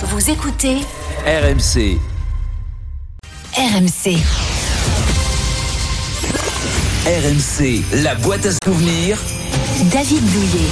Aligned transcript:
Vous 0.00 0.30
écoutez 0.30 0.76
RMC. 1.26 1.98
RMC. 3.56 4.16
RMC, 7.04 7.82
la 8.04 8.14
boîte 8.14 8.46
à 8.46 8.50
souvenirs. 8.64 9.18
David 9.90 10.24
Douillet. 10.30 10.68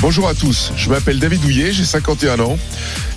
Bonjour 0.00 0.28
à 0.28 0.34
tous, 0.34 0.70
je 0.76 0.90
m'appelle 0.90 1.18
David 1.18 1.40
Douillet, 1.40 1.72
j'ai 1.72 1.84
51 1.84 2.38
ans. 2.38 2.56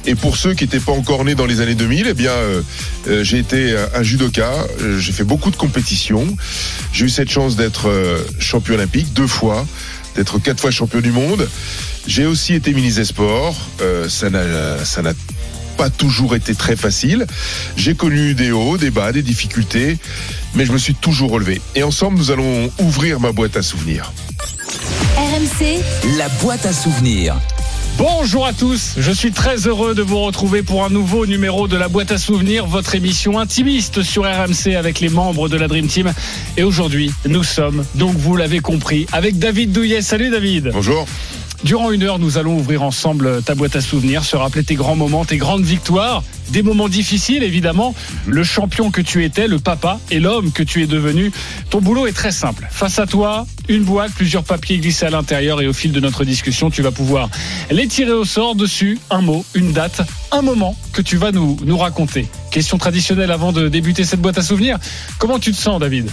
Et 0.08 0.16
pour 0.16 0.36
ceux 0.36 0.56
qui 0.56 0.64
n'étaient 0.64 0.80
pas 0.80 0.94
encore 0.94 1.26
nés 1.26 1.36
dans 1.36 1.46
les 1.46 1.62
années 1.62 1.76
2000, 1.76 2.08
eh 2.08 2.14
bien, 2.16 2.32
euh, 2.32 2.62
euh, 3.08 3.24
j'ai 3.24 3.38
été 3.38 3.76
un 3.94 4.02
judoka. 4.02 4.52
Euh, 4.82 4.98
j'ai 4.98 5.12
fait 5.12 5.26
beaucoup 5.26 5.52
de 5.52 5.58
compétitions. 5.58 6.26
J'ai 6.92 7.06
eu 7.06 7.10
cette 7.10 7.30
chance 7.30 7.56
d'être 7.56 7.88
euh, 7.90 8.26
champion 8.40 8.74
olympique 8.74 9.14
deux 9.14 9.28
fois, 9.28 9.68
d'être 10.16 10.40
quatre 10.40 10.60
fois 10.60 10.72
champion 10.72 11.02
du 11.02 11.12
monde. 11.12 11.48
J'ai 12.08 12.26
aussi 12.26 12.54
été 12.54 12.74
ministre 12.74 13.02
des 13.02 13.06
Sports. 13.06 13.58
Euh, 13.82 14.10
ça 14.10 14.30
n'a, 14.30 14.84
ça 14.84 15.02
n'a 15.02 15.14
pas 15.78 15.90
toujours 15.90 16.36
été 16.36 16.56
très 16.56 16.76
facile. 16.76 17.26
J'ai 17.78 17.96
connu 17.96 18.34
des 18.34 18.52
hauts, 18.52 18.78
des 18.78 18.92
bas, 18.92 19.12
des 19.12 19.22
difficultés, 19.22 19.98
mais 20.54 20.66
je 20.66 20.74
me 20.74 20.78
suis 20.78 20.94
toujours 20.94 21.32
relevé. 21.32 21.62
Et 21.76 21.84
ensemble, 21.84 22.18
nous 22.18 22.32
allons 22.32 22.70
ouvrir 22.80 23.20
ma 23.22 23.32
boîte 23.32 23.56
à 23.56 23.62
souvenirs. 23.62 24.12
RMC, 25.16 25.82
La 26.18 26.28
boîte 26.42 26.66
à 26.66 26.74
souvenirs. 26.74 27.36
Bonjour 28.00 28.46
à 28.46 28.54
tous, 28.54 28.94
je 28.98 29.12
suis 29.12 29.34
très 29.34 29.68
heureux 29.68 29.94
de 29.94 30.02
vous 30.02 30.20
retrouver 30.20 30.64
pour 30.64 30.86
un 30.86 30.90
nouveau 30.90 31.26
numéro 31.26 31.68
de 31.68 31.76
la 31.76 31.90
boîte 31.90 32.14
à 32.14 32.18
souvenirs, 32.18 32.66
votre 32.66 32.96
émission 32.96 33.38
intimiste 33.38 34.04
sur 34.04 34.24
RMC 34.24 34.74
avec 34.78 35.02
les 35.02 35.10
membres 35.10 35.50
de 35.50 35.58
la 35.58 35.68
Dream 35.68 35.88
Team. 35.88 36.14
Et 36.56 36.64
aujourd'hui, 36.64 37.12
nous 37.26 37.44
sommes, 37.44 37.84
donc 37.96 38.16
vous 38.16 38.38
l'avez 38.38 38.62
compris, 38.62 39.06
avec 39.12 39.38
David 39.38 39.74
Douillet. 39.74 40.02
Salut 40.02 40.30
David. 40.30 40.72
Bonjour. 40.72 41.08
Durant 41.64 41.92
une 41.92 42.04
heure, 42.04 42.20
nous 42.20 42.38
allons 42.38 42.58
ouvrir 42.58 42.84
ensemble 42.84 43.44
ta 43.44 43.54
boîte 43.54 43.76
à 43.76 43.82
souvenirs, 43.82 44.24
se 44.24 44.38
rappeler 44.38 44.64
tes 44.64 44.76
grands 44.76 44.96
moments, 44.96 45.26
tes 45.26 45.36
grandes 45.36 45.64
victoires, 45.64 46.24
des 46.52 46.64
moments 46.64 46.88
difficiles 46.88 47.44
évidemment, 47.44 47.94
le 48.26 48.44
champion 48.44 48.92
que 48.92 49.02
tu 49.02 49.26
étais, 49.26 49.48
le 49.48 49.60
papa 49.60 50.00
et 50.10 50.22
l'homme 50.22 50.54
que 50.54 50.64
tu 50.64 50.82
es 50.82 50.88
devenu. 50.88 51.32
Ton 51.70 51.82
boulot 51.82 52.08
est 52.08 52.14
très 52.14 52.32
simple. 52.32 52.66
Face 52.72 52.98
à 52.98 53.06
toi, 53.06 53.46
une 53.68 53.84
boîte, 53.84 54.14
plusieurs 54.14 54.46
papiers 54.46 54.78
glissés 54.78 55.06
à 55.06 55.10
l'intérieur 55.10 55.62
et 55.62 55.68
au 55.68 55.74
fil 55.74 55.92
de 55.92 56.00
notre 56.00 56.24
discussion, 56.24 56.70
tu 56.70 56.82
vas 56.82 56.92
pouvoir 56.92 57.30
les 57.70 57.88
tirer 57.88 58.14
au 58.14 58.26
sort 58.26 58.56
dessus, 58.56 58.98
un 59.10 59.22
mot, 59.22 59.46
une 59.54 59.74
date, 59.74 60.02
un 60.32 60.42
moment 60.42 60.78
que 60.94 61.02
tu 61.02 61.18
vas 61.18 61.34
nous, 61.34 61.58
nous 61.66 61.78
raconter. 61.78 62.28
Question 62.52 62.78
traditionnelle 62.78 63.32
avant 63.32 63.52
de 63.52 63.68
débuter 63.68 64.06
cette 64.06 64.22
boîte 64.22 64.38
à 64.38 64.44
souvenirs. 64.44 64.78
Comment 65.18 65.40
tu 65.40 65.52
te 65.52 65.58
sens 65.58 65.80
David? 65.80 66.10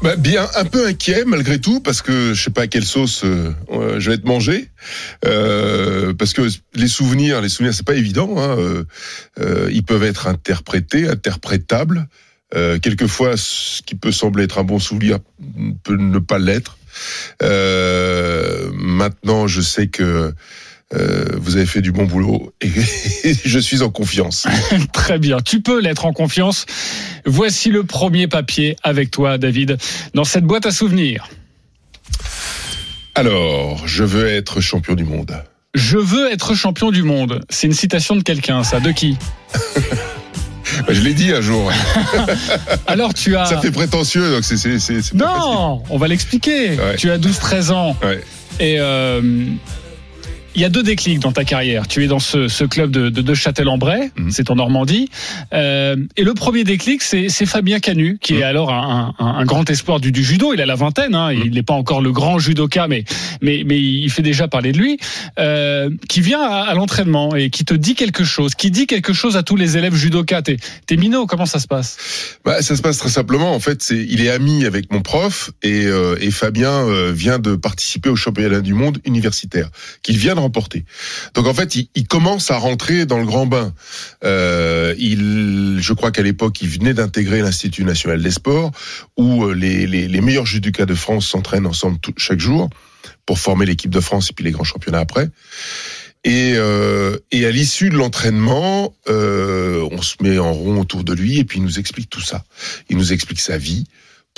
Bah, 0.00 0.14
bien, 0.14 0.48
un 0.54 0.64
peu 0.64 0.86
inquiet 0.86 1.24
malgré 1.26 1.60
tout 1.60 1.80
parce 1.80 2.02
que 2.02 2.32
je 2.32 2.40
sais 2.40 2.50
pas 2.50 2.62
à 2.62 2.66
quelle 2.68 2.84
sauce 2.84 3.24
euh, 3.24 3.52
euh, 3.72 3.98
je 3.98 4.10
vais 4.10 4.14
être 4.14 4.26
mangé. 4.26 4.70
Euh, 5.24 6.14
parce 6.14 6.32
que 6.32 6.42
les 6.74 6.86
souvenirs, 6.86 7.40
les 7.40 7.48
souvenirs, 7.48 7.74
c'est 7.74 7.86
pas 7.86 7.96
évident. 7.96 8.38
Hein, 8.38 8.56
euh, 8.58 8.84
euh, 9.40 9.68
ils 9.72 9.82
peuvent 9.82 10.04
être 10.04 10.28
interprétés, 10.28 11.08
interprétables. 11.08 12.06
Euh, 12.54 12.78
quelquefois, 12.78 13.36
ce 13.36 13.82
qui 13.82 13.96
peut 13.96 14.12
sembler 14.12 14.44
être 14.44 14.58
un 14.58 14.64
bon 14.64 14.78
souvenir 14.78 15.18
peut 15.82 15.96
ne 15.96 16.20
pas 16.20 16.38
l'être. 16.38 16.78
Maintenant, 17.40 19.48
je 19.48 19.60
sais 19.60 19.88
que 19.88 20.32
euh, 20.94 21.26
vous 21.36 21.56
avez 21.56 21.66
fait 21.66 21.82
du 21.82 21.92
bon 21.92 22.04
boulot 22.04 22.54
et 22.62 22.70
je 23.44 23.58
suis 23.58 23.82
en 23.82 23.90
confiance. 23.90 24.46
Très 24.92 25.18
bien, 25.18 25.38
tu 25.40 25.60
peux 25.60 25.80
l'être 25.80 26.06
en 26.06 26.12
confiance. 26.12 26.64
Voici 27.26 27.70
le 27.70 27.84
premier 27.84 28.26
papier 28.26 28.76
avec 28.82 29.10
toi 29.10 29.36
David 29.36 29.76
dans 30.14 30.24
cette 30.24 30.44
boîte 30.44 30.66
à 30.66 30.70
souvenirs. 30.70 31.28
Alors, 33.14 33.86
je 33.86 34.04
veux 34.04 34.28
être 34.28 34.60
champion 34.60 34.94
du 34.94 35.04
monde. 35.04 35.42
Je 35.74 35.98
veux 35.98 36.32
être 36.32 36.54
champion 36.54 36.90
du 36.90 37.02
monde. 37.02 37.44
C'est 37.50 37.66
une 37.66 37.74
citation 37.74 38.16
de 38.16 38.22
quelqu'un, 38.22 38.64
ça. 38.64 38.80
De 38.80 38.90
qui? 38.92 39.16
Je 40.88 41.00
l'ai 41.00 41.14
dit 41.14 41.32
un 41.32 41.40
jour. 41.40 41.72
Alors 42.86 43.12
tu 43.12 43.36
as. 43.36 43.46
Ça 43.46 43.58
fait 43.58 43.70
prétentieux, 43.70 44.30
donc 44.30 44.44
c'est 44.44 45.14
Non, 45.14 45.82
on 45.90 45.98
va 45.98 46.08
l'expliquer. 46.08 46.70
Ouais. 46.70 46.96
Tu 46.96 47.10
as 47.10 47.18
12-13 47.18 47.72
ans. 47.72 47.96
Ouais. 48.02 48.22
Et 48.60 48.76
euh, 48.78 49.20
y 50.60 50.64
a 50.64 50.68
deux 50.68 50.82
déclics 50.82 51.18
dans 51.20 51.32
ta 51.32 51.44
carrière. 51.44 51.86
Tu 51.88 52.04
es 52.04 52.06
dans 52.06 52.18
ce, 52.18 52.48
ce 52.48 52.64
club 52.64 52.90
de, 52.90 53.08
de, 53.10 53.22
de 53.22 53.34
Châtel-en-Bray, 53.34 54.10
Mhm. 54.16 54.30
c'est 54.30 54.50
en 54.50 54.56
Normandie. 54.56 55.08
Euh, 55.52 55.96
et 56.16 56.24
le 56.24 56.34
premier 56.34 56.64
déclic, 56.64 57.02
c'est 57.02 57.28
Fabien 57.46 57.78
Canu, 57.80 58.18
qui 58.20 58.34
est 58.36 58.42
alors 58.42 58.72
un, 58.72 59.14
un- 59.18 59.26
un 59.26 59.44
grand 59.44 59.68
espoir 59.70 60.00
du, 60.00 60.12
du 60.12 60.24
judo. 60.24 60.52
Il 60.54 60.60
a 60.60 60.66
la 60.66 60.74
vingtaine, 60.74 61.14
hein. 61.14 61.32
il 61.32 61.52
n'est 61.52 61.62
pas 61.62 61.74
encore 61.74 62.00
le 62.02 62.12
grand 62.12 62.38
judoka, 62.38 62.88
mais, 62.88 63.04
mais, 63.42 63.62
mais 63.66 63.78
il 63.78 64.10
fait 64.10 64.22
déjà 64.22 64.48
parler 64.48 64.72
de 64.72 64.78
lui. 64.78 64.98
Euh, 65.38 65.90
qui 66.08 66.20
vient 66.20 66.40
à, 66.40 66.62
à 66.68 66.74
l'entraînement 66.74 67.34
et 67.36 67.50
qui 67.50 67.64
te 67.64 67.74
dit 67.74 67.94
quelque 67.94 68.24
chose, 68.24 68.54
qui 68.54 68.70
dit 68.70 68.86
quelque 68.86 69.12
chose 69.12 69.36
à 69.36 69.42
tous 69.42 69.56
les 69.56 69.76
élèves 69.76 69.94
judokas. 69.94 70.42
T'es 70.42 70.96
minot, 70.96 71.26
comment 71.26 71.46
ça 71.46 71.58
se 71.58 71.66
passe? 71.66 71.96
Bah, 72.44 72.62
ça 72.62 72.76
se 72.76 72.82
passe 72.82 72.98
très 72.98 73.10
simplement. 73.10 73.54
En 73.54 73.60
fait, 73.60 73.90
il 73.90 74.20
est 74.22 74.30
ami 74.30 74.64
avec 74.64 74.92
mon 74.92 75.02
prof 75.02 75.50
et, 75.62 75.84
euh, 75.86 76.16
et 76.20 76.30
Fabien 76.30 76.86
vient 77.12 77.38
de 77.38 77.54
participer 77.56 78.08
au 78.08 78.16
championnat 78.16 78.60
du 78.60 78.74
monde 78.74 78.98
universitaire 79.04 79.68
qu'il 80.02 80.16
vient 80.16 80.34
de 80.34 80.40
Donc 81.34 81.46
en 81.46 81.54
fait, 81.54 81.76
il, 81.76 82.06
commence 82.06 82.50
à 82.50 82.58
rentrer 82.58 83.06
dans 83.06 83.18
le 83.18 83.26
grand 83.26 83.46
bain. 83.46 83.74
Euh, 84.24 84.94
il, 84.98 85.78
je 85.80 85.92
crois 85.92 86.10
qu'à 86.10 86.22
l'époque, 86.22 86.60
il 86.62 86.68
venait 86.68 86.94
d'intégrer 86.94 87.42
l'Institut 87.42 87.84
national 87.84 88.22
des 88.22 88.30
sports 88.30 88.72
où 89.16 89.44
euh, 89.44 89.54
les, 89.54 89.86
les, 89.86 90.08
les 90.08 90.20
meilleurs 90.20 90.46
judokas 90.46 90.86
de 90.86 90.94
France 90.94 91.28
s'entraînent 91.28 91.66
ensemble 91.66 91.98
chaque 92.16 92.40
jour 92.40 92.70
pour 93.26 93.38
former 93.38 93.66
l'équipe 93.66 93.90
de 93.90 94.00
France 94.00 94.30
et 94.30 94.32
puis 94.32 94.44
les 94.44 94.52
grands 94.52 94.64
championnats 94.64 95.00
après. 95.00 95.28
Et, 96.24 96.54
euh, 96.56 97.16
et 97.30 97.46
à 97.46 97.50
l'issue 97.50 97.90
de 97.90 97.96
l'entraînement, 97.96 98.94
euh, 99.08 99.88
on 99.92 100.02
se 100.02 100.16
met 100.20 100.38
en 100.38 100.52
rond 100.52 100.80
autour 100.80 101.04
de 101.04 101.12
lui 101.12 101.38
et 101.38 101.44
puis 101.44 101.58
il 101.58 101.62
nous 101.62 101.78
explique 101.78 102.10
tout 102.10 102.20
ça. 102.20 102.44
Il 102.90 102.96
nous 102.96 103.12
explique 103.12 103.40
sa 103.40 103.56
vie, 103.56 103.84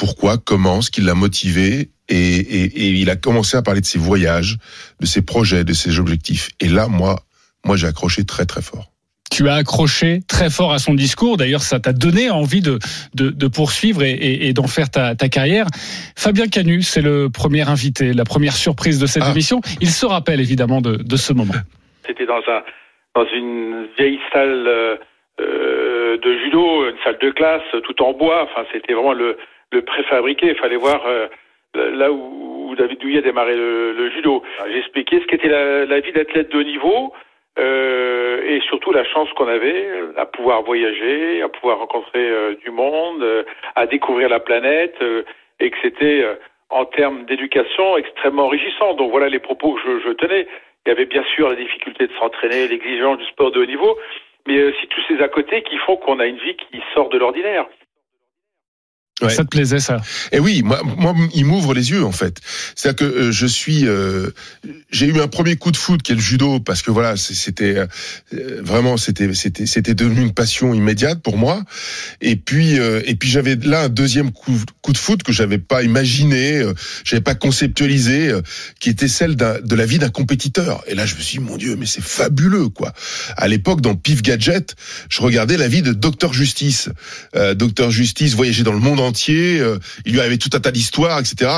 pourquoi, 0.01 0.39
comment, 0.39 0.81
ce 0.81 0.91
qui 0.91 1.03
l'a 1.03 1.15
motivé. 1.15 1.91
Et, 2.09 2.17
et, 2.17 2.65
et 2.65 2.89
il 3.03 3.09
a 3.11 3.17
commencé 3.17 3.57
à 3.57 3.63
parler 3.63 3.81
de 3.83 3.87
ses 3.87 3.99
voyages, 4.01 4.57
de 5.01 5.07
ses 5.07 5.23
projets, 5.23 5.63
de 5.63 5.73
ses 5.75 6.01
objectifs. 6.01 6.49
Et 6.59 6.69
là, 6.69 6.89
moi, 6.89 7.21
moi, 7.65 7.77
j'ai 7.77 7.87
accroché 7.87 8.25
très 8.25 8.47
très 8.47 8.63
fort. 8.63 8.87
tu 9.31 9.49
as 9.49 9.55
accroché 9.55 10.21
très 10.27 10.51
fort 10.51 10.73
à 10.73 10.79
son 10.81 10.95
discours. 10.95 11.37
D'ailleurs, 11.37 11.63
ça 11.63 11.79
t'a 11.79 11.93
donné 11.93 12.31
envie 12.31 12.63
de, 12.63 12.79
de, 13.15 13.31
de 13.31 13.47
poursuivre 13.47 14.03
et, 14.03 14.11
et, 14.11 14.49
et 14.49 14.53
d'en 14.53 14.67
faire 14.67 14.91
ta, 14.91 15.15
ta 15.15 15.29
carrière. 15.29 15.67
Fabien 16.17 16.49
Canu, 16.49 16.83
c'est 16.83 17.03
le 17.03 17.29
premier 17.31 17.69
invité, 17.69 18.13
la 18.13 18.25
première 18.25 18.57
surprise 18.67 18.99
de 18.99 19.07
cette 19.07 19.23
Ah. 19.27 19.31
émission. 19.31 19.61
Il 19.81 19.91
se 19.91 20.05
rappelle 20.07 20.41
évidemment 20.41 20.81
de, 20.81 20.97
de 20.97 21.17
ce 21.17 21.33
moment. 21.33 21.55
C'était 22.07 22.27
dans 22.27 22.43
un 22.57 22.61
dans 23.17 23.27
une 23.41 23.87
vieille 23.99 24.21
salle 24.33 24.65
euh, 24.67 24.97
euh, 25.41 26.17
de 26.25 26.31
judo, 26.45 26.65
une 26.91 26.97
salle 27.05 27.19
de 27.21 27.31
classe, 27.31 27.69
tout 27.87 27.99
en 28.03 28.13
bois. 28.13 28.41
Enfin, 28.51 28.63
c'était 28.73 28.95
vraiment 28.95 29.13
le, 29.13 29.37
le 29.73 29.83
préfabriqué. 29.83 30.49
Il 30.49 30.57
fallait 30.57 30.77
voir 30.77 31.05
euh, 31.07 31.29
là 31.75 32.11
où, 32.13 32.75
David 32.77 33.01
Douillet 33.01 33.19
a 33.19 33.23
démarré 33.23 33.57
le, 33.57 33.93
le 33.93 34.11
judo. 34.11 34.43
J'ai 34.71 34.79
expliqué 34.79 35.21
ce 35.21 35.27
qu'était 35.27 35.49
la, 35.49 35.85
la 35.87 36.01
vie 36.01 36.13
d'athlète 36.13 36.51
de 36.53 36.59
haut 36.59 36.63
niveau 36.63 37.13
euh, 37.59 38.43
et 38.47 38.61
surtout 38.61 38.93
la 38.93 39.05
chance 39.05 39.29
qu'on 39.33 39.49
avait 39.49 39.89
à 40.17 40.25
pouvoir 40.25 40.63
voyager, 40.63 41.43
à 41.43 41.49
pouvoir 41.49 41.79
rencontrer 41.79 42.31
euh, 42.31 42.55
du 42.65 42.71
monde, 42.71 43.23
euh, 43.23 43.43
à 43.75 43.87
découvrir 43.87 44.29
la 44.29 44.39
planète 44.39 44.95
euh, 45.03 45.25
et 45.59 45.71
que 45.71 45.77
c'était 45.83 46.23
euh, 46.23 46.37
en 46.71 46.85
termes 46.85 47.25
d'éducation 47.25 47.97
extrêmement 47.97 48.47
enrichissant. 48.47 48.95
Donc 48.95 49.11
voilà 49.11 49.29
les 49.29 49.41
propos 49.41 49.75
que 49.75 49.81
je, 49.85 50.09
je 50.09 50.13
tenais. 50.13 50.47
Il 50.87 50.91
y 50.91 50.93
avait 50.93 51.07
bien 51.07 51.25
sûr 51.35 51.49
la 51.49 51.57
difficulté 51.57 52.07
de 52.07 52.13
s'entraîner, 52.15 52.69
l'exigence 52.69 53.19
du 53.19 53.27
sport 53.27 53.51
de 53.51 53.61
haut 53.61 53.67
niveau, 53.67 53.99
mais 54.47 54.63
aussi 54.63 54.87
tous 54.87 55.03
ces 55.09 55.21
à 55.23 55.29
côté 55.29 55.63
qui 55.63 55.77
font 55.79 55.97
qu'on 55.97 56.21
a 56.21 56.27
une 56.27 56.39
vie 56.39 56.57
qui 56.57 56.81
sort 56.95 57.09
de 57.11 57.19
l'ordinaire. 57.19 57.67
Ouais. 59.23 59.35
Ça 59.35 59.45
te 59.45 59.49
plaisait 59.49 59.81
ça? 59.81 60.01
Et 60.33 60.39
oui, 60.39 60.63
moi, 60.63 60.81
moi 60.85 61.15
il 61.35 61.45
m'ouvre 61.45 61.75
les 61.75 61.91
yeux 61.91 62.05
en 62.05 62.13
fait. 62.13 62.39
C'est-à-dire 62.75 62.97
que 62.97 63.05
euh, 63.05 63.33
je 63.33 63.47
suis, 63.47 63.87
euh, 63.87 64.31
j'ai 64.91 65.07
eu 65.07 65.21
un 65.21 65.29
premier 65.29 65.57
coup 65.57 65.71
de 65.71 65.77
foot 65.77 66.03
qui 66.03 66.13
est 66.13 66.15
le 66.15 66.21
judo 66.21 66.61
parce 66.61 66.83
que 66.83 66.91
voilà, 66.91 67.17
c'était 67.17 67.77
euh, 67.77 67.87
vraiment, 68.63 68.97
c'était, 68.97 69.33
c'était, 69.35 69.67
c'était 69.67 69.95
devenu 69.95 70.23
une 70.23 70.33
passion 70.33 70.73
immédiate 70.73 71.21
pour 71.21 71.37
moi. 71.37 71.63
Et 72.21 72.37
puis, 72.37 72.79
euh, 72.79 73.03
et 73.05 73.15
puis 73.15 73.29
j'avais 73.29 73.57
là 73.57 73.83
un 73.83 73.89
deuxième 73.89 74.33
coup, 74.33 74.59
coup 74.81 74.93
de 74.93 74.99
foot 74.99 75.23
que 75.23 75.33
j'avais 75.33 75.59
pas 75.59 75.83
imaginé, 75.83 76.59
euh, 76.59 76.73
j'avais 77.05 77.21
pas 77.23 77.35
conceptualisé, 77.35 78.29
euh, 78.29 78.41
qui 78.79 78.89
était 78.89 79.09
celle 79.09 79.37
de 79.37 79.75
la 79.75 79.87
vie 79.87 79.99
d'un 79.99 80.09
compétiteur. 80.09 80.83
Et 80.87 80.95
là, 80.95 81.05
je 81.07 81.15
me 81.15 81.21
suis 81.21 81.39
dit, 81.39 81.45
mon 81.45 81.57
Dieu, 81.57 81.77
mais 81.77 81.87
c'est 81.87 82.03
fabuleux 82.03 82.69
quoi. 82.69 82.93
À 83.37 83.49
l'époque, 83.49 83.81
dans 83.81 83.97
Pif 83.97 84.23
Gadget, 84.23 84.77
je 85.09 85.21
regardais 85.21 85.57
la 85.57 85.69
vie 85.69 85.83
de 85.83 85.93
Docteur 85.93 86.33
Justice. 86.33 86.89
Euh, 87.37 87.55
Docteur 87.55 87.91
Justice 87.91 88.35
voyageait 88.35 88.63
dans 88.63 88.73
le 88.73 88.79
monde 88.79 89.01
entier, 89.01 89.10
euh, 89.29 89.79
il 90.07 90.13
lui 90.13 90.21
arrivait 90.21 90.39
tout 90.39 90.51
un 90.55 90.61
tas 90.61 90.71
d'histoires, 90.73 91.19
etc. 91.21 91.51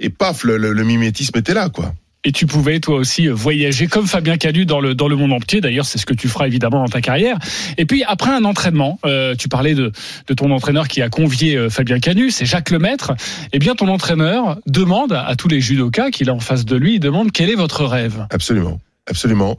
Et, 0.00 0.06
et 0.06 0.10
paf, 0.10 0.44
le, 0.44 0.56
le- 0.56 0.72
le 0.72 0.84
mimétisme 0.84 1.36
était 1.38 1.54
là, 1.54 1.68
quoi. 1.68 1.94
Et 2.22 2.32
tu 2.32 2.44
pouvais 2.46 2.80
toi 2.80 2.96
aussi 2.96 3.28
voyager 3.28 3.86
comme 3.86 4.06
Fabien 4.06 4.36
Canu 4.36 4.66
dans 4.66 4.78
le 4.80 4.94
dans 4.94 5.08
le 5.08 5.16
monde 5.16 5.32
entier. 5.32 5.62
D'ailleurs, 5.62 5.86
c'est 5.86 5.96
ce 5.96 6.04
que 6.04 6.12
tu 6.12 6.28
feras 6.28 6.46
évidemment 6.46 6.82
dans 6.84 6.88
ta 6.90 7.00
carrière. 7.00 7.38
Et 7.78 7.86
puis 7.86 8.04
après 8.04 8.30
un 8.30 8.44
entraînement, 8.44 9.00
euh, 9.06 9.34
tu 9.34 9.48
parlais 9.48 9.74
de 9.74 9.90
de 10.26 10.34
ton 10.34 10.50
entraîneur 10.50 10.86
qui 10.86 11.00
a 11.00 11.08
convié 11.08 11.56
euh, 11.56 11.70
Fabien 11.70 11.98
Canu, 11.98 12.30
c'est 12.30 12.44
Jacques 12.44 12.68
Lemaître. 12.70 13.12
Eh 13.54 13.58
bien, 13.58 13.74
ton 13.74 13.88
entraîneur 13.88 14.58
demande 14.66 15.12
à, 15.14 15.22
à 15.26 15.34
tous 15.34 15.48
les 15.48 15.62
judokas 15.62 16.10
qu'il 16.10 16.28
a 16.28 16.34
en 16.34 16.40
face 16.40 16.66
de 16.66 16.76
lui, 16.76 16.96
il 16.96 17.00
demande 17.00 17.32
quel 17.32 17.48
est 17.48 17.54
votre 17.54 17.86
rêve. 17.86 18.26
Absolument. 18.28 18.78
absolument. 19.08 19.56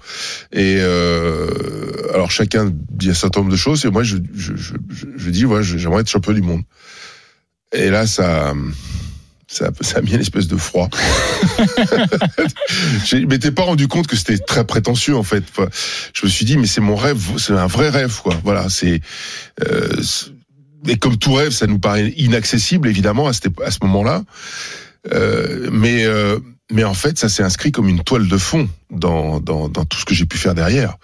Et 0.54 0.76
euh, 0.80 1.48
alors 2.14 2.30
chacun 2.30 2.72
dit 2.92 3.10
un 3.10 3.14
certain 3.16 3.40
nombre 3.40 3.52
de 3.52 3.58
choses, 3.58 3.86
et 3.86 3.90
moi 3.90 4.04
je, 4.04 4.18
je, 4.36 4.56
je, 4.56 4.74
je 5.18 5.30
dis, 5.32 5.46
ouais, 5.46 5.64
j'aimerais 5.64 6.02
être 6.02 6.10
champion 6.12 6.34
du 6.34 6.42
monde. 6.44 6.62
Et 7.74 7.90
là, 7.90 8.06
ça, 8.06 8.54
ça, 9.48 9.70
ça 9.82 9.98
a 10.00 10.02
mis 10.02 10.12
une 10.12 10.22
espèce 10.22 10.48
de 10.48 10.58
froid. 10.58 10.90
je 13.06 13.26
m'étais 13.26 13.52
pas 13.52 13.64
rendu 13.64 13.88
compte 13.88 14.08
que 14.08 14.16
c'était 14.16 14.38
très 14.38 14.66
prétentieux 14.66 15.16
en 15.16 15.24
fait. 15.24 15.44
Enfin, 15.50 15.68
je 16.14 16.26
me 16.26 16.32
suis 16.32 16.46
dit, 16.46 16.58
mais 16.58 16.68
c'est 16.68 16.82
mon 16.82 16.96
rêve, 16.96 17.22
c'est 17.38 17.54
un 17.54 17.68
vrai 17.68 17.90
rêve, 17.90 18.20
quoi. 18.22 18.40
Voilà, 18.44 18.70
c'est. 18.70 19.02
Euh, 19.66 20.02
et 20.88 20.98
comme 20.98 21.18
tout 21.18 21.34
rêve, 21.34 21.52
ça 21.52 21.68
nous 21.68 21.80
paraît 21.80 22.10
inaccessible 22.18 22.88
évidemment 22.88 23.28
à, 23.28 23.32
à 23.32 23.72
ce 23.72 23.80
moment-là. 23.84 24.24
Euh, 25.14 25.70
mais 25.72 26.06
euh, 26.06 26.40
mais 26.72 26.86
en 26.86 26.94
fait, 26.94 27.20
ça 27.20 27.28
s'est 27.28 27.44
inscrit 27.44 27.72
comme 27.72 27.90
une 27.90 28.04
toile 28.04 28.28
de 28.28 28.38
fond 28.38 28.70
dans, 28.90 29.42
dans, 29.42 29.68
dans 29.68 29.84
tout 29.84 30.00
ce 30.00 30.06
que 30.06 30.14
j'ai 30.16 30.26
pu 30.26 30.38
faire 30.38 30.56
derrière, 30.56 30.98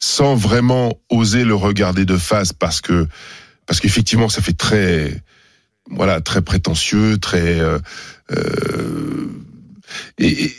sans 0.00 0.34
vraiment 0.34 0.98
oser 1.10 1.44
le 1.44 1.54
regarder 1.54 2.06
de 2.06 2.16
face, 2.16 2.52
parce 2.52 2.80
que 2.80 3.06
parce 3.66 3.80
qu'effectivement, 3.80 4.28
ça 4.28 4.40
fait 4.40 4.56
très 4.56 5.22
voilà 5.90 6.20
très 6.20 6.42
prétentieux, 6.42 7.18
très 7.18 7.60
euh, 7.60 7.78
euh 8.30 9.28
et, 10.18 10.50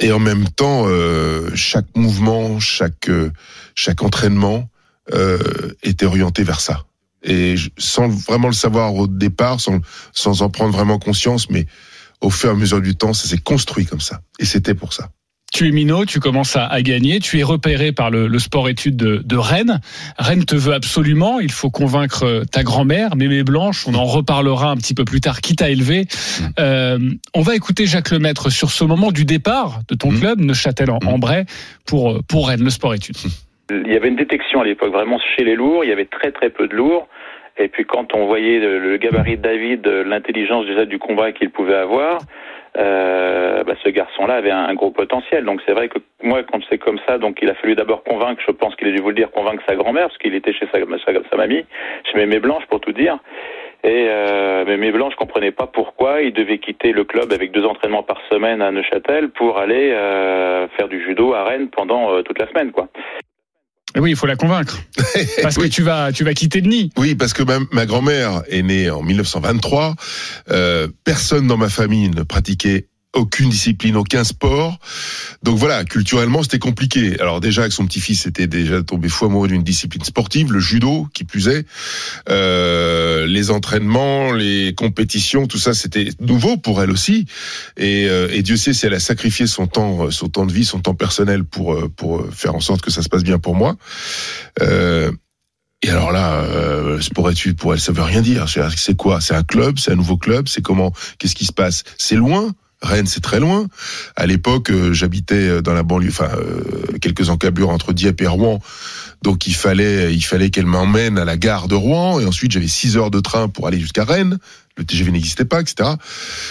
et 0.00 0.10
en 0.10 0.18
même 0.18 0.48
temps, 0.48 0.84
euh, 0.86 1.50
chaque 1.54 1.94
mouvement, 1.94 2.58
chaque 2.58 3.10
chaque 3.74 4.02
entraînement 4.02 4.68
euh, 5.12 5.38
était 5.82 6.06
orienté 6.06 6.42
vers 6.42 6.60
ça. 6.60 6.84
Et 7.22 7.54
sans 7.78 8.08
vraiment 8.08 8.48
le 8.48 8.54
savoir 8.54 8.94
au 8.94 9.06
départ, 9.06 9.60
sans 9.60 9.80
sans 10.12 10.42
en 10.42 10.50
prendre 10.50 10.72
vraiment 10.72 10.98
conscience, 10.98 11.50
mais 11.50 11.66
au 12.20 12.30
fur 12.30 12.50
et 12.50 12.52
à 12.52 12.56
mesure 12.56 12.80
du 12.80 12.96
temps, 12.96 13.12
ça 13.12 13.28
s'est 13.28 13.38
construit 13.38 13.86
comme 13.86 14.00
ça. 14.00 14.22
Et 14.38 14.44
c'était 14.44 14.74
pour 14.74 14.92
ça. 14.92 15.10
Tu 15.54 15.68
es 15.68 15.70
minot, 15.70 16.04
tu 16.04 16.18
commences 16.18 16.56
à, 16.56 16.66
à, 16.66 16.82
gagner, 16.82 17.20
tu 17.20 17.38
es 17.38 17.44
repéré 17.44 17.92
par 17.92 18.10
le, 18.10 18.26
le 18.26 18.38
sport-études 18.40 18.96
de, 18.96 19.22
de, 19.24 19.36
Rennes. 19.36 19.78
Rennes 20.18 20.44
te 20.44 20.56
veut 20.56 20.74
absolument, 20.74 21.38
il 21.38 21.52
faut 21.52 21.70
convaincre 21.70 22.42
ta 22.50 22.64
grand-mère, 22.64 23.14
Mémé 23.14 23.44
Blanche, 23.44 23.86
on 23.86 23.94
en 23.94 24.02
reparlera 24.02 24.70
un 24.70 24.76
petit 24.76 24.94
peu 24.94 25.04
plus 25.04 25.20
tard, 25.20 25.40
qui 25.40 25.54
t'a 25.54 25.70
élevé. 25.70 26.06
Euh, 26.58 26.98
on 27.34 27.42
va 27.42 27.54
écouter 27.54 27.86
Jacques 27.86 28.10
Lemaître 28.10 28.50
sur 28.50 28.70
ce 28.70 28.82
moment 28.82 29.12
du 29.12 29.24
départ 29.24 29.78
de 29.88 29.94
ton 29.94 30.10
mmh. 30.10 30.18
club, 30.18 30.40
Neuchâtel 30.40 30.90
en, 30.90 30.98
en 31.06 31.18
Bray, 31.20 31.44
pour, 31.86 32.18
pour 32.28 32.48
Rennes, 32.48 32.64
le 32.64 32.70
sport-études. 32.70 33.18
Il 33.70 33.92
y 33.92 33.96
avait 33.96 34.08
une 34.08 34.16
détection 34.16 34.60
à 34.60 34.64
l'époque, 34.64 34.92
vraiment 34.92 35.20
chez 35.36 35.44
les 35.44 35.54
lourds, 35.54 35.84
il 35.84 35.88
y 35.88 35.92
avait 35.92 36.06
très 36.06 36.32
très 36.32 36.50
peu 36.50 36.66
de 36.66 36.74
lourds. 36.74 37.06
Et 37.58 37.68
puis 37.68 37.84
quand 37.84 38.12
on 38.12 38.26
voyait 38.26 38.58
le 38.58 38.96
gabarit 38.96 39.36
de 39.36 39.42
David, 39.42 39.86
l'intelligence 39.86 40.66
déjà 40.66 40.84
du 40.84 40.98
combat 40.98 41.30
qu'il 41.30 41.50
pouvait 41.50 41.76
avoir, 41.76 42.18
euh, 42.76 43.62
bah, 43.64 43.74
ce 43.82 43.88
garçon-là 43.88 44.34
avait 44.34 44.50
un, 44.50 44.74
gros 44.74 44.90
potentiel. 44.90 45.44
Donc 45.44 45.60
c'est 45.66 45.72
vrai 45.72 45.88
que 45.88 45.98
moi, 46.22 46.42
quand 46.42 46.60
c'est 46.68 46.78
comme 46.78 46.98
ça, 47.06 47.18
donc 47.18 47.38
il 47.42 47.50
a 47.50 47.54
fallu 47.54 47.74
d'abord 47.74 48.02
convaincre, 48.02 48.42
je 48.46 48.52
pense 48.52 48.74
qu'il 48.76 48.88
a 48.88 48.90
dû 48.90 49.00
vous 49.00 49.10
le 49.10 49.14
dire, 49.14 49.30
convaincre 49.30 49.62
sa 49.68 49.76
grand-mère, 49.76 50.08
parce 50.08 50.18
qu'il 50.18 50.34
était 50.34 50.52
chez 50.52 50.66
sa, 50.72 50.78
sa, 50.80 51.12
sa 51.30 51.36
mamie, 51.36 51.64
chez 52.04 52.18
Mémé 52.18 52.40
Blanche 52.40 52.66
pour 52.66 52.80
tout 52.80 52.92
dire. 52.92 53.18
Et 53.84 54.06
euh, 54.08 54.64
Mémé 54.64 54.92
Blanche 54.92 55.14
comprenait 55.14 55.50
pas 55.50 55.66
pourquoi 55.66 56.22
il 56.22 56.32
devait 56.32 56.58
quitter 56.58 56.92
le 56.92 57.04
club 57.04 57.32
avec 57.32 57.52
deux 57.52 57.66
entraînements 57.66 58.02
par 58.02 58.18
semaine 58.30 58.62
à 58.62 58.70
Neuchâtel 58.70 59.28
pour 59.28 59.58
aller 59.58 59.90
euh, 59.92 60.66
faire 60.68 60.88
du 60.88 61.04
judo 61.04 61.34
à 61.34 61.44
Rennes 61.44 61.68
pendant 61.68 62.10
euh, 62.10 62.22
toute 62.22 62.38
la 62.38 62.48
semaine, 62.48 62.72
quoi. 62.72 62.88
Oui, 63.96 64.10
il 64.10 64.16
faut 64.16 64.26
la 64.26 64.36
convaincre. 64.36 64.78
Parce 65.42 65.56
oui. 65.56 65.64
que 65.64 65.74
tu 65.74 65.82
vas, 65.82 66.12
tu 66.12 66.24
vas 66.24 66.34
quitter 66.34 66.60
le 66.60 66.68
nid. 66.68 66.90
Oui, 66.96 67.14
parce 67.14 67.32
que 67.32 67.42
ma, 67.42 67.58
ma 67.70 67.86
grand-mère 67.86 68.42
est 68.48 68.62
née 68.62 68.90
en 68.90 69.02
1923. 69.02 69.94
Euh, 70.50 70.88
personne 71.04 71.46
dans 71.46 71.56
ma 71.56 71.68
famille 71.68 72.10
ne 72.10 72.22
pratiquait 72.22 72.88
aucune 73.14 73.48
discipline, 73.48 73.96
aucun 73.96 74.24
sport. 74.24 74.78
Donc 75.42 75.58
voilà, 75.58 75.84
culturellement, 75.84 76.42
c'était 76.42 76.58
compliqué. 76.58 77.18
Alors 77.20 77.40
déjà, 77.40 77.62
avec 77.62 77.72
son 77.72 77.86
petit-fils, 77.86 78.26
était 78.26 78.46
déjà 78.46 78.82
tombé 78.82 79.08
fou 79.08 79.26
amoureux 79.26 79.48
d'une 79.48 79.62
discipline 79.62 80.04
sportive, 80.04 80.52
le 80.52 80.60
judo, 80.60 81.08
qui 81.14 81.24
plus 81.24 81.48
est. 81.48 81.66
Euh, 82.28 83.26
les 83.26 83.50
entraînements, 83.50 84.32
les 84.32 84.74
compétitions, 84.74 85.46
tout 85.46 85.58
ça, 85.58 85.74
c'était 85.74 86.08
nouveau 86.20 86.56
pour 86.56 86.82
elle 86.82 86.90
aussi. 86.90 87.26
Et, 87.76 88.08
euh, 88.08 88.28
et, 88.30 88.42
Dieu 88.42 88.56
sait 88.56 88.72
si 88.72 88.86
elle 88.86 88.94
a 88.94 89.00
sacrifié 89.00 89.46
son 89.46 89.66
temps, 89.66 90.10
son 90.10 90.28
temps 90.28 90.46
de 90.46 90.52
vie, 90.52 90.64
son 90.64 90.80
temps 90.80 90.94
personnel 90.94 91.44
pour 91.44 91.90
pour 91.96 92.26
faire 92.32 92.54
en 92.54 92.60
sorte 92.60 92.82
que 92.82 92.90
ça 92.90 93.02
se 93.02 93.08
passe 93.08 93.22
bien 93.22 93.38
pour 93.38 93.54
moi. 93.54 93.76
Euh, 94.60 95.10
et 95.84 95.90
alors 95.90 96.12
là, 96.12 96.40
euh, 96.40 96.98
sport 97.02 97.30
études 97.30 97.58
pour 97.58 97.74
elle, 97.74 97.80
ça 97.80 97.92
veut 97.92 98.02
rien 98.02 98.22
dire. 98.22 98.46
C'est 98.48 98.96
quoi? 98.96 99.20
C'est 99.20 99.34
un 99.34 99.42
club, 99.42 99.78
c'est 99.78 99.92
un 99.92 99.96
nouveau 99.96 100.16
club, 100.16 100.48
c'est 100.48 100.62
comment? 100.62 100.94
Qu'est-ce 101.18 101.34
qui 101.34 101.44
se 101.44 101.52
passe? 101.52 101.84
C'est 101.98 102.16
loin? 102.16 102.54
Rennes, 102.84 103.06
c'est 103.06 103.22
très 103.22 103.40
loin. 103.40 103.66
À 104.16 104.26
l'époque, 104.26 104.70
euh, 104.70 104.92
j'habitais 104.92 105.62
dans 105.62 105.74
la 105.74 105.82
banlieue, 105.82 106.10
enfin 106.10 106.30
euh, 106.36 106.98
quelques 107.00 107.30
encablures 107.30 107.70
entre 107.70 107.92
Dieppe 107.92 108.22
et 108.22 108.26
Rouen. 108.26 108.60
Donc 109.22 109.46
il 109.46 109.54
fallait, 109.54 110.14
il 110.14 110.20
fallait 110.20 110.50
qu'elle 110.50 110.66
m'emmène 110.66 111.18
à 111.18 111.24
la 111.24 111.36
gare 111.36 111.66
de 111.66 111.74
Rouen 111.74 112.20
et 112.20 112.26
ensuite 112.26 112.52
j'avais 112.52 112.68
6 112.68 112.96
heures 112.96 113.10
de 113.10 113.20
train 113.20 113.48
pour 113.48 113.66
aller 113.66 113.80
jusqu'à 113.80 114.04
Rennes. 114.04 114.38
Le 114.76 114.84
TGV 114.84 115.12
n'existait 115.12 115.44
pas, 115.44 115.60
etc. 115.60 115.88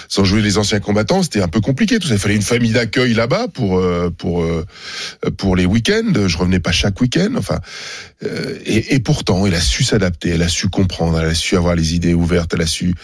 Sans 0.08 0.24
jouer 0.24 0.42
les 0.42 0.58
anciens 0.58 0.80
combattants, 0.80 1.24
c'était 1.24 1.42
un 1.42 1.50
peu 1.50 1.60
compliqué. 1.60 2.00
Tout 2.00 2.08
ça, 2.08 2.14
il 2.14 2.20
fallait 2.20 2.36
une 2.36 2.42
famille 2.42 2.72
d'accueil 2.72 3.14
là-bas 3.14 3.48
pour 3.54 3.78
euh, 3.78 4.10
pour 4.18 4.46
pour 5.38 5.56
les 5.58 5.66
week-ends. 5.66 6.28
Je 6.28 6.38
revenais 6.38 6.62
pas 6.62 6.72
chaque 6.72 7.02
week-end. 7.02 7.34
Enfin, 7.38 7.60
et, 8.66 8.96
et 8.96 9.00
pourtant, 9.00 9.46
elle 9.46 9.56
a 9.56 9.60
su 9.60 9.84
s'adapter, 9.84 10.30
elle 10.30 10.42
a 10.42 10.48
su 10.48 10.70
comprendre, 10.70 11.20
elle 11.20 11.30
a 11.30 11.34
su 11.34 11.58
avoir 11.58 11.76
les 11.76 11.96
idées 11.96 12.14
ouvertes, 12.14 12.54
elle 12.54 12.62
a 12.62 12.66
su, 12.66 12.96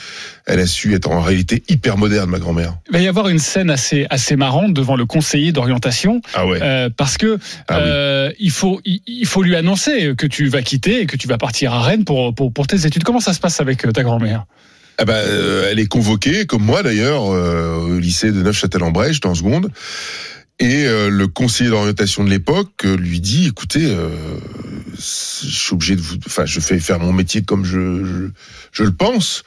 elle 0.46 0.60
a 0.60 0.68
su 0.68 0.94
être 0.94 1.10
en 1.10 1.22
réalité 1.22 1.64
hyper 1.68 1.98
moderne, 1.98 2.30
ma 2.30 2.40
grand-mère. 2.40 2.78
Il 2.90 2.94
va 2.94 3.02
y 3.02 3.08
avoir 3.08 3.28
une 3.28 3.40
scène 3.40 3.70
assez 3.70 4.08
assez 4.10 4.38
marrante 4.38 4.74
devant 4.74 4.96
le 4.96 5.06
conseiller 5.06 5.52
d'orientation, 5.52 6.22
ah 6.34 6.48
ouais. 6.48 6.60
euh, 6.62 6.90
parce 6.96 7.18
que 7.18 7.40
ah 7.68 7.80
euh, 7.80 8.30
oui. 8.30 8.36
il 8.40 8.52
faut 8.52 8.82
il, 8.86 9.02
il, 9.06 9.26
faut 9.26 9.44
lui 9.44 9.56
annoncer 9.56 10.16
que 10.18 10.28
tu 10.28 10.48
vas 10.48 10.62
quitter 10.62 11.02
et 11.02 11.06
que 11.06 11.18
tu 11.18 11.28
vas 11.28 11.38
partir 11.38 11.74
à 11.74 11.82
Rennes 11.82 12.06
pour 12.06 12.34
pour, 12.34 12.54
pour 12.54 12.68
tes 12.68 12.86
études. 12.86 13.04
Comment 13.04 13.20
ça 13.20 13.34
se 13.34 13.40
passe 13.40 13.60
avec 13.60 13.86
ta 13.92 14.04
grand-mère? 14.04 14.46
Ah 15.02 15.06
ben, 15.06 15.14
euh, 15.14 15.70
elle 15.72 15.80
est 15.80 15.88
convoquée, 15.88 16.46
comme 16.46 16.64
moi 16.64 16.84
d'ailleurs, 16.84 17.34
euh, 17.34 17.76
au 17.76 18.00
lycée 18.00 18.34
de 18.34 18.44
Neufchâtel-en-Bray, 18.44 19.18
en 19.24 19.34
seconde. 19.34 19.72
Et 20.60 20.88
euh, 20.88 21.10
le 21.10 21.30
conseiller 21.30 21.70
d'orientation 21.70 22.26
de 22.26 22.30
l'époque 22.30 22.84
lui 22.84 23.22
dit 23.22 23.48
"Écoutez, 23.48 23.86
euh, 23.86 24.10
je 24.98 25.02
suis 25.02 25.74
obligé 25.74 25.96
de 25.96 26.02
vous, 26.02 26.18
enfin, 26.28 26.46
je 26.46 26.60
fais 26.60 26.80
faire 26.80 27.00
mon 27.00 27.14
métier 27.14 27.44
comme 27.44 27.64
je 27.64 28.04
je, 28.04 28.28
je 28.74 28.84
le 28.84 28.92
pense. 28.92 29.44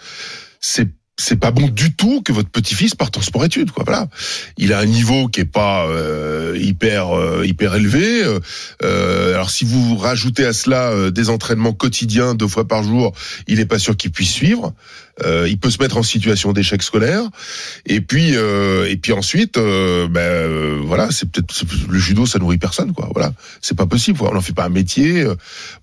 C'est 0.59 0.89
c'est 1.19 1.37
pas 1.37 1.51
bon 1.51 1.69
du 1.69 1.95
tout 1.95 2.23
que 2.23 2.33
votre 2.33 2.49
petit-fils 2.49 2.95
parte 2.95 3.17
en 3.19 3.21
sport-études, 3.21 3.71
quoi. 3.71 3.85
Voilà, 3.85 4.09
il 4.57 4.73
a 4.73 4.79
un 4.79 4.87
niveau 4.87 5.29
qui 5.29 5.41
est 5.41 5.45
pas 5.45 5.87
euh, 5.87 6.57
hyper 6.59 7.17
euh, 7.17 7.45
hyper 7.47 7.75
élevé. 7.75 8.25
Euh, 8.83 9.35
alors 9.35 9.51
si 9.51 9.65
vous 9.65 9.97
rajoutez 9.97 10.47
à 10.47 10.53
cela 10.55 10.91
euh, 10.91 11.11
des 11.11 11.29
entraînements 11.29 11.75
quotidiens 11.75 12.35
deux 12.35 12.49
fois 12.49 12.67
par 12.67 12.83
jour, 12.83 13.13
il 13.47 13.61
est 13.61 13.67
pas 13.67 13.79
sûr 13.79 13.97
qu'il 13.97 14.11
puisse 14.11 14.33
suivre. 14.33 14.73
Euh, 15.23 15.47
il 15.47 15.59
peut 15.59 15.69
se 15.69 15.79
mettre 15.83 15.99
en 15.99 16.03
situation 16.03 16.55
d'échec 16.55 16.83
scolaire. 16.83 17.23
Et 17.85 18.01
puis 18.01 18.35
euh, 18.35 18.89
et 18.89 18.97
puis 18.97 19.13
ensuite, 19.13 19.59
ben 19.59 20.81
voilà, 20.83 21.11
c'est 21.11 21.31
peut-être 21.31 21.53
le 21.89 21.99
judo, 21.99 22.25
ça 22.25 22.39
nourrit 22.39 22.57
personne, 22.57 22.95
quoi. 22.95 23.11
Voilà, 23.13 23.35
c'est 23.61 23.77
pas 23.77 23.87
possible. 23.87 24.19
On 24.23 24.33
n'en 24.33 24.41
fait 24.41 24.55
pas 24.55 24.65
un 24.65 24.71
métier. 24.71 25.27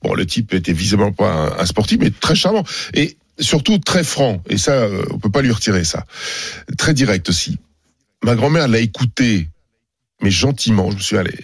Bon, 0.02 0.16
le 0.16 0.26
type 0.26 0.56
était 0.56 0.74
visiblement 0.74 1.12
pas 1.12 1.32
un, 1.32 1.60
un 1.60 1.66
sportif, 1.66 2.00
mais 2.02 2.10
très 2.10 2.34
charmant. 2.34 2.64
Et 2.96 3.16
surtout 3.40 3.78
très 3.80 4.04
franc, 4.04 4.44
et 4.50 4.58
ça, 4.58 4.88
on 5.12 5.20
peut 5.20 5.32
pas 5.32 5.42
lui 5.42 5.52
retirer 5.52 5.84
ça. 5.84 6.06
Très 6.78 6.94
direct 6.94 7.30
aussi. 7.30 7.58
Ma 8.24 8.36
grand-mère 8.36 8.68
l'a 8.68 8.80
écouté, 8.80 9.50
mais 10.22 10.32
gentiment. 10.32 10.92
Je 10.92 10.96
me 10.98 11.02
souviens, 11.02 11.24
les, 11.24 11.40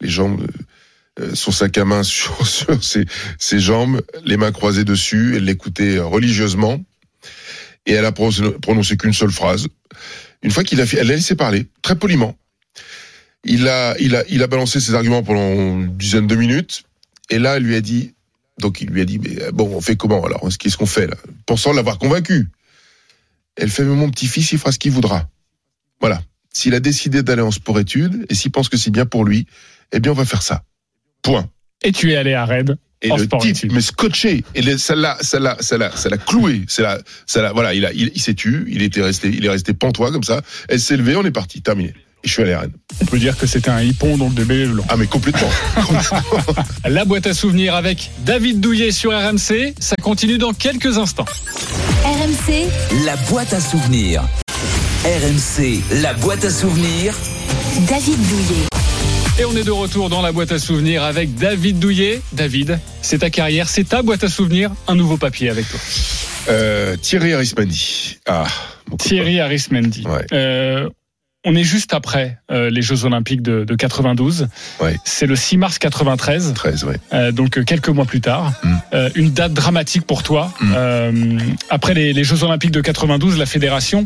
les, 0.00 0.08
jambes, 0.08 0.46
euh, 1.18 1.34
son 1.34 1.50
sac 1.50 1.76
à 1.78 1.84
main 1.84 2.02
sur, 2.02 2.38
ses, 3.38 3.58
jambes, 3.58 4.00
les 4.24 4.36
mains 4.36 4.52
croisées 4.52 4.84
dessus. 4.84 5.34
Elle 5.36 5.44
l'écoutait 5.44 5.98
religieusement, 5.98 6.80
et 7.86 7.92
elle 7.92 8.04
a 8.04 8.12
prononcé 8.12 8.96
qu'une 8.96 9.12
seule 9.12 9.32
phrase. 9.32 9.66
Une 10.42 10.50
fois 10.50 10.64
qu'il 10.64 10.80
a 10.80 10.84
elle 10.84 11.08
l'a 11.08 11.16
laissé 11.16 11.34
parler, 11.34 11.66
très 11.82 11.96
poliment. 11.96 12.36
Il 13.44 13.68
a, 13.68 13.96
il 13.98 14.16
a, 14.16 14.24
il 14.28 14.42
a 14.42 14.46
balancé 14.46 14.80
ses 14.80 14.94
arguments 14.94 15.22
pendant 15.22 15.52
une 15.52 15.96
dizaine 15.96 16.26
de 16.26 16.36
minutes, 16.36 16.84
et 17.30 17.38
là, 17.38 17.56
elle 17.56 17.62
lui 17.62 17.74
a 17.74 17.80
dit 17.80 18.14
donc 18.60 18.80
il 18.80 18.88
lui 18.88 19.00
a 19.00 19.04
dit, 19.04 19.18
mais 19.18 19.50
bon, 19.52 19.74
on 19.74 19.80
fait 19.80 19.96
comment 19.96 20.24
alors? 20.24 20.48
Qu'est-ce 20.58 20.76
qu'on 20.76 20.86
fait 20.86 21.06
là? 21.06 21.16
Pensant 21.46 21.72
l'avoir 21.72 21.98
convaincu. 21.98 22.48
Elle 23.56 23.70
fait, 23.70 23.84
mais 23.84 23.94
mon 23.94 24.10
petit-fils, 24.10 24.52
il 24.52 24.58
fera 24.58 24.72
ce 24.72 24.78
qu'il 24.78 24.92
voudra. 24.92 25.28
Voilà. 26.00 26.22
S'il 26.52 26.74
a 26.74 26.80
décidé 26.80 27.22
d'aller 27.22 27.42
en 27.42 27.50
sport-études, 27.50 28.26
et 28.28 28.34
s'il 28.34 28.50
pense 28.50 28.68
que 28.68 28.76
c'est 28.76 28.90
bien 28.90 29.06
pour 29.06 29.24
lui, 29.24 29.46
eh 29.92 30.00
bien 30.00 30.12
on 30.12 30.14
va 30.14 30.24
faire 30.24 30.42
ça. 30.42 30.64
Point. 31.22 31.48
Et 31.82 31.92
tu 31.92 32.12
es 32.12 32.16
allé 32.16 32.34
à 32.34 32.44
Rennes 32.44 32.76
et 33.02 33.10
en 33.10 33.16
le 33.16 33.24
sport 33.24 33.40
type, 33.40 33.72
mais 33.72 33.80
scotché, 33.80 34.44
et 34.54 34.76
ça 34.76 34.94
l'a, 34.94 35.16
ça 35.22 35.38
l'a, 35.38 35.56
ça 35.60 35.78
l'a, 35.78 35.90
ça 35.96 36.10
l'a 36.10 36.18
cloué, 36.18 36.64
ça 36.68 36.82
l'a, 36.82 36.98
ça 37.26 37.40
l'a, 37.40 37.52
voilà, 37.52 37.72
il 37.72 37.86
a, 37.86 37.92
il, 37.94 38.10
il 38.14 38.20
s'est 38.20 38.34
tu, 38.34 38.66
il 38.68 38.82
était 38.82 39.00
resté, 39.00 39.28
il 39.28 39.44
est 39.46 39.48
resté 39.48 39.72
pantois 39.72 40.12
comme 40.12 40.22
ça. 40.22 40.42
Elle 40.68 40.80
s'est 40.80 40.98
levée, 40.98 41.16
on 41.16 41.24
est 41.24 41.30
parti, 41.30 41.62
terminé. 41.62 41.94
Je 42.24 42.32
suis 42.32 42.42
allé 42.42 42.52
à 42.52 42.60
Rennes. 42.60 42.72
On 43.00 43.06
peut 43.06 43.18
dire 43.18 43.36
que 43.36 43.46
c'était 43.46 43.70
un 43.70 43.80
hippon 43.80 44.16
donc 44.18 44.34
de 44.34 44.44
bébé 44.44 44.66
blanc. 44.66 44.84
Ah 44.88 44.96
mais 44.96 45.06
complètement. 45.06 45.48
La 46.84 47.04
boîte 47.04 47.26
à 47.26 47.34
souvenirs 47.34 47.74
avec 47.74 48.10
David 48.24 48.60
Douillet 48.60 48.90
sur 48.90 49.12
RMC, 49.12 49.74
ça 49.78 49.96
continue 50.02 50.38
dans 50.38 50.52
quelques 50.52 50.98
instants. 50.98 51.24
RMC, 52.04 52.66
la 53.04 53.16
boîte 53.28 53.52
à 53.52 53.60
souvenirs. 53.60 54.22
RMC, 55.04 55.80
la 56.02 56.14
boîte 56.14 56.44
à 56.44 56.50
souvenirs. 56.50 57.14
David 57.88 58.18
Douillet. 58.28 58.66
Et 59.38 59.44
on 59.46 59.56
est 59.56 59.64
de 59.64 59.70
retour 59.70 60.10
dans 60.10 60.20
la 60.20 60.32
boîte 60.32 60.52
à 60.52 60.58
souvenirs 60.58 61.02
avec 61.02 61.34
David 61.34 61.78
Douillet. 61.78 62.20
David, 62.32 62.78
c'est 63.00 63.18
ta 63.18 63.30
carrière, 63.30 63.68
c'est 63.68 63.88
ta 63.88 64.02
boîte 64.02 64.24
à 64.24 64.28
souvenirs. 64.28 64.70
Un 64.86 64.94
nouveau 64.94 65.16
papier 65.16 65.48
avec 65.48 65.68
toi. 65.68 65.80
Euh, 66.48 66.96
Thierry 66.96 67.32
Arismandi. 67.32 68.18
Ah. 68.26 68.46
Thierry 68.98 69.40
Arismendi. 69.40 70.04
Ouais. 70.06 70.26
Euh, 70.32 70.88
on 71.44 71.54
est 71.56 71.64
juste 71.64 71.94
après 71.94 72.38
euh, 72.50 72.68
les 72.68 72.82
Jeux 72.82 73.04
Olympiques 73.04 73.40
de, 73.40 73.64
de 73.64 73.74
92. 73.74 74.48
Ouais. 74.80 74.96
C'est 75.04 75.26
le 75.26 75.36
6 75.36 75.56
mars 75.56 75.78
93. 75.78 76.52
13, 76.54 76.84
ouais. 76.84 76.96
Euh, 77.12 77.32
donc 77.32 77.56
euh, 77.56 77.64
quelques 77.64 77.88
mois 77.88 78.04
plus 78.04 78.20
tard. 78.20 78.52
Mm. 78.62 78.74
Euh, 78.92 79.10
une 79.14 79.30
date 79.30 79.54
dramatique 79.54 80.06
pour 80.06 80.22
toi. 80.22 80.52
Mm. 80.60 80.72
Euh, 80.76 81.38
après 81.70 81.94
les, 81.94 82.12
les 82.12 82.24
Jeux 82.24 82.44
Olympiques 82.44 82.72
de 82.72 82.82
92, 82.82 83.38
la 83.38 83.46
fédération 83.46 84.04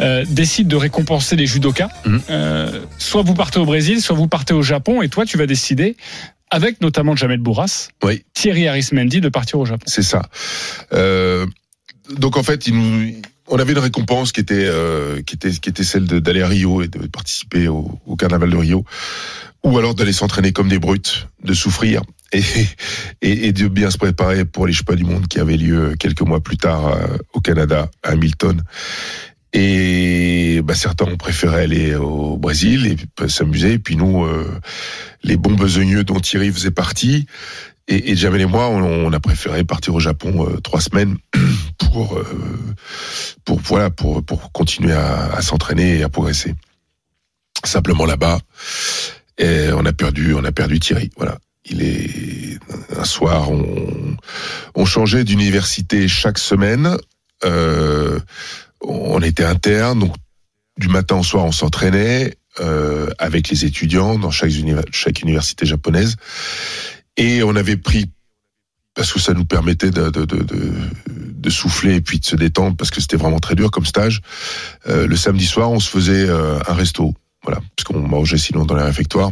euh, 0.00 0.24
décide 0.28 0.68
de 0.68 0.76
récompenser 0.76 1.34
les 1.34 1.46
judokas. 1.46 1.88
Mm. 2.04 2.18
Euh, 2.30 2.80
soit 2.98 3.22
vous 3.22 3.34
partez 3.34 3.58
au 3.58 3.64
Brésil, 3.64 4.00
soit 4.00 4.14
vous 4.14 4.28
partez 4.28 4.54
au 4.54 4.62
Japon, 4.62 5.02
et 5.02 5.08
toi 5.08 5.24
tu 5.24 5.38
vas 5.38 5.46
décider, 5.46 5.96
avec 6.50 6.80
notamment 6.80 7.16
Jamel 7.16 7.40
Bourras, 7.40 7.88
Oui. 8.04 8.24
Thierry 8.32 8.68
Arismendi, 8.68 9.20
de 9.20 9.28
partir 9.28 9.58
au 9.58 9.64
Japon. 9.64 9.84
C'est 9.86 10.02
ça. 10.02 10.22
Euh, 10.92 11.46
donc 12.16 12.36
en 12.36 12.44
fait, 12.44 12.68
il 12.68 12.74
nous, 12.74 13.12
on 13.48 13.58
avait 13.58 13.72
une 13.72 13.78
récompense 13.78 14.32
qui 14.32 14.40
était 14.40 14.66
euh, 14.66 15.22
qui 15.22 15.34
était 15.34 15.50
qui 15.50 15.68
était 15.68 15.84
celle 15.84 16.06
d'aller 16.06 16.42
à 16.42 16.48
Rio 16.48 16.82
et 16.82 16.88
de 16.88 17.06
participer 17.06 17.68
au, 17.68 18.16
carnaval 18.18 18.50
de 18.50 18.56
Rio, 18.56 18.84
ou 19.62 19.78
alors 19.78 19.94
d'aller 19.94 20.12
s'entraîner 20.12 20.52
comme 20.52 20.68
des 20.68 20.78
brutes, 20.78 21.28
de 21.42 21.54
souffrir 21.54 22.02
et, 22.32 22.42
et, 23.22 23.52
de 23.52 23.68
bien 23.68 23.90
se 23.90 23.98
préparer 23.98 24.44
pour 24.44 24.66
les 24.66 24.72
Championnats 24.72 25.02
du 25.02 25.04
monde 25.04 25.28
qui 25.28 25.38
avaient 25.38 25.56
lieu 25.56 25.94
quelques 25.98 26.22
mois 26.22 26.40
plus 26.40 26.56
tard 26.56 26.88
euh, 26.88 27.18
au 27.32 27.40
Canada, 27.40 27.90
à 28.02 28.10
Hamilton. 28.10 28.62
Et 29.52 30.60
bah, 30.62 30.74
certains 30.74 31.06
ont 31.06 31.16
préféré 31.16 31.62
aller 31.62 31.94
au 31.94 32.36
Brésil 32.36 32.86
et 32.86 32.96
puis, 32.96 33.30
s'amuser. 33.30 33.74
Et 33.74 33.78
puis 33.78 33.96
nous, 33.96 34.24
euh, 34.24 34.60
les 35.22 35.36
bons 35.36 35.54
besogneux 35.54 36.04
dont 36.04 36.20
Thierry 36.20 36.52
faisait 36.52 36.70
partie, 36.70 37.26
et, 37.88 38.16
Jamel 38.16 38.40
et 38.40 38.46
moi, 38.46 38.68
on, 38.68 39.12
a 39.12 39.20
préféré 39.20 39.62
partir 39.62 39.94
au 39.94 40.00
Japon 40.00 40.48
euh, 40.48 40.60
trois 40.60 40.80
semaines 40.80 41.16
pour, 41.78 42.18
euh, 42.18 42.74
pour 43.44 43.60
voilà, 43.60 43.90
pour 43.90 44.24
pour 44.24 44.50
continuer 44.50 44.92
à, 44.92 45.40
s'entraîner 45.40 45.98
et 45.98 46.02
à 46.02 46.08
progresser. 46.08 46.54
Simplement 47.64 48.04
là-bas, 48.04 48.40
on 49.40 49.86
a 49.86 49.92
perdu, 49.92 50.34
on 50.34 50.44
a 50.44 50.52
perdu 50.52 50.80
Thierry. 50.80 51.10
Voilà. 51.16 51.38
Il 51.68 51.82
est 51.82 52.58
un 52.96 53.04
soir, 53.04 53.50
on, 53.50 54.16
on 54.74 54.84
changeait 54.84 55.24
d'université 55.24 56.06
chaque 56.06 56.38
semaine. 56.38 56.96
Euh, 57.44 58.20
on 58.80 59.20
était 59.20 59.44
interne, 59.44 59.98
donc 59.98 60.14
du 60.78 60.88
matin 60.88 61.16
au 61.16 61.22
soir, 61.22 61.44
on 61.44 61.52
s'entraînait 61.52 62.36
avec 63.18 63.50
les 63.50 63.66
étudiants 63.66 64.18
dans 64.18 64.30
chaque 64.30 64.50
université 64.50 65.66
japonaise. 65.66 66.16
Et 67.16 67.42
on 67.42 67.56
avait 67.56 67.76
pris, 67.76 68.10
parce 68.94 69.12
que 69.12 69.20
ça 69.20 69.32
nous 69.32 69.44
permettait 69.44 69.90
de, 69.90 70.10
de, 70.10 70.24
de, 70.24 70.44
de, 70.44 71.50
souffler 71.50 71.96
et 71.96 72.00
puis 72.00 72.18
de 72.18 72.24
se 72.24 72.36
détendre, 72.36 72.76
parce 72.76 72.90
que 72.90 73.00
c'était 73.00 73.16
vraiment 73.16 73.38
très 73.38 73.54
dur 73.54 73.70
comme 73.70 73.86
stage, 73.86 74.20
euh, 74.88 75.06
le 75.06 75.16
samedi 75.16 75.46
soir, 75.46 75.70
on 75.70 75.80
se 75.80 75.88
faisait 75.88 76.28
euh, 76.28 76.58
un 76.66 76.74
resto. 76.74 77.14
Voilà, 77.42 77.60
parce 77.76 77.84
qu'on 77.84 78.00
mangeait 78.00 78.38
sinon 78.38 78.64
dans 78.64 78.74
les 78.74 78.82
réfectoires. 78.82 79.30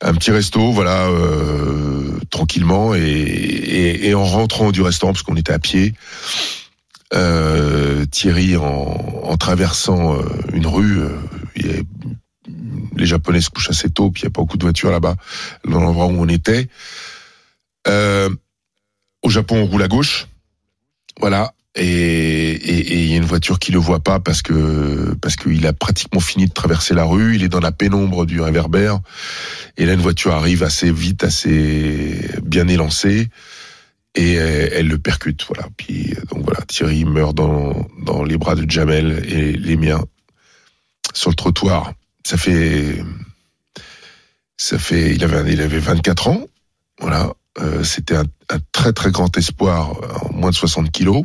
Un 0.00 0.14
petit 0.14 0.30
resto, 0.30 0.72
voilà, 0.72 1.06
euh, 1.08 2.18
tranquillement, 2.30 2.94
et, 2.94 3.00
et, 3.00 4.08
et 4.08 4.14
en 4.14 4.24
rentrant 4.24 4.70
du 4.70 4.82
restaurant, 4.82 5.12
parce 5.12 5.22
qu'on 5.22 5.36
était 5.36 5.52
à 5.52 5.58
pied, 5.58 5.94
euh, 7.14 8.04
Thierry, 8.06 8.56
en, 8.56 8.62
en 8.64 9.36
traversant 9.36 10.16
euh, 10.16 10.22
une 10.52 10.66
rue, 10.66 11.00
euh, 11.00 11.10
il 11.56 11.66
y 11.66 11.86
les 12.96 13.06
Japonais 13.06 13.40
se 13.40 13.50
couchent 13.50 13.70
assez 13.70 13.90
tôt, 13.90 14.10
puis 14.10 14.22
il 14.22 14.26
n'y 14.26 14.28
a 14.28 14.30
pas 14.30 14.42
beaucoup 14.42 14.58
de 14.58 14.64
voitures 14.64 14.90
là-bas, 14.90 15.16
dans 15.64 15.80
l'endroit 15.80 16.06
où 16.06 16.20
on 16.20 16.28
était. 16.28 16.68
Euh, 17.88 18.30
au 19.22 19.30
Japon, 19.30 19.56
on 19.58 19.66
roule 19.66 19.82
à 19.82 19.88
gauche, 19.88 20.28
voilà, 21.20 21.52
et 21.74 23.02
il 23.02 23.10
y 23.10 23.14
a 23.14 23.16
une 23.16 23.24
voiture 23.24 23.58
qui 23.58 23.70
le 23.70 23.78
voit 23.78 24.00
pas 24.00 24.18
parce 24.18 24.40
que 24.40 25.14
parce 25.20 25.36
qu'il 25.36 25.66
a 25.66 25.74
pratiquement 25.74 26.20
fini 26.20 26.46
de 26.46 26.52
traverser 26.52 26.94
la 26.94 27.04
rue, 27.04 27.36
il 27.36 27.42
est 27.42 27.48
dans 27.48 27.60
la 27.60 27.72
pénombre 27.72 28.24
du 28.24 28.40
réverbère, 28.40 29.00
et 29.76 29.84
là 29.84 29.92
une 29.92 30.00
voiture 30.00 30.32
arrive 30.32 30.62
assez 30.62 30.90
vite, 30.90 31.22
assez 31.22 32.30
bien 32.42 32.66
élancée 32.68 33.28
et 34.14 34.32
elle 34.34 34.88
le 34.88 34.98
percute. 34.98 35.44
Voilà. 35.46 35.68
Puis 35.76 36.14
donc 36.30 36.44
voilà, 36.44 36.60
Thierry 36.62 37.04
meurt 37.04 37.34
dans 37.34 37.86
dans 38.02 38.24
les 38.24 38.38
bras 38.38 38.54
de 38.54 38.68
Jamel 38.70 39.22
et 39.28 39.52
les 39.52 39.76
miens 39.76 40.02
sur 41.12 41.30
le 41.30 41.36
trottoir. 41.36 41.92
Ça 42.26 42.36
fait 44.78 45.14
il 45.14 45.24
avait 45.24 45.52
il 45.52 45.60
avait 45.60 45.78
24 45.78 46.28
ans. 46.28 46.46
Voilà, 47.00 47.32
Euh, 47.58 47.84
c'était 47.84 48.16
un, 48.16 48.24
très 48.72 48.92
très 48.92 49.10
grand 49.10 49.34
espoir 49.38 49.92
en 50.24 50.32
moins 50.32 50.50
de 50.50 50.54
60 50.54 50.90
kilos. 50.90 51.24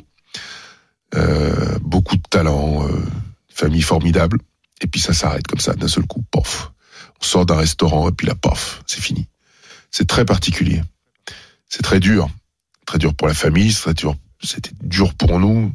Euh, 1.15 1.77
beaucoup 1.81 2.15
de 2.15 2.21
talent, 2.29 2.87
euh, 2.87 3.03
famille 3.49 3.81
formidable. 3.81 4.37
Et 4.81 4.87
puis 4.87 5.01
ça 5.01 5.13
s'arrête 5.13 5.47
comme 5.47 5.59
ça 5.59 5.73
d'un 5.73 5.87
seul 5.87 6.05
coup. 6.05 6.23
Pof. 6.31 6.71
On 7.19 7.25
sort 7.25 7.45
d'un 7.45 7.57
restaurant 7.57 8.07
et 8.09 8.13
puis 8.13 8.27
là, 8.27 8.35
pof, 8.35 8.83
c'est 8.87 9.01
fini. 9.01 9.27
C'est 9.89 10.07
très 10.07 10.23
particulier. 10.23 10.81
C'est 11.67 11.83
très 11.83 11.99
dur 11.99 12.29
très 12.91 12.99
dur 12.99 13.13
pour 13.13 13.27
la 13.27 13.33
famille, 13.33 13.71
c'était 13.71 14.71
dur 14.81 15.13
pour 15.13 15.39
nous, 15.39 15.73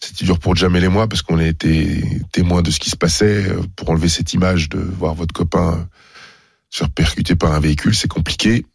c'était 0.00 0.24
dur 0.24 0.38
pour 0.38 0.54
Jamel 0.54 0.84
et 0.84 0.88
moi 0.88 1.08
parce 1.08 1.22
qu'on 1.22 1.38
a 1.38 1.44
été 1.44 2.04
témoins 2.32 2.62
de 2.62 2.70
ce 2.70 2.78
qui 2.78 2.90
se 2.90 2.96
passait. 2.96 3.48
Euh, 3.48 3.62
Pour 3.76 3.90
enlever 3.90 4.08
cette 4.08 4.32
image 4.32 4.68
de 4.68 4.78
voir 4.78 5.14
votre 5.14 5.32
copain 5.32 5.74
euh, 5.74 5.84
se 6.70 6.78
faire 6.78 6.90
percuter 6.90 7.34
par 7.34 7.52
un 7.52 7.60
véhicule, 7.60 7.94
c'est 7.94 8.08
compliqué. 8.08 8.66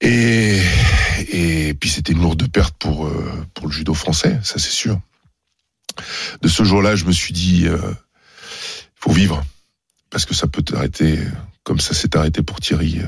Et, 0.00 0.62
puis 1.78 1.90
c'était 1.90 2.12
une 2.12 2.22
lourde 2.22 2.50
perte 2.50 2.74
pour 2.78 3.06
euh, 3.06 3.46
pour 3.54 3.66
le 3.66 3.72
judo 3.72 3.92
français, 3.94 4.40
ça 4.42 4.58
c'est 4.58 4.70
sûr. 4.70 4.98
De 6.40 6.48
ce 6.48 6.64
jour-là, 6.64 6.96
je 6.96 7.04
me 7.04 7.12
suis 7.12 7.34
dit, 7.34 7.66
faut 8.94 9.12
vivre 9.12 9.44
parce 10.08 10.24
que 10.24 10.34
ça 10.34 10.46
peut 10.46 10.62
t'arrêter 10.62 11.18
comme 11.64 11.80
ça 11.80 11.92
s'est 11.92 12.16
arrêté 12.16 12.42
pour 12.42 12.60
Thierry. 12.60 13.00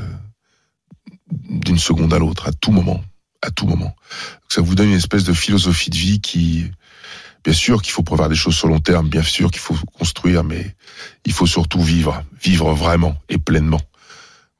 d'une 1.30 1.78
seconde 1.78 2.12
à 2.12 2.18
l'autre, 2.18 2.48
à 2.48 2.52
tout 2.52 2.72
moment, 2.72 3.02
à 3.42 3.50
tout 3.50 3.66
moment. 3.66 3.94
Ça 4.48 4.60
vous 4.60 4.74
donne 4.74 4.88
une 4.88 4.96
espèce 4.96 5.24
de 5.24 5.32
philosophie 5.32 5.90
de 5.90 5.96
vie 5.96 6.20
qui, 6.20 6.70
bien 7.44 7.52
sûr 7.52 7.82
qu'il 7.82 7.92
faut 7.92 8.02
prévoir 8.02 8.28
des 8.28 8.34
choses 8.36 8.54
sur 8.54 8.68
long 8.68 8.80
terme, 8.80 9.08
bien 9.08 9.22
sûr 9.22 9.50
qu'il 9.50 9.60
faut 9.60 9.76
construire, 9.98 10.44
mais 10.44 10.74
il 11.24 11.32
faut 11.32 11.46
surtout 11.46 11.82
vivre, 11.82 12.22
vivre 12.42 12.72
vraiment 12.72 13.16
et 13.28 13.38
pleinement. 13.38 13.80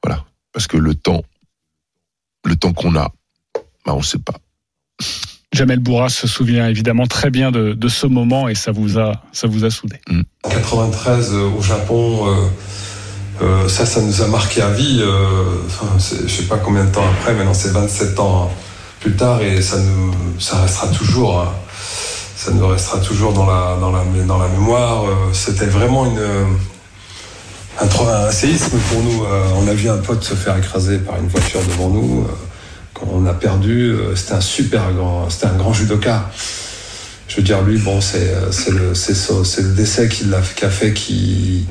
Voilà, 0.03 0.25
parce 0.51 0.67
que 0.67 0.77
le 0.77 0.95
temps, 0.95 1.23
le 2.45 2.55
temps 2.55 2.73
qu'on 2.73 2.95
a, 2.95 3.11
bah 3.85 3.93
on 3.93 3.99
ne 3.99 4.03
sait 4.03 4.19
pas. 4.19 4.35
Jamel 5.53 5.79
Bourras 5.79 6.09
se 6.09 6.27
souvient 6.27 6.67
évidemment 6.67 7.05
très 7.05 7.29
bien 7.29 7.51
de, 7.51 7.73
de 7.73 7.87
ce 7.87 8.07
moment 8.07 8.49
et 8.49 8.55
ça 8.55 8.71
vous 8.71 8.97
a, 8.97 9.21
ça 9.31 9.47
vous 9.47 9.63
a 9.65 9.69
soudé. 9.69 9.97
En 10.43 10.49
93 10.49 11.31
euh, 11.33 11.49
au 11.57 11.61
Japon, 11.61 12.27
euh, 12.27 12.47
euh, 13.43 13.69
ça, 13.69 13.85
ça 13.85 14.01
nous 14.01 14.21
a 14.23 14.27
marqué 14.27 14.61
à 14.61 14.71
vie. 14.71 14.99
euh, 15.01 15.57
enfin, 15.67 15.87
je 15.99 16.27
sais 16.27 16.43
pas 16.47 16.57
combien 16.57 16.83
de 16.85 16.91
temps 16.91 17.07
après, 17.07 17.35
maintenant 17.35 17.53
c'est 17.53 17.69
27 17.71 18.19
ans 18.19 18.51
plus 19.03 19.11
tard 19.11 19.41
et 19.41 19.61
ça 19.61 19.77
nous, 19.79 20.13
ça 20.39 20.61
restera 20.61 20.87
toujours, 20.87 21.41
hein. 21.41 21.51
ça 22.37 22.51
nous 22.51 22.65
restera 22.65 22.99
toujours 22.99 23.33
dans 23.33 23.45
la, 23.45 23.75
dans 23.77 23.91
la, 23.91 24.01
dans 24.25 24.37
la 24.37 24.47
mémoire. 24.47 25.03
Euh, 25.03 25.33
C'était 25.33 25.65
vraiment 25.65 26.05
une, 26.05 26.21
un, 27.81 27.85
un 27.85 28.31
séisme 28.31 28.77
pour 28.89 29.03
nous. 29.03 29.25
Euh, 29.25 29.43
on 29.57 29.67
a 29.67 29.73
vu 29.73 29.89
un 29.89 29.97
pote 29.97 30.23
se 30.23 30.35
faire 30.35 30.57
écraser 30.57 30.99
par 30.99 31.17
une 31.17 31.27
voiture 31.27 31.59
devant 31.67 31.89
nous. 31.89 32.21
euh, 32.21 32.31
quand 32.93 33.07
on 33.11 33.25
a 33.25 33.33
perdu, 33.33 33.93
c'était 34.15 34.35
un 34.35 34.41
super 34.41 34.93
grand, 34.93 35.29
c'était 35.29 35.47
un 35.47 35.57
grand 35.57 35.73
judoka 35.73 36.29
je 37.27 37.37
veux 37.37 37.41
dire, 37.41 37.63
lui, 37.63 37.79
bon, 37.79 37.99
c'est 37.99 38.31
c'est 38.51 38.69
le, 38.69 38.93
c'est 38.93 39.61
le 39.63 39.73
décès 39.73 40.07
qui 40.07 40.25
l'a 40.25 40.39
qui 40.55 40.65
a 40.65 40.69
fait 40.69 40.93
qu'il 40.93 41.65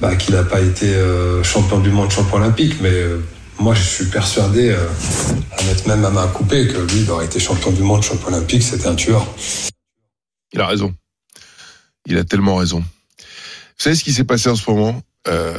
bah, 0.00 0.14
qu'il 0.14 0.36
n'a 0.36 0.44
pas 0.44 0.60
été 0.60 0.94
champion 1.42 1.80
du 1.80 1.90
monde, 1.90 2.12
champion 2.12 2.36
olympique. 2.36 2.76
Mais 2.80 2.92
moi, 3.60 3.74
je 3.74 3.82
suis 3.82 4.06
persuadé, 4.06 4.70
euh, 4.70 4.88
à 5.58 5.62
mettre 5.64 5.86
même 5.86 6.04
à 6.04 6.10
main 6.10 6.26
coupée, 6.28 6.66
que 6.66 6.78
lui, 6.78 7.02
il 7.02 7.10
aurait 7.10 7.26
été 7.26 7.38
champion 7.38 7.70
du 7.70 7.82
monde, 7.82 8.02
champion 8.02 8.28
olympique, 8.28 8.62
c'était 8.62 8.86
un 8.86 8.94
tueur. 8.94 9.26
Il 10.52 10.60
a 10.60 10.66
raison. 10.66 10.94
Il 12.06 12.16
a 12.16 12.24
tellement 12.24 12.56
raison. 12.56 12.80
Vous 12.80 13.84
savez 13.84 13.94
ce 13.94 14.02
qui 14.02 14.12
s'est 14.12 14.24
passé 14.24 14.48
en 14.48 14.56
ce 14.56 14.68
moment 14.70 15.02
Euh, 15.28 15.54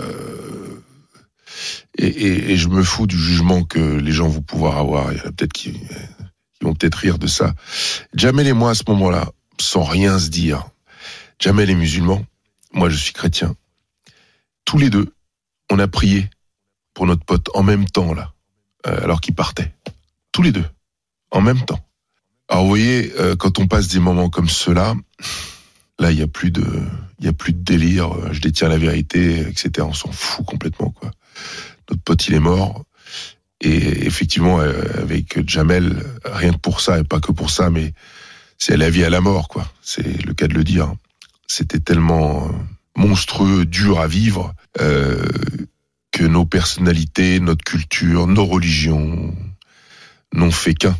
et, 1.98 2.58
je 2.58 2.68
me 2.68 2.82
fous 2.84 3.06
du 3.06 3.18
jugement 3.18 3.64
que 3.64 3.80
les 3.80 4.12
gens 4.12 4.28
vont 4.28 4.42
pouvoir 4.42 4.78
avoir. 4.78 5.12
Il 5.12 5.20
y 5.20 5.22
en 5.22 5.26
a 5.26 5.32
peut-être 5.32 5.54
qui, 5.54 5.74
qui 5.74 6.64
vont 6.64 6.74
peut-être 6.74 6.96
rire 6.96 7.20
de 7.20 7.28
ça. 7.28 7.54
Jamel 8.16 8.48
et 8.48 8.54
moi, 8.54 8.72
à 8.72 8.74
ce 8.74 8.84
moment-là, 8.88 9.30
sans 9.60 9.84
rien 9.84 10.18
se 10.18 10.30
dire, 10.30 10.68
Jamel 11.40 11.70
est 11.70 11.76
musulman, 11.76 12.26
moi 12.74 12.90
je 12.90 12.98
suis 12.98 13.14
chrétien. 13.14 13.56
Tous 14.66 14.80
les 14.80 14.90
deux, 14.90 15.14
on 15.70 15.78
a 15.78 15.88
prié 15.88 16.28
pour 16.94 17.06
notre 17.06 17.26
pote 17.26 17.50
en 17.54 17.64
même 17.64 17.86
temps, 17.86 18.14
là, 18.14 18.34
euh, 18.88 19.04
alors 19.04 19.22
qu'il 19.22 19.36
partait. 19.36 19.74
Tous 20.32 20.42
les 20.42 20.52
deux, 20.52 20.66
en 21.32 21.42
même 21.42 21.64
temps. 21.66 21.80
Alors 22.48 22.64
vous 22.64 22.70
voyez, 22.70 23.14
euh, 23.18 23.36
quand 23.36 23.60
on 23.60 23.68
passe 23.68 23.88
des 23.88 24.00
moments 24.00 24.30
comme 24.30 24.50
ceux-là, 24.50 24.96
Là, 26.02 26.12
il 26.12 26.18
y 26.18 26.24
a 26.24 26.28
plus 26.28 26.50
de, 26.50 26.66
y 27.20 27.28
a 27.28 27.34
plus 27.34 27.54
de 27.54 27.64
délire. 27.64 28.10
Je 28.34 28.42
détiens 28.42 28.70
la 28.70 28.80
vérité, 28.80 29.42
etc. 29.42 29.70
On 29.82 29.94
s'en 29.94 30.12
fout 30.12 30.44
complètement, 30.44 30.90
quoi. 30.90 31.12
Notre 31.92 32.02
pote, 32.02 32.28
il 32.28 32.34
est 32.34 32.40
mort. 32.40 32.86
Et 33.62 34.08
effectivement, 34.08 34.60
euh, 34.60 34.82
avec 34.98 35.48
Jamel, 35.48 36.04
rien 36.26 36.54
que 36.54 36.58
pour 36.58 36.82
ça, 36.82 36.98
et 36.98 37.04
pas 37.04 37.20
que 37.20 37.32
pour 37.32 37.52
ça, 37.52 37.70
mais 37.70 37.94
c'est 38.58 38.74
à 38.74 38.78
la 38.78 38.90
vie 38.90 39.04
à 39.04 39.12
la 39.12 39.22
mort, 39.22 39.48
quoi. 39.48 39.72
C'est 39.84 40.26
le 40.26 40.34
cas 40.34 40.48
de 40.48 40.56
le 40.56 40.64
dire. 40.64 40.92
C'était 41.46 41.80
tellement 41.80 42.48
euh, 42.48 42.52
monstrueux, 42.96 43.66
dur 43.66 44.00
à 44.00 44.08
vivre, 44.08 44.56
euh, 44.80 45.24
que 46.12 46.24
nos 46.24 46.46
personnalités, 46.46 47.40
notre 47.40 47.64
culture, 47.64 48.28
nos 48.28 48.46
religions 48.46 49.34
n'ont 50.34 50.52
fait 50.52 50.74
qu'un. 50.74 50.98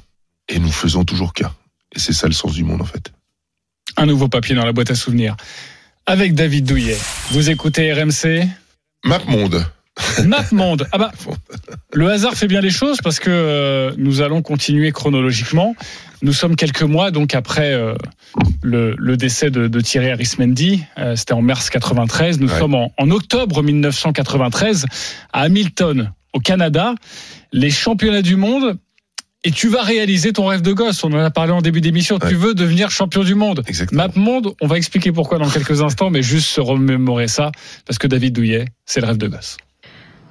Et 0.48 0.60
nous 0.60 0.72
faisons 0.72 1.06
toujours 1.06 1.34
qu'un. 1.34 1.54
Et 1.94 2.00
c'est 2.00 2.14
ça 2.14 2.28
le 2.28 2.34
sens 2.34 2.54
du 2.54 2.64
monde, 2.64 2.82
en 2.82 2.86
fait. 2.86 3.12
Un 3.98 4.06
nouveau 4.06 4.28
papier 4.28 4.56
dans 4.56 4.66
la 4.66 4.72
boîte 4.72 4.92
à 4.92 4.96
souvenirs. 4.96 5.36
Avec 6.06 6.34
David 6.34 6.66
Douillet. 6.66 6.98
Vous 7.32 7.50
écoutez 7.50 7.92
RMC 7.94 8.48
Map 9.04 9.24
Monde. 9.28 9.66
Monde. 10.52 10.88
Ah 10.92 10.98
bah, 10.98 11.12
le 11.94 12.10
hasard 12.10 12.34
fait 12.36 12.48
bien 12.48 12.62
les 12.62 12.70
choses 12.70 13.00
parce 13.04 13.20
que 13.20 13.30
euh, 13.30 13.92
nous 13.98 14.22
allons 14.22 14.42
continuer 14.42 14.92
chronologiquement. 14.92 15.76
Nous 16.22 16.34
sommes 16.34 16.56
quelques 16.56 16.84
mois 16.84 17.12
donc 17.12 17.34
après 17.36 17.74
euh, 17.74 17.96
le, 18.62 18.96
le, 18.98 19.18
décès 19.18 19.52
de, 19.52 19.68
de 19.68 19.82
Thierry 19.82 20.10
Arismendi. 20.12 20.84
Euh, 20.98 21.16
C'était 21.16 21.34
en 21.34 21.42
mars 21.42 21.70
93. 21.70 22.40
Nous 22.40 22.48
Ouais. 22.52 22.60
sommes 22.60 22.76
en, 22.76 22.92
en 22.98 23.12
octobre 23.12 23.62
1993 23.64 24.86
à 25.34 25.42
Hamilton, 25.42 26.12
au 26.34 26.40
Canada. 26.40 26.96
Les 27.52 27.70
championnats 27.72 28.22
du 28.22 28.36
monde. 28.36 28.78
Et 29.44 29.50
tu 29.50 29.70
vas 29.70 29.82
réaliser 29.82 30.34
ton 30.34 30.46
rêve 30.46 30.62
de 30.62 30.72
gosse. 30.72 31.04
On 31.04 31.12
en 31.14 31.18
a 31.18 31.32
parlé 31.32 31.52
en 31.52 31.62
début 31.64 31.82
d'émission. 31.82 32.20
Tu 32.20 32.36
veux 32.36 32.54
devenir 32.54 32.92
champion 32.92 33.24
du 33.24 33.34
monde. 33.34 33.64
Exactement. 33.66 34.04
Map 34.04 34.12
Monde, 34.16 34.54
on 34.62 34.68
va 34.68 34.78
expliquer 34.78 35.12
pourquoi 35.12 35.40
dans 35.40 35.50
quelques 35.50 35.82
instants, 35.82 36.12
mais 36.12 36.22
juste 36.22 36.48
se 36.48 36.62
remémorer 36.62 37.28
ça, 37.28 37.52
parce 37.88 37.98
que 37.98 38.06
David 38.06 38.34
Douillet, 38.36 38.66
c'est 38.86 39.02
le 39.02 39.08
rêve 39.08 39.18
de 39.18 39.28
gosse. 39.28 39.58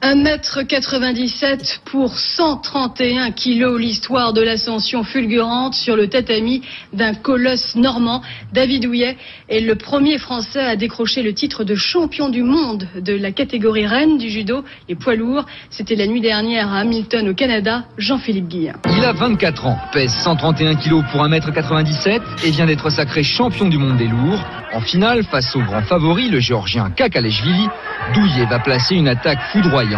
1m97 0.03 1.81
pour 1.85 2.17
131 2.17 3.33
kilos, 3.33 3.79
l'histoire 3.79 4.33
de 4.33 4.41
l'ascension 4.41 5.05
fulgurante 5.05 5.75
sur 5.75 5.95
le 5.95 6.09
tatami 6.09 6.63
d'un 6.95 7.13
colosse 7.13 7.77
normand. 7.77 8.23
David 8.55 8.87
Houillet 8.87 9.19
est 9.51 9.61
le 9.61 9.75
premier 9.75 10.17
Français 10.17 10.63
à 10.63 10.77
décrocher 10.77 11.23
le 11.23 11.35
titre 11.35 11.65
de 11.65 11.75
champion 11.75 12.31
du 12.31 12.43
monde 12.43 12.89
de 12.99 13.15
la 13.15 13.31
catégorie 13.31 13.87
reine 13.87 14.17
du 14.17 14.31
judo, 14.31 14.65
les 14.89 14.95
poids 14.95 15.17
lourds. 15.17 15.45
C'était 15.69 15.97
la 15.97 16.07
nuit 16.07 16.23
dernière 16.23 16.73
à 16.73 16.79
Hamilton 16.79 17.29
au 17.29 17.35
Canada, 17.35 17.85
Jean-Philippe 17.99 18.49
Guillen. 18.49 18.77
Il 18.97 19.05
a 19.05 19.13
24 19.13 19.67
ans, 19.67 19.79
pèse 19.93 20.15
131 20.17 20.77
kilos 20.77 21.05
pour 21.13 21.23
1m97 21.23 22.21
et 22.47 22.51
vient 22.51 22.67
d'être 22.67 22.89
sacré 22.89 23.23
champion 23.23 23.69
du 23.69 23.77
monde 23.77 23.99
des 23.99 24.09
lourds. 24.09 24.43
En 24.73 24.81
finale, 24.81 25.25
face 25.25 25.55
au 25.57 25.61
grand 25.61 25.83
favori, 25.83 26.31
le 26.31 26.39
géorgien 26.39 26.91
Kakaleshvili, 26.91 27.67
Douillet 28.15 28.47
va 28.47 28.61
placer 28.61 28.95
une 28.95 29.09
attaque 29.09 29.41
foudroyante 29.53 29.90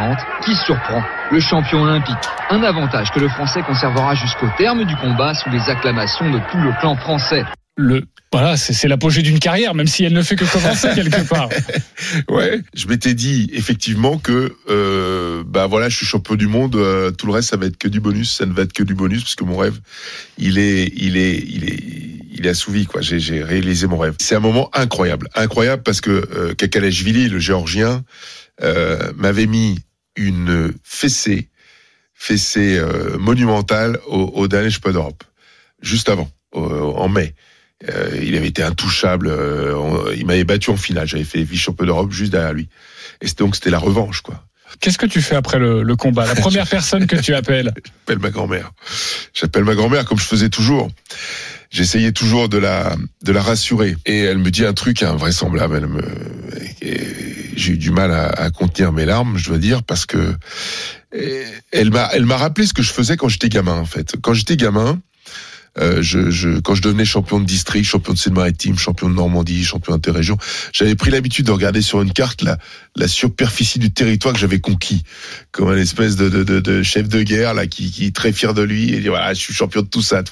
qui 0.44 0.54
surprend 0.54 1.02
le 1.30 1.40
champion 1.40 1.82
olympique. 1.82 2.16
Un 2.50 2.62
avantage 2.62 3.10
que 3.10 3.20
le 3.20 3.28
Français 3.28 3.62
conservera 3.62 4.14
jusqu'au 4.14 4.48
terme 4.56 4.84
du 4.84 4.96
combat 4.96 5.34
sous 5.34 5.50
les 5.50 5.70
acclamations 5.70 6.30
de 6.30 6.38
tout 6.50 6.58
le 6.58 6.72
clan 6.80 6.96
français. 6.96 7.44
Le, 7.76 8.04
voilà, 8.32 8.56
c'est 8.56 8.72
c'est 8.72 8.88
l'apogée 8.88 9.22
d'une 9.22 9.38
carrière, 9.38 9.74
même 9.74 9.86
si 9.86 10.04
elle 10.04 10.12
ne 10.12 10.22
fait 10.22 10.36
que 10.36 10.44
commencer 10.44 10.88
quelque 10.94 11.26
part. 11.28 11.48
Ouais, 12.28 12.60
je 12.74 12.86
m'étais 12.86 13.14
dit 13.14 13.50
effectivement 13.52 14.18
que 14.18 14.56
euh, 14.70 15.42
bah 15.46 15.66
voilà, 15.66 15.88
je 15.88 15.96
suis 15.96 16.06
champion 16.06 16.34
du 16.34 16.46
monde. 16.46 16.76
euh, 16.76 17.10
tout 17.10 17.26
le 17.26 17.32
reste, 17.32 17.50
ça 17.50 17.56
va 17.56 17.66
être 17.66 17.76
que 17.76 17.88
du 17.88 18.00
bonus. 18.00 18.32
Ça 18.32 18.46
ne 18.46 18.52
va 18.52 18.62
être 18.62 18.72
que 18.72 18.82
du 18.82 18.94
bonus 18.94 19.22
parce 19.22 19.34
que 19.34 19.44
mon 19.44 19.56
rêve, 19.56 19.78
il 20.38 20.58
est, 20.58 20.92
il 20.96 21.16
est, 21.16 21.38
il 21.46 21.64
est, 21.64 22.21
il 22.32 22.46
est 22.46 22.50
assouvi 22.50 22.86
quoi. 22.86 23.00
J'ai, 23.00 23.42
réalisé 23.42 23.86
mon 23.86 23.98
rêve. 23.98 24.16
C'est 24.20 24.34
un 24.34 24.40
moment 24.40 24.70
incroyable, 24.72 25.28
incroyable 25.34 25.82
parce 25.82 26.00
que 26.00 26.10
euh, 26.10 26.54
Kakalashvili, 26.54 27.28
le 27.28 27.38
géorgien, 27.38 28.04
euh, 28.62 29.12
m'avait 29.16 29.46
mis 29.46 29.78
une 30.16 30.72
fessée, 30.82 31.48
fessée 32.14 32.78
euh, 32.78 33.18
monumentale 33.18 33.98
au, 34.06 34.32
au 34.34 34.48
dernier 34.48 34.70
championnat 34.70 34.98
d'Europe, 34.98 35.24
juste 35.80 36.08
avant, 36.08 36.30
en 36.52 37.08
mai. 37.08 37.34
Euh, 37.88 38.20
il 38.22 38.36
avait 38.36 38.48
été 38.48 38.62
intouchable. 38.62 39.28
euh, 39.28 40.14
il 40.16 40.26
m'avait 40.26 40.44
battu 40.44 40.70
en 40.70 40.76
finale. 40.76 41.06
J'avais 41.08 41.24
fait 41.24 41.42
vice-champion 41.42 41.86
d'Europe 41.86 42.12
juste 42.12 42.32
derrière 42.32 42.52
lui. 42.52 42.68
Et 43.20 43.26
donc 43.36 43.54
c'était 43.54 43.70
la 43.70 43.78
revanche, 43.78 44.20
quoi. 44.20 44.44
Qu'est-ce 44.80 44.98
que 44.98 45.06
tu 45.06 45.22
fais 45.22 45.34
après 45.34 45.58
le, 45.58 45.96
combat? 45.96 46.26
La 46.26 46.34
première 46.34 46.68
personne 46.68 47.06
que 47.06 47.16
tu 47.16 47.34
appelles 47.34 47.72
J'appelle 47.84 48.18
ma 48.18 48.30
grand-mère. 48.30 48.72
J'appelle 49.34 49.64
ma 49.64 49.74
grand-mère 49.74 50.04
comme 50.04 50.18
je 50.18 50.24
faisais 50.24 50.48
toujours. 50.48 50.90
J'essayais 51.70 52.12
toujours 52.12 52.48
de 52.48 52.58
la 52.58 52.96
de 53.22 53.32
la 53.32 53.40
rassurer. 53.40 53.96
Et 54.04 54.20
elle 54.20 54.38
me 54.38 54.50
dit 54.50 54.64
un 54.66 54.74
truc 54.74 55.02
invraisemblable. 55.02 55.88
J'ai 56.82 57.72
eu 57.72 57.78
du 57.78 57.90
mal 57.90 58.12
à, 58.12 58.28
à 58.28 58.50
contenir 58.50 58.92
mes 58.92 59.04
larmes, 59.06 59.38
je 59.38 59.48
dois 59.48 59.58
dire, 59.58 59.82
parce 59.82 60.04
que 60.04 60.34
elle 61.70 61.90
m'a 61.90 62.08
elle 62.12 62.26
m'a 62.26 62.36
rappelé 62.36 62.66
ce 62.66 62.74
que 62.74 62.82
je 62.82 62.92
faisais 62.92 63.16
quand 63.16 63.28
j'étais 63.28 63.48
gamin, 63.48 63.76
en 63.76 63.86
fait. 63.86 64.14
Quand 64.20 64.34
j'étais 64.34 64.56
gamin. 64.56 65.00
Euh, 65.78 66.02
je, 66.02 66.30
je, 66.30 66.60
quand 66.60 66.74
je 66.74 66.82
devenais 66.82 67.06
champion 67.06 67.40
de 67.40 67.46
district, 67.46 67.84
champion 67.84 68.12
de 68.12 68.18
Seine-Maritime, 68.18 68.76
champion 68.76 69.08
de 69.08 69.14
Normandie, 69.14 69.64
champion 69.64 69.94
d'interrégion, 69.94 70.36
j'avais 70.72 70.94
pris 70.94 71.10
l'habitude 71.10 71.46
de 71.46 71.50
regarder 71.50 71.80
sur 71.80 72.02
une 72.02 72.12
carte 72.12 72.42
la, 72.42 72.58
la 72.94 73.08
superficie 73.08 73.78
du 73.78 73.90
territoire 73.90 74.34
que 74.34 74.40
j'avais 74.40 74.60
conquis, 74.60 75.02
comme 75.50 75.70
un 75.70 75.78
espèce 75.78 76.16
de, 76.16 76.28
de, 76.28 76.44
de, 76.44 76.60
de 76.60 76.82
chef 76.82 77.08
de 77.08 77.22
guerre 77.22 77.54
là 77.54 77.66
qui, 77.66 77.90
qui 77.90 78.06
est 78.06 78.14
très 78.14 78.32
fier 78.32 78.52
de 78.52 78.62
lui 78.62 78.92
et 78.92 79.00
dit 79.00 79.08
voilà 79.08 79.32
je 79.32 79.40
suis 79.40 79.54
champion 79.54 79.80
de 79.80 79.86
tout 79.86 80.02
ça. 80.02 80.22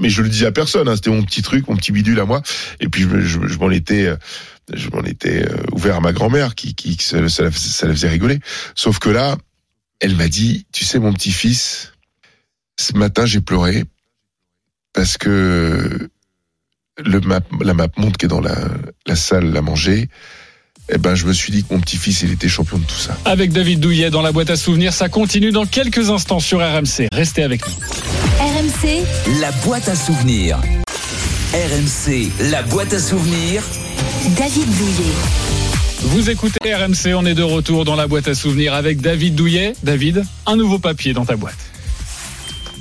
Mais 0.00 0.10
je 0.10 0.20
le 0.20 0.28
disais 0.28 0.46
à 0.46 0.52
personne, 0.52 0.88
hein, 0.88 0.96
c'était 0.96 1.10
mon 1.10 1.22
petit 1.22 1.42
truc, 1.42 1.66
mon 1.68 1.76
petit 1.76 1.92
bidule 1.92 2.20
à 2.20 2.26
moi. 2.26 2.42
Et 2.80 2.88
puis 2.88 3.02
je, 3.02 3.20
je, 3.20 3.46
je 3.46 3.58
m'en 3.58 3.70
étais, 3.70 4.06
euh, 4.06 4.16
je 4.74 4.90
m'en 4.90 5.02
étais 5.04 5.42
euh, 5.48 5.56
ouvert 5.72 5.96
à 5.96 6.00
ma 6.00 6.12
grand-mère 6.12 6.54
qui, 6.54 6.74
qui, 6.74 6.98
ça, 7.00 7.26
ça 7.30 7.50
ça 7.50 7.86
la 7.86 7.94
faisait 7.94 8.08
rigoler. 8.08 8.40
Sauf 8.74 8.98
que 8.98 9.08
là, 9.08 9.38
elle 10.00 10.16
m'a 10.16 10.28
dit, 10.28 10.66
tu 10.70 10.84
sais 10.84 10.98
mon 10.98 11.14
petit-fils, 11.14 11.92
ce 12.78 12.92
matin 12.92 13.24
j'ai 13.24 13.40
pleuré 13.40 13.84
parce 14.96 15.18
que 15.18 16.08
le 17.04 17.20
map, 17.20 17.40
la 17.60 17.74
map 17.74 17.86
monde 17.98 18.16
qui 18.16 18.24
est 18.24 18.28
dans 18.28 18.40
la, 18.40 18.56
la 19.06 19.14
salle 19.14 19.54
à 19.54 19.60
manger, 19.60 20.08
eh 20.88 20.98
ben 20.98 21.14
je 21.14 21.26
me 21.26 21.32
suis 21.32 21.52
dit 21.52 21.62
que 21.62 21.74
mon 21.74 21.80
petit-fils 21.80 22.22
il 22.22 22.32
était 22.32 22.48
champion 22.48 22.78
de 22.78 22.84
tout 22.84 22.96
ça. 22.96 23.16
Avec 23.26 23.52
David 23.52 23.78
Douillet 23.78 24.10
dans 24.10 24.22
la 24.22 24.32
boîte 24.32 24.50
à 24.50 24.56
souvenirs, 24.56 24.94
ça 24.94 25.08
continue 25.10 25.52
dans 25.52 25.66
quelques 25.66 26.10
instants 26.10 26.40
sur 26.40 26.60
RMC. 26.60 27.08
Restez 27.12 27.42
avec 27.42 27.60
nous. 27.66 27.74
RMC, 28.40 29.04
La 29.40 29.52
boîte 29.64 29.88
à 29.88 29.94
souvenirs. 29.94 30.58
RMC, 31.52 32.30
la 32.50 32.62
boîte 32.62 32.94
à 32.94 32.98
souvenirs. 32.98 33.62
David 34.38 34.68
Douillet. 34.78 35.12
Vous 36.02 36.30
écoutez 36.30 36.74
RMC, 36.74 37.14
on 37.14 37.26
est 37.26 37.34
de 37.34 37.42
retour 37.42 37.84
dans 37.84 37.96
la 37.96 38.06
boîte 38.06 38.28
à 38.28 38.34
souvenirs 38.34 38.72
avec 38.72 39.00
David 39.00 39.34
Douillet. 39.34 39.74
David, 39.82 40.24
un 40.46 40.56
nouveau 40.56 40.78
papier 40.78 41.12
dans 41.12 41.26
ta 41.26 41.36
boîte. 41.36 41.65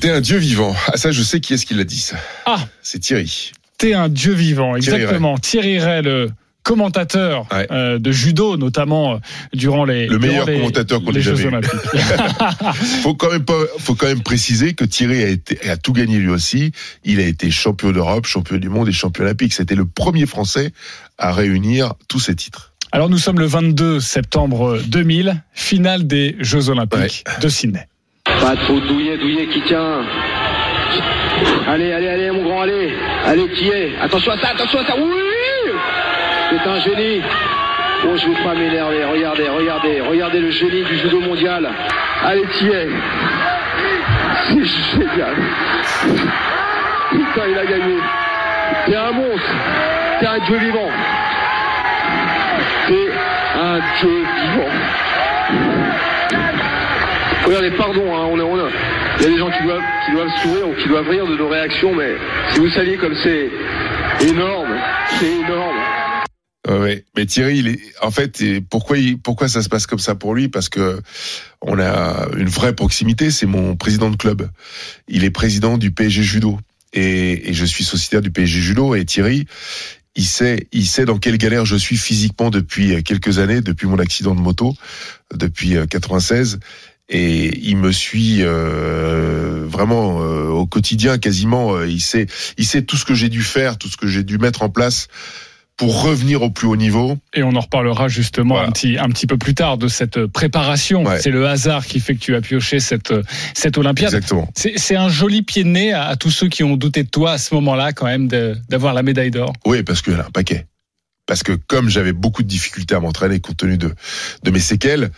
T'es 0.05 0.11
un 0.11 0.21
dieu 0.21 0.37
vivant. 0.37 0.75
Ah 0.93 0.97
ça 0.97 1.11
je 1.11 1.23
sais 1.23 1.39
qui 1.39 1.55
est-ce 1.55 1.65
qui 1.65 1.73
l'a 1.73 1.83
dit 1.83 1.97
ça. 1.99 2.15
Ah. 2.45 2.59
C'est 2.83 2.99
Thierry. 2.99 3.51
T'es 3.79 3.95
un 3.95 4.07
dieu 4.07 4.33
vivant, 4.33 4.75
exactement. 4.75 5.35
Thierry 5.39 5.79
Ray, 5.79 6.03
le 6.03 6.29
commentateur 6.61 7.47
Ouais. 7.51 7.65
euh, 7.71 7.97
de 7.97 8.11
judo, 8.11 8.55
notamment 8.55 9.15
euh, 9.15 9.17
durant 9.53 9.83
les 9.83 10.05
Le 10.05 10.19
meilleur 10.19 10.45
les- 10.45 10.57
commentateur 10.59 11.03
qu'on 11.03 11.11
ait 11.11 11.21
jamais. 11.21 11.59
Faut 13.01 13.15
quand 13.15 13.31
même 13.31 13.45
pas, 13.45 13.57
faut 13.79 13.95
quand 13.95 14.05
même 14.05 14.21
préciser 14.21 14.75
que 14.75 14.85
Thierry 14.85 15.23
a 15.23 15.27
été, 15.29 15.67
a 15.69 15.75
tout 15.75 15.91
gagné 15.93 16.19
lui 16.19 16.29
aussi. 16.29 16.71
Il 17.03 17.19
a 17.19 17.23
été 17.25 17.49
champion 17.49 17.91
d'Europe, 17.91 18.27
champion 18.27 18.57
du 18.57 18.69
monde 18.69 18.87
et 18.87 18.91
champion 18.91 19.23
olympique. 19.23 19.53
C'était 19.53 19.73
le 19.75 19.85
premier 19.85 20.27
Français 20.27 20.71
à 21.17 21.31
réunir 21.33 21.93
tous 22.07 22.19
ces 22.19 22.35
titres. 22.35 22.73
Alors 22.91 23.09
nous 23.09 23.17
sommes 23.17 23.39
le 23.39 23.47
22 23.47 23.99
septembre 23.99 24.79
2000, 24.85 25.41
finale 25.53 26.05
des 26.05 26.35
Jeux 26.41 26.69
Olympiques 26.69 27.23
de 27.41 27.49
Sydney. 27.49 27.87
Pas 28.41 28.55
faute, 28.67 28.85
Douillet, 28.87 29.17
Douillet 29.17 29.47
qui 29.47 29.61
tient. 29.61 30.01
Allez, 31.67 31.91
allez, 31.91 32.07
allez, 32.07 32.31
mon 32.31 32.43
grand, 32.43 32.61
allez. 32.61 32.93
Allez, 33.25 33.47
qui 33.49 33.69
est? 33.69 33.93
Attention 34.01 34.31
à 34.33 34.37
ça, 34.37 34.49
attention 34.49 34.79
à 34.79 34.85
ça. 34.85 34.93
Oui 34.97 35.71
C'est 36.49 36.69
un 36.69 36.79
génie. 36.79 37.21
Oh, 38.07 38.15
je 38.15 38.27
veux 38.27 38.43
pas 38.43 38.53
m'énerver. 38.53 39.03
Regardez, 39.05 39.49
regardez, 39.49 40.01
regardez 40.01 40.39
le 40.39 40.49
génie 40.51 40.83
du 40.83 40.95
judo 40.97 41.19
mondial. 41.21 41.67
Allez, 42.23 42.45
qui 42.53 42.67
est? 42.67 42.89
C'est 44.47 44.65
génial. 44.65 45.35
Putain, 47.11 47.47
il 47.49 47.57
a 47.57 47.65
gagné. 47.65 47.95
T'es 48.85 48.95
un 48.95 49.11
monstre. 49.11 49.51
T'es 50.19 50.27
un 50.27 50.39
dieu 50.39 50.57
vivant. 50.57 50.89
T'es 52.87 53.09
un 53.59 53.79
dieu 53.99 54.23
vivant. 54.37 54.71
Regardez, 57.45 57.71
pardon, 57.77 58.15
hein, 58.15 58.27
on 58.31 58.39
est, 58.39 58.43
on 58.43 58.57
est- 58.67 58.71
il 59.19 59.23
y 59.23 59.25
a 59.27 59.29
des 59.29 59.37
gens 59.37 59.51
qui 59.51 59.63
doivent, 59.63 59.81
qui 60.05 60.11
doivent 60.13 60.41
sourire 60.41 60.67
ou 60.69 60.75
qui 60.81 60.87
doivent 60.89 61.07
rire 61.07 61.27
de 61.27 61.35
nos 61.37 61.47
réactions, 61.47 61.93
mais 61.95 62.15
si 62.53 62.59
vous 62.59 62.69
saviez 62.69 62.97
comme 62.97 63.15
c'est 63.23 63.49
énorme, 64.27 64.75
c'est 65.19 65.31
énorme. 65.31 65.77
Ouais. 66.67 67.03
Mais 67.15 67.27
Thierry, 67.27 67.59
il 67.59 67.67
est, 67.67 67.79
en 68.01 68.09
fait, 68.09 68.41
pourquoi, 68.71 68.97
pourquoi 69.23 69.47
ça 69.47 69.61
se 69.61 69.69
passe 69.69 69.85
comme 69.85 69.99
ça 69.99 70.15
pour 70.15 70.33
lui? 70.33 70.47
Parce 70.49 70.69
que 70.69 70.99
on 71.61 71.77
a 71.79 72.27
une 72.37 72.49
vraie 72.49 72.73
proximité. 72.73 73.29
C'est 73.29 73.45
mon 73.45 73.75
président 73.75 74.09
de 74.09 74.15
club. 74.15 74.49
Il 75.07 75.23
est 75.23 75.29
président 75.29 75.77
du 75.77 75.91
PSG 75.91 76.23
Judo 76.23 76.59
et, 76.93 77.49
et 77.49 77.53
je 77.53 77.65
suis 77.65 77.83
sociétaire 77.83 78.21
du 78.21 78.31
PSG 78.31 78.61
Judo. 78.61 78.95
Et 78.95 79.05
Thierry, 79.05 79.45
il 80.15 80.25
sait, 80.25 80.67
il 80.71 80.87
sait 80.87 81.05
dans 81.05 81.19
quelle 81.19 81.37
galère 81.37 81.65
je 81.65 81.75
suis 81.75 81.97
physiquement 81.97 82.49
depuis 82.49 83.03
quelques 83.03 83.37
années, 83.37 83.61
depuis 83.61 83.85
mon 83.85 83.99
accident 83.99 84.33
de 84.33 84.41
moto, 84.41 84.73
depuis 85.35 85.75
96 85.87 86.59
et 87.09 87.57
il 87.59 87.77
me 87.77 87.91
suit 87.91 88.39
euh, 88.41 89.65
vraiment 89.67 90.21
euh, 90.21 90.47
au 90.47 90.65
quotidien 90.65 91.17
quasiment 91.17 91.75
euh, 91.75 91.87
il 91.87 92.01
sait 92.01 92.25
il 92.57 92.65
sait 92.65 92.81
tout 92.81 92.97
ce 92.97 93.05
que 93.05 93.13
j'ai 93.13 93.29
dû 93.29 93.43
faire 93.43 93.77
tout 93.77 93.89
ce 93.89 93.97
que 93.97 94.07
j'ai 94.07 94.23
dû 94.23 94.39
mettre 94.39 94.63
en 94.63 94.69
place 94.69 95.07
pour 95.77 96.03
revenir 96.03 96.41
au 96.41 96.49
plus 96.49 96.67
haut 96.67 96.77
niveau. 96.77 97.17
Et 97.33 97.43
on 97.43 97.53
en 97.53 97.59
reparlera 97.59 98.07
justement 98.07 98.59
un, 98.59 98.71
petit, 98.71 98.97
un 98.97 99.09
petit 99.09 99.27
peu 99.27 99.37
plus 99.37 99.53
tard 99.53 99.77
de 99.77 99.89
cette 99.89 100.25
préparation. 100.25 101.03
C'est 101.19 101.31
le 101.31 101.47
hasard 101.47 101.85
qui 101.85 101.99
fait 101.99 102.15
que 102.15 102.19
tu 102.19 102.33
as 102.33 102.39
pioché 102.39 102.79
cette, 102.79 103.13
cette 103.53 103.77
Olympiade. 103.77 104.13
Exactement. 104.13 104.49
C'est 104.55 104.95
un 104.95 105.09
joli 105.09 105.41
pied 105.41 105.65
de 105.65 105.69
nez 105.69 105.91
à, 105.91 106.15
tous 106.15 106.31
ceux 106.31 106.47
qui 106.47 106.63
ont 106.63 106.77
douté 106.77 107.03
de 107.03 107.09
toi 107.09 107.33
à 107.33 107.37
ce 107.37 107.53
moment-là, 107.55 107.91
quand 107.91 108.05
même, 108.05 108.29
d'avoir 108.69 108.93
la 108.93 109.03
médaille 109.03 109.31
d'or. 109.31 109.51
Oui, 109.65 109.83
parce 109.83 110.01
en 110.07 110.13
a 110.13 110.19
un 110.19 110.31
paquet. 110.31 110.65
Parce 111.25 111.43
que 111.43 111.51
comme 111.53 111.89
j'avais 111.89 112.13
beaucoup 112.13 112.43
de 112.43 112.47
difficultés 112.47 112.95
à 112.95 112.99
m'entraîner 112.99 113.39
compte 113.39 113.57
tenu 113.57 113.77
de, 113.77 113.93
de 114.43 114.51
mes 114.51 114.59
séquelles, 114.59 115.11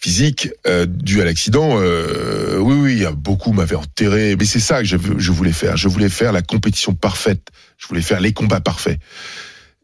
physique 0.00 0.48
euh, 0.66 0.86
dû 0.86 1.20
à 1.20 1.24
l'accident, 1.24 1.78
euh, 1.78 2.58
oui, 2.58 2.74
oui, 2.74 3.04
beaucoup 3.16 3.52
m'avaient 3.52 3.76
enterré. 3.76 4.34
Mais 4.36 4.46
c'est 4.46 4.60
ça 4.60 4.78
que 4.78 4.86
je, 4.86 4.96
je, 4.96 5.32
voulais 5.32 5.52
faire. 5.52 5.76
Je 5.76 5.88
voulais 5.88 6.08
faire 6.08 6.32
la 6.32 6.42
compétition 6.42 6.94
parfaite. 6.94 7.48
Je 7.76 7.86
voulais 7.86 8.00
faire 8.00 8.20
les 8.20 8.32
combats 8.32 8.60
parfaits. 8.60 8.98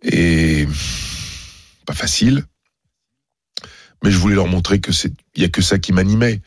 Et 0.02 0.66
pas 1.84 1.94
facile. 1.94 2.44
Mais 4.02 4.10
je 4.10 4.18
voulais 4.18 4.34
leur 4.34 4.48
montrer 4.48 4.80
que 4.80 4.92
c'est, 4.92 5.12
il 5.34 5.42
y 5.42 5.44
a 5.44 5.48
que 5.48 5.62
ça 5.62 5.78
qui 5.78 5.92
m'animait 5.92 6.40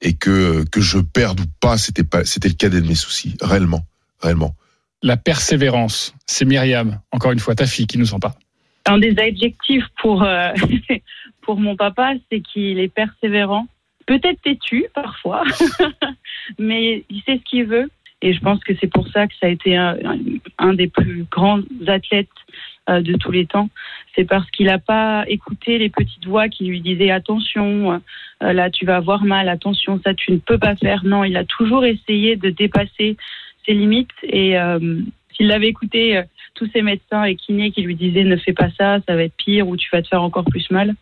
et 0.00 0.14
que 0.14 0.64
que 0.70 0.80
je 0.80 0.98
perde 0.98 1.40
ou 1.40 1.44
pas, 1.60 1.78
c'était 1.78 2.04
pas, 2.04 2.24
c'était 2.24 2.48
le 2.48 2.54
cadet 2.54 2.80
de 2.80 2.86
mes 2.86 2.94
soucis, 2.94 3.36
réellement, 3.40 3.84
réellement. 4.20 4.54
La 5.02 5.16
persévérance, 5.16 6.14
c'est 6.26 6.44
Myriam, 6.44 7.00
encore 7.10 7.32
une 7.32 7.38
fois 7.40 7.54
ta 7.54 7.66
fille 7.66 7.86
qui 7.86 7.98
nous 7.98 8.14
en 8.14 8.20
parle. 8.20 8.34
Un 8.86 8.98
des 8.98 9.14
adjectifs 9.18 9.84
pour 10.00 10.22
euh, 10.22 10.52
pour 11.44 11.60
mon 11.60 11.76
papa, 11.76 12.14
c'est 12.30 12.40
qu'il 12.40 12.78
est 12.78 12.92
persévérant, 12.92 13.66
peut-être 14.06 14.40
têtu 14.42 14.86
parfois, 14.94 15.44
mais 16.58 17.04
il 17.10 17.22
sait 17.22 17.38
ce 17.38 17.44
qu'il 17.44 17.64
veut. 17.66 17.90
Et 18.22 18.32
je 18.32 18.40
pense 18.40 18.62
que 18.64 18.72
c'est 18.80 18.90
pour 18.90 19.06
ça 19.08 19.26
que 19.26 19.34
ça 19.38 19.46
a 19.46 19.50
été 19.50 19.76
un, 19.76 20.74
des 20.74 20.88
plus 20.88 21.26
grands 21.30 21.60
athlètes 21.86 22.28
euh, 22.88 23.02
de 23.02 23.14
tous 23.14 23.30
les 23.30 23.44
temps. 23.44 23.68
C'est 24.14 24.24
parce 24.24 24.50
qu'il 24.50 24.66
n'a 24.66 24.78
pas 24.78 25.24
écouté 25.28 25.76
les 25.76 25.90
petites 25.90 26.24
voix 26.24 26.48
qui 26.48 26.64
lui 26.64 26.80
disaient 26.80 27.10
attention, 27.10 28.00
euh, 28.42 28.52
là 28.52 28.70
tu 28.70 28.86
vas 28.86 28.96
avoir 28.96 29.24
mal, 29.24 29.50
attention, 29.50 30.00
ça 30.02 30.14
tu 30.14 30.32
ne 30.32 30.38
peux 30.38 30.56
pas 30.56 30.74
faire. 30.76 31.04
Non, 31.04 31.24
il 31.24 31.36
a 31.36 31.44
toujours 31.44 31.84
essayé 31.84 32.36
de 32.36 32.48
dépasser 32.48 33.18
ses 33.66 33.74
limites. 33.74 34.16
Et 34.22 34.58
euh, 34.58 35.00
s'il 35.36 35.52
avait 35.52 35.68
écouté 35.68 36.22
tous 36.54 36.70
ces 36.72 36.80
médecins 36.80 37.24
et 37.24 37.34
kinés 37.34 37.72
qui 37.72 37.82
lui 37.82 37.94
disaient 37.94 38.24
ne 38.24 38.36
fais 38.36 38.54
pas 38.54 38.70
ça, 38.78 39.00
ça 39.06 39.16
va 39.16 39.24
être 39.24 39.36
pire 39.36 39.68
ou 39.68 39.76
tu 39.76 39.88
vas 39.92 40.00
te 40.00 40.08
faire 40.08 40.22
encore 40.22 40.44
plus 40.44 40.70
mal, 40.70 40.94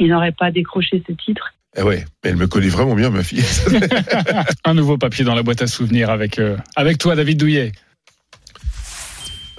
il 0.00 0.08
n'aurait 0.08 0.32
pas 0.32 0.50
décroché 0.50 1.02
ce 1.06 1.12
titre. 1.12 1.54
Eh 1.76 1.82
ouais, 1.82 2.04
elle 2.24 2.36
me 2.36 2.48
connaît 2.48 2.68
vraiment 2.68 2.94
bien, 2.94 3.10
ma 3.10 3.22
fille. 3.22 3.44
Un 4.64 4.74
nouveau 4.74 4.98
papier 4.98 5.24
dans 5.24 5.36
la 5.36 5.44
boîte 5.44 5.62
à 5.62 5.68
souvenirs 5.68 6.10
avec, 6.10 6.40
euh, 6.40 6.56
avec 6.74 6.98
toi, 6.98 7.14
David 7.14 7.38
Douillet. 7.38 7.72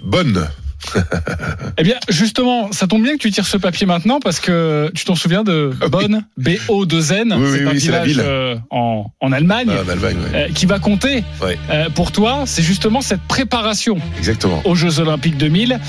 Bonne. 0.02 0.50
eh 1.78 1.84
bien, 1.84 1.96
justement, 2.10 2.72
ça 2.72 2.88
tombe 2.88 3.04
bien 3.04 3.14
que 3.14 3.18
tu 3.20 3.32
tires 3.32 3.46
ce 3.48 3.58
papier 3.58 3.86
maintenant 3.86 4.20
parce 4.20 4.40
que 4.40 4.92
tu 4.94 5.06
t'en 5.06 5.16
souviens 5.16 5.44
de 5.44 5.72
Ah 5.82 5.88
Bonn, 5.88 6.26
B-O-2-N, 6.38 7.34
Oui, 7.34 7.48
c'est 7.52 7.60
oui, 7.60 7.68
un 7.68 7.72
oui, 7.72 7.80
c'est 7.80 7.92
la 7.92 8.04
village 8.04 8.08
ville. 8.08 8.22
euh, 8.24 8.56
en, 8.70 9.12
en 9.20 9.32
Allemagne, 9.32 9.70
Ah, 9.72 9.84
en 9.86 9.90
Allemagne, 9.90 10.18
euh, 10.34 10.48
qui 10.54 10.66
va 10.66 10.80
compter 10.80 11.24
euh, 11.70 11.90
pour 11.90 12.12
toi. 12.12 12.44
C'est 12.46 12.64
justement 12.64 13.02
cette 13.02 13.22
préparation 13.22 13.98
Exactement. 14.18 14.62
aux 14.66 14.76
Jeux 14.76 15.00
Olympiques 15.00 15.38
2000. 15.38 15.80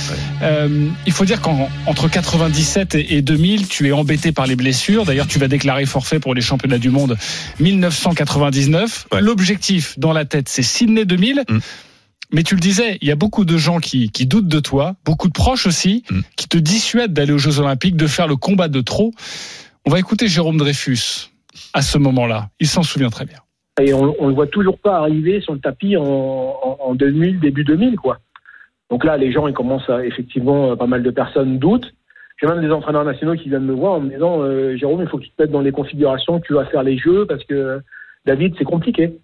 Euh, 0.43 0.89
il 1.07 1.13
faut 1.13 1.25
dire 1.25 1.41
qu'entre 1.41 2.09
97 2.09 2.95
et 2.95 3.17
et 3.17 3.23
2000, 3.23 3.69
tu 3.69 3.89
es 3.89 3.93
embêté 3.93 4.33
par 4.33 4.47
les 4.47 4.57
blessures. 4.57 5.05
D'ailleurs, 5.05 5.27
tu 5.27 5.39
vas 5.39 5.49
déclarer 5.49 5.87
forfait 5.87 6.21
pour 6.21 6.35
les 6.35 6.41
championnats 6.41 6.79
du 6.79 6.89
monde 6.91 7.17
1999. 7.61 9.07
Ouais. 9.13 9.21
L'objectif 9.21 9.99
dans 9.99 10.13
la 10.13 10.25
tête, 10.25 10.49
c'est 10.49 10.63
Sydney 10.63 11.05
2000. 11.05 11.45
Mm. 11.49 11.59
Mais 12.33 12.43
tu 12.43 12.55
le 12.55 12.61
disais, 12.61 12.99
il 13.03 13.09
y 13.09 13.13
a 13.13 13.17
beaucoup 13.17 13.45
de 13.45 13.57
gens 13.57 13.79
qui, 13.79 14.11
qui 14.11 14.27
doutent 14.27 14.49
de 14.49 14.61
toi, 14.61 14.97
beaucoup 15.05 15.29
de 15.29 15.33
proches 15.33 15.67
aussi, 15.67 16.05
Mm. 16.11 16.21
qui 16.37 16.49
te 16.49 16.59
dissuadent 16.59 17.13
d'aller 17.13 17.33
aux 17.33 17.39
Jeux 17.39 17.61
Olympiques, 17.61 17.97
de 17.97 18.07
faire 18.07 18.27
le 18.27 18.37
combat 18.37 18.69
de 18.69 18.81
trop. 18.81 19.13
On 19.87 19.91
va 19.91 19.99
écouter 19.99 20.29
Jérôme 20.29 20.57
Dreyfus 20.57 21.31
à 21.75 21.83
ce 21.83 21.99
moment-là. 21.99 22.49
Il 22.61 22.67
s'en 22.67 22.83
souvient 22.83 23.11
très 23.11 23.27
bien. 23.27 23.39
Et 23.81 23.93
on, 23.95 24.15
on 24.19 24.29
le 24.29 24.35
voit 24.35 24.47
toujours 24.47 24.79
pas 24.79 24.99
arriver 24.99 25.41
sur 25.41 25.53
le 25.55 25.59
tapis 25.59 25.97
en, 25.97 26.05
en, 26.05 26.79
en 26.81 26.95
2000, 26.95 27.41
début 27.41 27.65
2000, 27.65 27.97
quoi. 27.97 28.19
Donc 28.91 29.05
là, 29.05 29.17
les 29.17 29.33
gens, 29.33 29.47
ils 29.47 29.55
commencent 29.55 29.89
à, 29.89 30.05
effectivement, 30.05 30.73
euh, 30.73 30.77
pas 30.77 30.87
mal 30.87 31.03
de 31.03 31.11
personnes 31.11 31.59
doutent. 31.59 31.95
J'ai 32.41 32.47
même 32.47 32.61
des 32.61 32.71
entraîneurs 32.71 33.05
nationaux 33.05 33.35
qui 33.35 33.49
viennent 33.49 33.65
me 33.65 33.73
voir 33.73 33.95
en 33.95 34.01
me 34.01 34.11
disant, 34.11 34.43
euh, 34.43 34.77
Jérôme, 34.77 35.01
il 35.01 35.09
faut 35.09 35.17
que 35.19 35.23
tu 35.25 35.31
te 35.31 35.43
mettes 35.43 35.51
dans 35.51 35.61
les 35.61 35.73
configurations 35.73 36.41
tu 36.41 36.55
vas 36.55 36.67
faire 36.67 36.83
les 36.83 36.99
jeux 36.99 37.25
parce 37.27 37.45
que 37.45 37.81
David, 38.27 38.55
c'est 38.59 38.65
compliqué. 38.65 39.15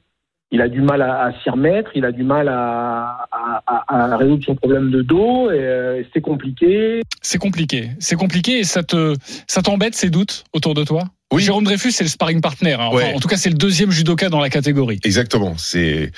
Il 0.51 0.63
a 0.63 0.69
du 0.69 0.81
mal 0.81 1.03
à, 1.03 1.25
à 1.27 1.33
s'y 1.43 1.51
remettre, 1.51 1.91
il 1.95 2.07
a 2.07 2.13
du 2.13 2.23
mal 2.23 2.49
à, 2.49 3.27
à, 3.31 3.63
à- 3.67 4.13
à 4.13 4.17
résoudre 4.17 4.43
son 4.47 4.55
problème 4.55 4.91
de 4.91 5.03
dos, 5.03 5.51
et 5.51 5.59
euh, 5.59 6.03
c'est 6.15 6.23
compliqué. 6.23 7.03
C'est 7.21 7.37
compliqué. 7.37 7.91
C'est 8.01 8.17
compliqué 8.17 8.59
et 8.61 8.65
ça 8.65 8.83
te, 8.83 9.15
ça 9.47 9.61
t'embête 9.61 9.95
ces 9.95 10.09
doutes 10.09 10.45
autour 10.55 10.73
de 10.75 10.85
toi? 10.85 11.05
Oui. 11.31 11.43
Jérôme 11.43 11.65
Dreyfus, 11.65 11.93
c'est 11.93 12.05
le 12.05 12.09
sparring 12.09 12.41
partner. 12.41 12.73
hein. 12.73 12.87
Enfin, 12.87 12.97
Ouais. 12.97 13.13
En 13.15 13.21
tout 13.21 13.29
cas, 13.29 13.37
c'est 13.37 13.51
le 13.51 13.57
deuxième 13.57 13.91
judoka 13.91 14.31
dans 14.31 14.41
la 14.41 14.49
catégorie. 14.49 14.99
Exactement. 15.05 15.55
C'est 15.59 16.11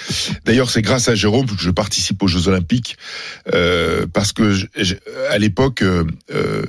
d'ailleurs 0.45 0.71
c'est 0.71 0.83
grâce 0.83 1.09
à 1.09 1.16
Jérôme 1.16 1.47
que 1.47 1.55
je 1.61 1.71
participe 1.71 2.23
aux 2.23 2.29
Jeux 2.29 2.47
Olympiques 2.47 2.97
euh, 3.53 4.07
parce 4.14 4.33
que 4.33 4.53
je- 4.53 4.66
je- 4.77 4.95
à 5.31 5.38
l'époque 5.38 5.83
euh, 5.83 6.05
euh, 6.33 6.62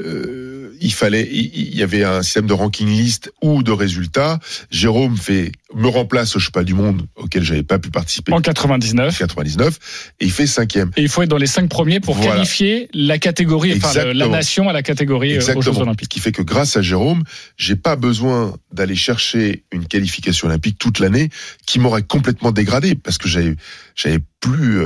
euh, 0.00 0.72
il 0.80 0.92
fallait 0.92 1.28
il 1.30 1.52
il 1.54 1.76
y 1.78 1.84
avait 1.84 2.02
un 2.02 2.22
système 2.22 2.46
de 2.46 2.52
ranking 2.52 2.88
list 2.88 3.32
ou 3.42 3.62
de 3.62 3.70
résultats. 3.70 4.40
Jérôme 4.72 5.16
fait 5.16 5.52
me 5.74 5.88
remplace 5.88 6.36
au 6.36 6.38
Championnat 6.38 6.64
du 6.64 6.74
Monde 6.74 7.02
auquel 7.16 7.42
j'avais 7.42 7.62
pas 7.62 7.78
pu 7.78 7.90
participer 7.90 8.32
En 8.32 8.36
en 8.36 8.40
99. 8.40 9.16
99 9.18 9.78
et 10.20 10.24
il 10.26 10.30
fait 10.30 10.46
cinquième. 10.46 10.90
Et 10.96 11.02
il 11.02 11.08
faut 11.08 11.22
être 11.22 11.28
dans 11.30 11.36
les 11.36 11.46
cinq 11.46 11.68
premiers 11.68 12.00
pour 12.00 12.14
Voilà. 12.16 12.32
qualifier 12.34 12.88
la 12.94 13.18
catégorie, 13.18 13.72
enfin 13.76 13.88
la 13.94 14.02
Exactement. 14.10 14.30
nation 14.36 14.68
à 14.68 14.72
la 14.72 14.82
catégorie 14.82 15.32
euh, 15.34 15.38
aux 15.38 15.40
Jeux 15.40 15.50
Exactement. 15.50 15.74
Ce 15.76 15.80
Olympiques. 15.82 16.08
qui 16.08 16.20
fait 16.20 16.32
que 16.32 16.42
grâce 16.42 16.76
à 16.76 16.82
Jérôme, 16.82 17.24
j'ai 17.56 17.76
pas 17.76 17.96
besoin 17.96 18.54
d'aller 18.72 18.96
chercher 18.96 19.64
une 19.72 19.86
qualification 19.86 20.48
olympique 20.48 20.78
toute 20.78 20.98
l'année 20.98 21.28
qui 21.66 21.78
m'aurait 21.78 22.02
complètement 22.02 22.52
dégradé 22.52 22.94
parce 22.94 23.18
que 23.18 23.28
j'avais 23.28 23.54
j'avais 23.96 24.18
plus 24.40 24.80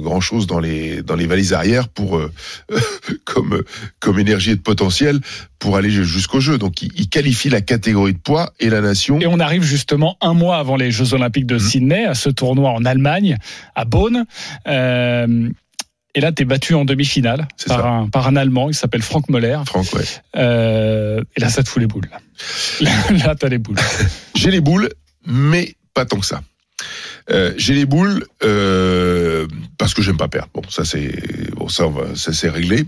grand 0.00 0.20
chose 0.20 0.46
dans 0.46 0.58
les 0.60 1.02
dans 1.02 1.16
les 1.16 1.26
valises 1.26 1.52
arrière 1.52 1.88
pour 1.88 2.16
euh, 2.16 2.30
comme 3.24 3.62
comme 4.00 4.18
énergie 4.18 4.50
et 4.52 4.56
de 4.56 4.60
potentiel 4.60 5.20
pour 5.58 5.76
aller 5.76 5.90
jusqu'au 5.90 6.40
jeu. 6.40 6.58
Donc 6.58 6.82
il, 6.82 6.90
il 6.96 7.08
qualifie 7.08 7.48
la 7.48 7.60
catégorie 7.60 8.14
de 8.14 8.18
poids 8.18 8.52
et 8.60 8.70
la 8.70 8.80
nation. 8.80 9.20
Et 9.20 9.26
on 9.26 9.38
arrive 9.40 9.62
justement 9.62 10.16
un 10.20 10.31
mois 10.34 10.58
avant 10.58 10.76
les 10.76 10.90
Jeux 10.90 11.14
Olympiques 11.14 11.46
de 11.46 11.58
Sydney, 11.58 12.04
à 12.04 12.14
ce 12.14 12.28
tournoi 12.28 12.70
en 12.70 12.84
Allemagne, 12.84 13.36
à 13.74 13.84
Bonn. 13.84 14.24
Euh, 14.66 15.48
et 16.14 16.20
là, 16.20 16.30
tu 16.32 16.42
es 16.42 16.44
battu 16.44 16.74
en 16.74 16.84
demi-finale 16.84 17.48
par 17.66 17.86
un, 17.86 18.08
par 18.08 18.28
un 18.28 18.36
Allemand, 18.36 18.68
il 18.68 18.74
s'appelle 18.74 19.02
Franck 19.02 19.30
Moller. 19.30 19.58
Franck, 19.66 19.92
ouais. 19.94 20.04
Euh, 20.36 21.22
et 21.36 21.40
là, 21.40 21.48
ça 21.48 21.62
te 21.62 21.68
fout 21.68 21.80
les 21.80 21.88
boules. 21.88 22.08
Là, 22.80 22.90
là 23.26 23.34
t'as 23.34 23.48
les 23.48 23.58
boules. 23.58 23.78
J'ai 24.34 24.50
les 24.50 24.60
boules, 24.60 24.90
mais 25.26 25.74
pas 25.94 26.04
tant 26.04 26.18
que 26.18 26.26
ça. 26.26 26.42
Euh, 27.30 27.54
j'ai 27.56 27.74
les 27.74 27.86
boules 27.86 28.26
euh, 28.42 29.46
parce 29.78 29.94
que 29.94 30.02
j'aime 30.02 30.16
pas 30.16 30.28
perdre. 30.28 30.48
Bon, 30.54 30.62
ça 30.68 30.84
c'est 30.84 31.12
bon, 31.54 31.68
ça, 31.68 31.84
c'est 32.14 32.48
réglé. 32.48 32.84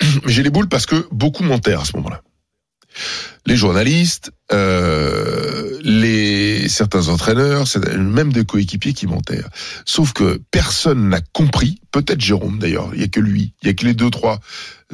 Mais 0.24 0.32
j'ai 0.32 0.42
les 0.42 0.50
boules 0.50 0.68
parce 0.68 0.86
que 0.86 1.06
beaucoup 1.10 1.42
m'enterrent 1.42 1.80
à 1.80 1.84
ce 1.84 1.96
moment-là. 1.96 2.22
Les 3.44 3.56
journalistes, 3.56 4.32
euh, 4.52 5.65
les 5.88 6.68
certains 6.68 7.08
entraîneurs, 7.08 7.64
même 7.96 8.32
des 8.32 8.44
coéquipiers 8.44 8.92
qui 8.92 9.06
m'enterrent. 9.06 9.48
Sauf 9.84 10.12
que 10.12 10.40
personne 10.50 11.08
n'a 11.08 11.20
compris. 11.32 11.80
Peut-être 11.92 12.20
Jérôme 12.20 12.58
d'ailleurs. 12.58 12.90
Il 12.94 13.00
y 13.00 13.04
a 13.04 13.08
que 13.08 13.20
lui. 13.20 13.52
Il 13.62 13.68
y 13.68 13.70
a 13.70 13.74
que 13.74 13.84
les 13.84 13.94
deux 13.94 14.10
trois 14.10 14.40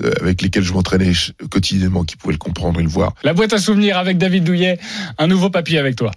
euh, 0.00 0.12
avec 0.20 0.42
lesquels 0.42 0.62
je 0.62 0.72
m'entraînais 0.74 1.12
quotidiennement 1.50 2.04
qui 2.04 2.16
pouvaient 2.16 2.34
le 2.34 2.38
comprendre 2.38 2.78
et 2.78 2.82
le 2.82 2.90
voir. 2.90 3.14
La 3.24 3.32
boîte 3.32 3.54
à 3.54 3.58
souvenirs 3.58 3.96
avec 3.96 4.18
David 4.18 4.44
Douillet. 4.44 4.78
Un 5.16 5.26
nouveau 5.28 5.48
papier 5.48 5.78
avec 5.78 5.96
toi. 5.96 6.10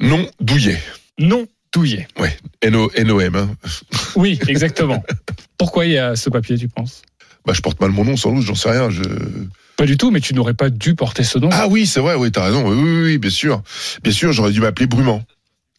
Non, 0.00 0.26
Douillet. 0.40 0.82
Non, 1.18 1.46
Douillet. 1.72 2.08
Ouais, 2.18 2.36
N-O- 2.62 2.90
N-O-M. 2.94 3.36
Hein. 3.36 3.50
Oui, 4.16 4.38
exactement. 4.48 5.02
Pourquoi 5.56 5.86
il 5.86 5.92
y 5.92 5.98
a 5.98 6.16
ce 6.16 6.28
papier, 6.30 6.58
tu 6.58 6.68
penses? 6.68 7.02
Bah, 7.46 7.52
je 7.54 7.60
porte 7.60 7.80
mal 7.80 7.90
mon 7.92 8.04
nom, 8.04 8.16
sans 8.16 8.32
doute, 8.32 8.44
j'en 8.44 8.54
sais 8.56 8.70
rien. 8.70 8.90
Je... 8.90 9.02
Pas 9.76 9.86
du 9.86 9.96
tout, 9.96 10.10
mais 10.10 10.20
tu 10.20 10.34
n'aurais 10.34 10.54
pas 10.54 10.70
dû 10.70 10.94
porter 10.94 11.24
ce 11.24 11.38
nom. 11.38 11.48
Ah 11.52 11.66
oui, 11.68 11.86
c'est 11.86 12.00
vrai, 12.00 12.14
oui, 12.14 12.30
t'as 12.30 12.44
raison. 12.44 12.68
Oui, 12.68 12.76
oui, 12.76 13.02
oui, 13.04 13.18
bien 13.18 13.30
sûr. 13.30 13.62
Bien 14.02 14.12
sûr, 14.12 14.32
j'aurais 14.32 14.52
dû 14.52 14.60
m'appeler 14.60 14.86
Brumant. 14.86 15.22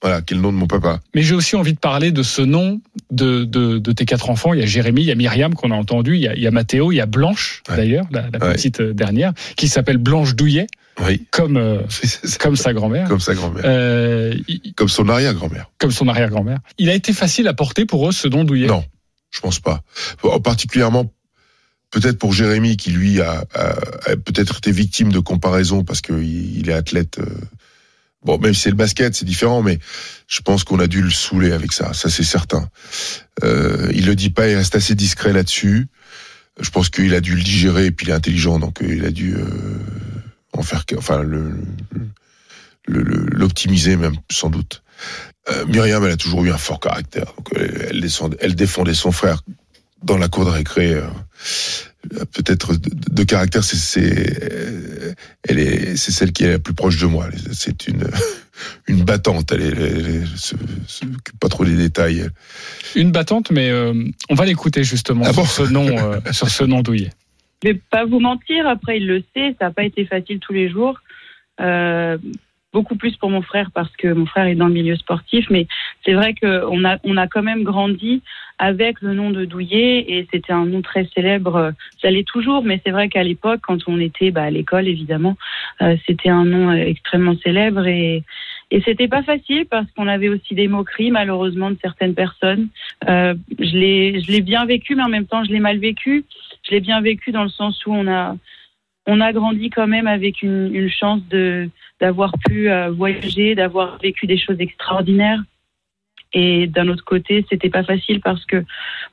Voilà, 0.01 0.21
quel 0.21 0.41
nom 0.41 0.51
de 0.51 0.58
mon 0.58 0.67
papa. 0.67 0.99
Mais 1.15 1.21
j'ai 1.23 1.34
aussi 1.34 1.56
envie 1.56 1.71
de 1.73 1.79
parler 1.79 2.12
de 2.12 2.23
ce 2.23 2.41
nom 2.41 2.82
de, 3.12 3.45
de, 3.45 3.77
de 3.77 3.91
tes 3.93 4.03
quatre 4.03 4.29
enfants. 4.29 4.53
Il 4.53 4.60
y 4.60 4.63
a 4.63 4.65
Jérémy, 4.65 5.01
il 5.01 5.06
y 5.08 5.12
a 5.12 5.15
Myriam 5.15 5.53
qu'on 5.56 5.71
a 5.71 5.75
entendu, 5.75 6.15
il 6.15 6.21
y 6.21 6.27
a, 6.27 6.36
il 6.36 6.41
y 6.41 6.47
a 6.47 6.51
Mathéo, 6.51 6.91
il 6.91 6.95
y 6.95 6.99
a 7.01 7.06
Blanche 7.06 7.62
Ouais. 7.69 7.77
d'ailleurs, 7.77 8.06
la, 8.12 8.23
la 8.34 8.45
Ouais. 8.45 8.53
petite 8.53 8.82
euh, 8.82 8.93
dernière, 8.93 9.32
qui 9.56 9.69
s'appelle 9.69 9.97
Blanche 9.97 10.36
Douillet, 10.36 10.67
Oui, 11.08 11.25
comme, 11.32 11.56
euh, 11.56 11.79
comme 12.41 12.58
sa 12.58 12.73
grand-mère. 12.73 13.08
comme 13.08 13.21
sa 13.21 13.34
grand-mère. 13.34 13.63
Euh, 13.65 14.34
Comme 14.75 14.89
son 14.89 15.08
arrière-grand-mère. 15.08 15.67
comme 15.77 15.91
son 15.91 16.10
arrière-grand-mère. 16.10 16.60
Il 16.77 16.89
a 16.89 16.95
été 16.95 17.13
facile 17.13 17.47
à 17.47 17.53
porter 17.53 17.86
pour 17.86 18.10
eux 18.10 18.12
ce 18.12 18.27
nom 18.27 18.43
Douillet? 18.43 18.67
Non. 18.67 18.84
je 19.32 19.39
pense 19.39 19.62
pas. 19.62 19.84
Particulièrement 20.43 21.13
peut-être 21.93 22.17
pour 22.19 22.34
Jérémy 22.34 22.75
qui 22.75 22.91
lui 22.91 23.21
a, 23.21 23.45
a- 23.53 23.75
a 24.12 24.15
peut-être 24.17 24.58
été 24.58 24.71
victime 24.71 25.12
de 25.12 25.19
comparaison 25.19 25.84
parce 25.86 26.01
qu'il 26.01 26.58
il 26.58 26.69
est 26.69 26.73
athlète. 26.73 27.19
euh, 27.19 27.25
Bon, 28.25 28.38
même 28.39 28.53
si 28.53 28.62
c'est 28.62 28.69
le 28.69 28.77
basket, 28.77 29.13
c'est 29.15 29.25
différent, 29.25 29.62
mais 29.62 29.79
je 30.29 30.39
pense 30.39 30.63
qu'on 30.63 30.79
a 30.79 30.88
dû 30.88 31.01
le 31.01 31.10
saouler 31.10 31.51
avec 31.51 31.73
ça, 31.73 31.93
ça 31.93 32.10
c'est 32.10 32.23
certain. 32.23 32.69
Euh, 33.43 33.91
il 33.93 34.06
le 34.06 34.15
dit 34.15 34.29
pas, 34.29 34.47
il 34.47 34.56
reste 34.56 34.75
assez 34.75 34.95
discret 34.95 35.34
là-dessus. 35.34 35.88
Je 36.62 36.69
pense 36.69 36.89
qu'il 36.89 37.13
a 37.15 37.19
dû 37.19 37.36
le 37.36 37.41
digérer 37.43 37.88
et 37.88 37.91
puis 37.91 38.06
il 38.08 38.12
est 38.12 38.13
intelligent, 38.13 38.60
donc 38.60 38.82
euh, 38.82 38.95
il 38.95 39.03
a 39.06 39.12
dû 39.12 39.36
euh, 39.36 39.45
en 40.53 40.62
faire, 40.63 40.86
enfin 40.97 41.21
le 41.21 41.51
le- 42.88 43.03
le- 43.03 43.25
l'optimiser 43.32 43.97
même 43.97 44.15
sans 44.32 44.49
doute. 44.49 44.84
Euh, 45.49 45.65
Myriam, 45.65 46.03
elle 46.06 46.12
a 46.12 46.17
toujours 46.17 46.45
eu 46.45 46.51
un 46.51 46.58
fort 46.58 46.79
caractère. 46.79 47.25
Donc 47.38 47.49
elle, 47.56 47.88
elle, 47.89 48.10
elle 48.39 48.56
défendait 48.56 48.93
son 48.93 49.12
frère 49.12 49.41
dans 50.03 50.17
la 50.17 50.27
cour 50.27 50.45
de 50.45 50.49
récré. 50.51 50.93
euh, 50.93 51.03
Peut-être 52.33 52.75
de, 52.75 52.89
de 53.11 53.23
caractère, 53.23 53.63
c'est 53.63 53.77
c'est 53.77 54.43
euh, 54.51 55.13
elle 55.47 55.57
est 55.57 55.95
c'est 55.95 56.11
celle 56.11 56.33
qui 56.33 56.43
est 56.43 56.51
la 56.51 56.59
plus 56.59 56.73
proche 56.73 56.99
de 56.99 57.05
moi. 57.05 57.27
C'est 57.53 57.87
une 57.87 58.03
une 58.87 59.03
battante. 59.05 59.51
Elle, 59.53 59.61
est- 59.61 59.67
elle, 59.67 60.05
elle 60.23 60.27
se, 60.35 60.55
se 60.85 61.05
occupe 61.05 61.39
pas 61.39 61.47
trop 61.47 61.63
des 61.63 61.77
détails. 61.77 62.27
Une 62.95 63.11
battante, 63.11 63.51
mais 63.51 63.69
euh, 63.69 63.93
on 64.29 64.35
va 64.35 64.45
l'écouter 64.45 64.83
justement 64.83 65.23
Ah 65.25 65.31
sur 65.31 65.43
bon 65.43 65.47
ce 65.47 65.63
nom, 65.63 65.87
euh, 65.97 66.19
sur 66.33 66.49
ce 66.49 66.65
nom 66.65 66.81
douillet. 66.81 67.11
Je 67.63 67.69
vais 67.69 67.81
pas 67.89 68.03
vous 68.05 68.19
mentir, 68.19 68.67
après 68.67 68.97
il 68.97 69.07
le 69.07 69.23
sait, 69.33 69.55
ça 69.57 69.65
n'a 69.67 69.71
pas 69.71 69.85
été 69.85 70.05
facile 70.05 70.39
tous 70.39 70.51
les 70.53 70.69
jours. 70.69 70.99
Euh, 71.61 72.17
beaucoup 72.73 72.95
plus 72.95 73.15
pour 73.15 73.29
mon 73.29 73.41
frère 73.41 73.69
parce 73.73 73.95
que 73.95 74.12
mon 74.12 74.25
frère 74.25 74.47
est 74.47 74.55
dans 74.55 74.67
le 74.67 74.73
milieu 74.73 74.95
sportif, 74.95 75.47
mais 75.49 75.67
c'est 76.03 76.13
vrai 76.13 76.33
qu'on 76.33 76.83
a, 76.83 76.97
on 77.03 77.17
a 77.17 77.27
quand 77.27 77.43
même 77.43 77.63
grandi 77.63 78.21
avec 78.59 79.01
le 79.01 79.13
nom 79.13 79.29
de 79.29 79.45
Douillet 79.45 80.05
et 80.07 80.27
c'était 80.31 80.53
un 80.53 80.65
nom 80.65 80.81
très 80.81 81.07
célèbre. 81.15 81.73
Ça 82.01 82.09
l'est 82.12 82.27
toujours, 82.27 82.63
mais 82.63 82.81
c'est 82.86 82.91
vrai 82.91 83.09
qu'à 83.09 83.23
l'époque, 83.23 83.62
quand 83.62 83.77
on 83.88 83.99
était 83.99 84.31
bah, 84.31 84.43
à 84.43 84.49
l'école, 84.49 84.88
évidemment, 84.88 85.38
euh, 85.81 85.95
c'était 86.05 86.29
un 86.29 86.45
nom 86.45 86.69
euh, 86.69 86.75
extrêmement 86.75 87.36
célèbre 87.38 87.88
et, 87.88 88.23
et 88.71 88.81
c'était 88.81 89.07
pas 89.07 89.23
facile 89.23 89.65
parce 89.69 89.86
qu'on 89.91 90.07
avait 90.07 90.29
aussi 90.29 90.55
des 90.55 90.67
moqueries, 90.67 91.12
malheureusement, 91.12 91.71
de 91.71 91.77
certaines 91.81 92.15
personnes. 92.15 92.69
Euh, 93.07 93.36
je 93.59 93.77
l'ai, 93.77 94.21
je 94.21 94.31
l'ai 94.31 94.41
bien 94.41 94.65
vécu, 94.65 94.95
mais 94.95 95.03
en 95.03 95.09
même 95.09 95.25
temps, 95.25 95.43
je 95.43 95.51
l'ai 95.51 95.59
mal 95.59 95.77
vécu. 95.77 96.25
Je 96.63 96.71
l'ai 96.71 96.79
bien 96.79 97.01
vécu 97.01 97.31
dans 97.31 97.43
le 97.43 97.49
sens 97.49 97.86
où 97.86 97.93
on 97.93 98.07
a, 98.07 98.36
on 99.05 99.21
a 99.21 99.33
grandi 99.33 99.69
quand 99.69 99.87
même 99.87 100.07
avec 100.07 100.41
une, 100.41 100.89
chance 100.89 101.21
de 101.29 101.69
d'avoir 101.99 102.33
pu 102.45 102.69
euh, 102.69 102.91
voyager, 102.91 103.55
d'avoir 103.55 103.97
vécu 103.99 104.27
des 104.27 104.37
choses 104.37 104.57
extraordinaires. 104.59 105.39
Et 106.33 106.67
d'un 106.67 106.87
autre 106.87 107.05
côté, 107.05 107.45
c'était 107.49 107.69
pas 107.69 107.83
facile 107.83 108.19
parce 108.19 108.43
que, 108.45 108.63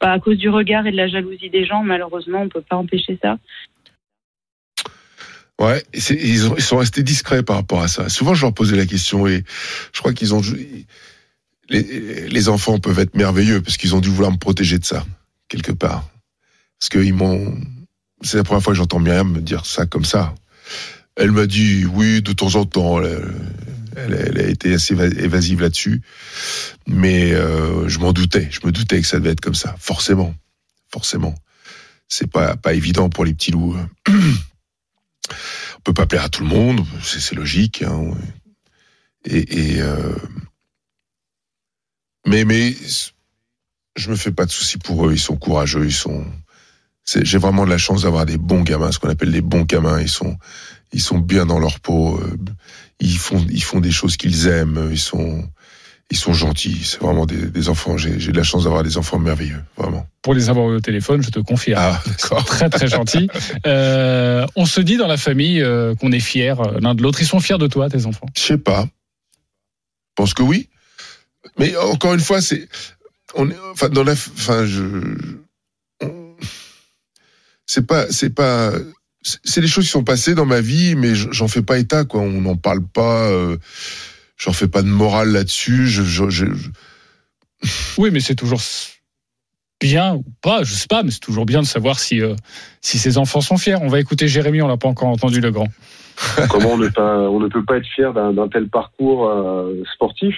bah, 0.01 0.13
à 0.13 0.19
cause 0.19 0.39
du 0.39 0.49
regard 0.49 0.87
et 0.87 0.91
de 0.91 0.97
la 0.97 1.07
jalousie 1.07 1.51
des 1.51 1.67
gens, 1.67 1.83
malheureusement, 1.83 2.43
on 2.43 2.49
peut 2.49 2.63
pas 2.63 2.77
empêcher 2.77 3.19
ça. 3.23 3.39
Ouais, 5.61 5.85
ils 5.93 6.39
sont 6.63 6.79
restés 6.79 7.03
discrets 7.03 7.43
par 7.43 7.57
rapport 7.57 7.83
à 7.83 7.89
ça. 7.89 8.09
Souvent, 8.09 8.33
je 8.33 8.47
leur 8.47 8.55
posais 8.55 8.77
la 8.77 8.87
question 8.87 9.27
et 9.27 9.45
je 9.93 10.01
crois 10.01 10.15
qu'ils 10.15 10.35
ont. 10.35 10.41
Les, 11.69 12.29
les 12.29 12.49
enfants 12.49 12.79
peuvent 12.79 12.99
être 12.99 13.15
merveilleux 13.15 13.61
parce 13.61 13.77
qu'ils 13.77 13.95
ont 13.95 14.01
dû 14.01 14.09
vouloir 14.09 14.33
me 14.33 14.39
protéger 14.39 14.79
de 14.79 14.85
ça, 14.85 15.05
quelque 15.49 15.73
part. 15.73 16.09
Parce 16.79 16.89
qu'ils 16.89 17.15
m'ont. 17.15 17.55
C'est 18.23 18.37
la 18.37 18.45
première 18.45 18.63
fois 18.63 18.73
que 18.73 18.77
j'entends 18.79 18.99
Myriam 19.01 19.31
me 19.33 19.41
dire 19.41 19.67
ça 19.67 19.87
comme 19.87 20.05
ça. 20.05 20.35
Elle 21.17 21.33
m'a 21.33 21.47
dit 21.47 21.85
oui, 21.87 22.23
de 22.23 22.33
temps 22.33 22.55
en 22.57 22.65
temps. 22.65 23.01
Elle, 23.03 24.39
a 24.39 24.47
été 24.47 24.75
assez 24.75 24.95
éva- 24.95 25.19
évasive 25.19 25.61
là-dessus. 25.61 26.03
Mais 26.87 27.33
euh, 27.33 27.89
je 27.89 27.99
m'en 27.99 28.13
doutais. 28.13 28.49
Je 28.51 28.61
me 28.65 28.73
doutais 28.73 29.01
que 29.01 29.07
ça 29.07 29.19
devait 29.19 29.31
être 29.31 29.41
comme 29.41 29.55
ça. 29.55 29.75
Forcément. 29.79 30.35
Forcément. 30.93 31.35
C'est 32.09 32.31
pas, 32.31 32.57
pas 32.57 32.75
évident 32.75 33.09
pour 33.11 33.25
les 33.25 33.35
petits 33.35 33.51
loups. 33.53 33.77
On 34.09 35.81
peut 35.85 35.95
pas 35.95 36.07
plaire 36.07 36.25
à 36.25 36.29
tout 36.29 36.43
le 36.43 36.49
monde, 36.49 36.85
c'est 37.03 37.21
c'est 37.21 37.35
logique. 37.35 37.83
hein. 37.83 38.11
Et, 39.25 39.75
et, 39.75 39.81
euh, 39.81 40.15
mais 42.27 42.45
mais 42.45 42.75
je 43.97 44.11
me 44.11 44.17
fais 44.17 44.33
pas 44.33 44.45
de 44.47 44.51
soucis 44.51 44.79
pour 44.79 45.07
eux. 45.07 45.13
Ils 45.13 45.19
sont 45.21 45.37
courageux. 45.37 45.85
Ils 45.85 45.93
sont. 45.93 46.25
J'ai 47.23 47.39
vraiment 47.39 47.65
de 47.65 47.71
la 47.71 47.79
chance 47.79 48.03
d'avoir 48.03 48.27
des 48.27 48.39
bons 48.39 48.63
gamins, 48.63 48.93
ce 48.93 48.99
qu'on 48.99 49.09
appelle 49.09 49.33
des 49.33 49.41
bons 49.41 49.63
gamins. 49.63 50.01
Ils 50.01 50.09
sont 50.09 50.37
ils 50.93 51.01
sont 51.01 51.19
bien 51.19 51.47
dans 51.47 51.59
leur 51.59 51.81
peau. 51.81 52.19
euh, 52.21 52.37
Ils 53.01 53.17
font 53.19 53.45
ils 53.51 53.63
font 53.63 53.81
des 53.81 53.91
choses 53.93 54.17
qu'ils 54.17 54.47
aiment. 54.49 54.89
Ils 54.91 54.99
sont 54.99 55.45
ils 56.13 56.17
sont 56.17 56.33
gentils. 56.33 56.81
C'est 56.83 57.01
vraiment 57.01 57.25
des, 57.25 57.37
des 57.51 57.69
enfants. 57.69 57.97
J'ai 57.97 58.17
de 58.17 58.37
la 58.37 58.43
chance 58.43 58.65
d'avoir 58.65 58.83
des 58.83 58.99
enfants 58.99 59.19
merveilleux, 59.21 59.63
vraiment. 59.77 60.07
Pour 60.23 60.35
les 60.35 60.51
avoir 60.51 60.67
au 60.67 60.81
téléphone, 60.81 61.23
je 61.23 61.31
te 61.31 61.39
confirme. 61.39 61.81
Ah. 61.81 62.03
Très 62.47 62.69
très 62.69 62.89
gentil. 62.89 63.29
Euh, 63.67 64.45
on 64.57 64.67
se 64.67 64.81
dit 64.81 64.97
dans 64.97 65.07
la 65.07 65.17
famille 65.19 65.63
euh, 65.63 65.95
qu'on 65.95 66.11
est 66.13 66.19
fiers 66.21 66.55
euh, 66.61 66.81
l'un 66.81 66.95
de 66.97 67.03
l'autre. 67.03 67.21
Ils 67.23 67.27
sont 67.27 67.39
fiers 67.41 67.59
de 67.59 67.67
toi, 67.69 67.89
tes 67.89 68.07
enfants. 68.07 68.27
Je 68.37 68.43
sais 68.43 68.59
pas. 68.59 68.83
Je 68.85 70.15
pense 70.17 70.35
que 70.35 70.43
oui. 70.43 70.69
Mais 71.59 71.77
encore 71.77 72.15
une 72.15 72.21
fois, 72.21 72.41
c'est, 72.41 72.69
on 73.35 73.49
est, 73.51 73.57
enfin, 73.73 73.89
dans 73.89 74.03
la, 74.03 74.13
enfin, 74.13 74.65
je, 74.67 74.83
c'est 77.73 77.87
pas, 77.87 78.11
c'est 78.11 78.35
pas, 78.35 78.73
c'est 79.23 79.61
des 79.61 79.69
choses 79.69 79.85
qui 79.85 79.91
sont 79.93 80.03
passées 80.03 80.35
dans 80.35 80.45
ma 80.45 80.61
vie, 80.61 80.97
mais 80.97 81.15
je- 81.15 81.31
j'en 81.31 81.47
fais 81.47 81.63
pas 81.63 81.79
état, 81.79 82.05
quoi. 82.05 82.21
On 82.21 82.41
n'en 82.41 82.57
parle 82.57 82.85
pas, 82.85 83.29
euh, 83.31 83.59
j'en 84.37 84.53
fais 84.53 84.67
pas 84.67 84.83
de 84.83 84.89
morale 84.89 85.29
là-dessus. 85.31 85.87
Je, 85.87 86.03
je, 86.03 86.29
je- 86.31 86.53
je- 86.53 86.71
Oui, 87.97 88.11
mais 88.13 88.19
c'est 88.19 88.35
toujours 88.35 88.61
bien 89.81 90.17
ou 90.17 90.25
pas, 90.43 90.65
je 90.65 90.75
sais 90.75 90.89
pas, 90.89 91.05
mais 91.05 91.13
c'est 91.13 91.21
toujours 91.21 91.47
bien 91.47 91.61
de 91.63 91.67
savoir 91.67 92.01
si 92.01 92.21
euh, 92.21 92.35
si 92.81 92.99
ses 92.99 93.19
enfants 93.19 93.41
sont 93.41 93.57
fiers. 93.57 93.77
On 93.81 93.87
va 93.87 94.01
écouter 94.01 94.27
Jérémy, 94.27 94.63
on 94.63 94.67
l'a 94.67 94.77
pas 94.77 94.89
encore 94.89 95.09
entendu 95.09 95.41
le 95.41 95.53
grand. 95.53 95.69
Comment 96.51 96.73
on 96.73 96.77
ne, 96.77 96.89
pas, 96.89 97.19
on 97.31 97.39
ne 97.39 97.47
peut 97.47 97.65
pas 97.65 97.77
être 97.77 97.87
fier 97.95 98.13
d'un 98.13 98.33
d'un 98.33 98.49
tel 98.49 98.69
parcours 98.69 99.29
euh, 99.29 99.81
sportif, 99.95 100.35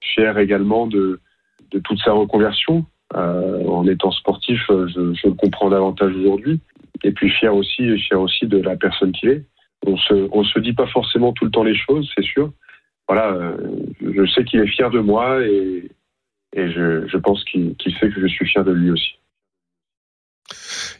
fier 0.00 0.36
également 0.36 0.88
de, 0.88 1.20
de 1.70 1.78
toute 1.78 2.00
sa 2.04 2.10
reconversion? 2.10 2.84
Euh, 3.14 3.66
en 3.66 3.86
étant 3.86 4.10
sportif, 4.10 4.60
euh, 4.70 4.88
je, 4.88 5.28
le 5.28 5.34
comprends 5.34 5.68
davantage 5.68 6.14
aujourd'hui. 6.14 6.60
Et 7.04 7.12
puis 7.12 7.30
fier 7.30 7.54
aussi, 7.54 7.98
fier 7.98 8.20
aussi 8.20 8.46
de 8.46 8.58
la 8.58 8.76
personne 8.76 9.12
qu'il 9.12 9.28
est. 9.28 9.44
On 9.86 9.96
se, 9.96 10.28
se 10.54 10.58
dit 10.60 10.72
pas 10.72 10.86
forcément 10.86 11.32
tout 11.32 11.44
le 11.44 11.50
temps 11.50 11.64
les 11.64 11.76
choses, 11.76 12.10
c'est 12.16 12.24
sûr. 12.24 12.52
Voilà, 13.08 13.32
euh, 13.32 13.56
je 14.00 14.26
sais 14.32 14.44
qu'il 14.44 14.60
est 14.60 14.66
fier 14.66 14.90
de 14.90 15.00
moi 15.00 15.44
et, 15.44 15.90
je, 16.54 17.16
pense 17.18 17.44
qu'il 17.44 17.74
qu'il 17.76 17.92
sait 17.96 18.08
que 18.08 18.20
je 18.20 18.26
suis 18.26 18.46
fier 18.46 18.64
de 18.64 18.72
lui 18.72 18.90
aussi. 18.90 19.18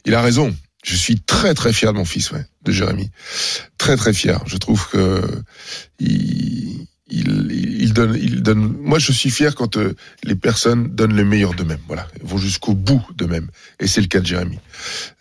il 0.05 0.13
a 0.13 0.21
raison. 0.21 0.51
Je 0.83 0.95
suis 0.95 1.21
très 1.21 1.53
très 1.53 1.71
fier 1.71 1.93
de 1.93 1.97
mon 1.97 2.05
fils, 2.05 2.33
de 2.63 2.71
Jérémy. 2.71 3.09
Très 3.77 3.95
très 3.95 4.13
fier. 4.13 4.39
Je 4.45 4.57
trouve 4.57 4.89
que 4.89 5.21
il, 5.99 6.85
il, 7.07 7.51
il 7.51 7.93
donne, 7.93 8.15
il 8.19 8.41
donne. 8.41 8.75
Moi, 8.79 8.97
je 8.99 9.11
suis 9.11 9.29
fier 9.29 9.55
quand 9.55 9.77
euh, 9.77 9.93
les 10.23 10.35
personnes 10.35 10.87
donnent 10.95 11.15
le 11.15 11.25
meilleur 11.25 11.53
d'eux-mêmes. 11.53 11.81
Voilà, 11.87 12.07
Ils 12.21 12.27
vont 12.27 12.37
jusqu'au 12.37 12.73
bout 12.73 13.05
d'eux-mêmes. 13.15 13.49
Et 13.79 13.87
c'est 13.87 14.01
le 14.01 14.07
cas 14.07 14.19
de 14.21 14.25
Jérémy. 14.25 14.59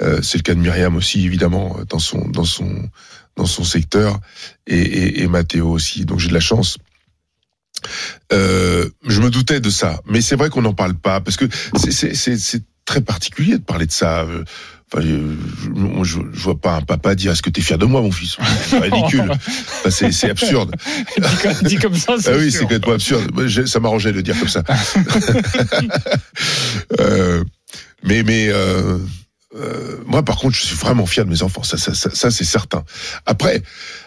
Euh, 0.01 0.21
c'est 0.23 0.39
le 0.39 0.43
cas 0.43 0.55
de 0.55 0.61
Myriam 0.61 0.95
aussi, 0.97 1.25
évidemment, 1.25 1.77
dans 1.89 1.99
son 1.99 2.29
dans 2.29 2.45
son 2.45 2.89
dans 3.37 3.47
son 3.47 3.65
secteur, 3.65 4.21
et, 4.67 4.77
et, 4.79 5.23
et 5.23 5.27
Mathéo 5.27 5.69
aussi. 5.71 6.05
Donc 6.05 6.19
j'ai 6.21 6.29
de 6.29 6.35
la 6.35 6.41
chance. 6.41 6.79
Euh, 8.33 8.89
je 9.07 9.21
me 9.21 9.31
doutais 9.31 9.61
de 9.61 9.71
ça, 9.71 10.01
mais 10.07 10.21
c'est 10.21 10.37
vrai 10.37 10.51
qu'on 10.51 10.63
n'en 10.63 10.75
parle 10.75 10.95
pas 10.95 11.21
parce 11.21 11.37
que 11.37 11.47
c'est- 11.77 12.63
très 12.85 13.01
particulier 13.01 13.59
de 13.59 13.63
parler 13.63 13.87
de 13.87 13.93
ça. 13.93 14.27
Enfin, 14.95 15.07
je, 16.03 16.19
vois 16.35 16.61
pas 16.61 16.77
un 16.77 16.81
papa 16.83 17.15
dire 17.15 17.33
est-ce 17.33 17.41
que 17.41 17.49
t'es 17.49 17.63
fier 17.63 17.79
de 17.79 17.87
moi, 17.87 18.03
mon 18.03 18.11
fils? 18.11 18.37
C'est 18.67 18.79
ridicule. 18.91 19.31
Enfin, 19.31 19.91
c'est 19.91 20.31
absurde. 20.31 20.75
dit, 21.17 21.23
comme, 21.43 21.69
dit 21.69 21.77
comme 21.77 21.95
ça, 21.95 22.17
c'est 22.21 22.33
Ah 22.33 22.37
oui, 22.37 22.53
c'est 22.53 22.61
complètement 22.61 22.93
absurde. 22.95 23.67
Ça 23.67 23.81
m'arrangeait 23.81 24.11
de 24.11 24.17
le 24.17 24.23
dire 24.23 24.39
comme 24.39 24.49
ça. 24.49 24.63
Euh, 27.01 27.45
mais 28.03 28.23
mais 28.23 28.49
euh, 28.49 28.99
euh, 29.55 29.99
moi, 30.07 30.23
par 30.23 30.37
contre, 30.37 30.57
je 30.57 30.63
suis 30.63 30.77
vraiment 30.77 31.07
fier 31.07 31.25
de 31.25 31.31
mes 31.31 31.43
enfants. 31.43 31.63
Ça, 31.63 31.77
c'est 31.77 32.45
certain. 32.45 32.85
Après, 33.27 33.63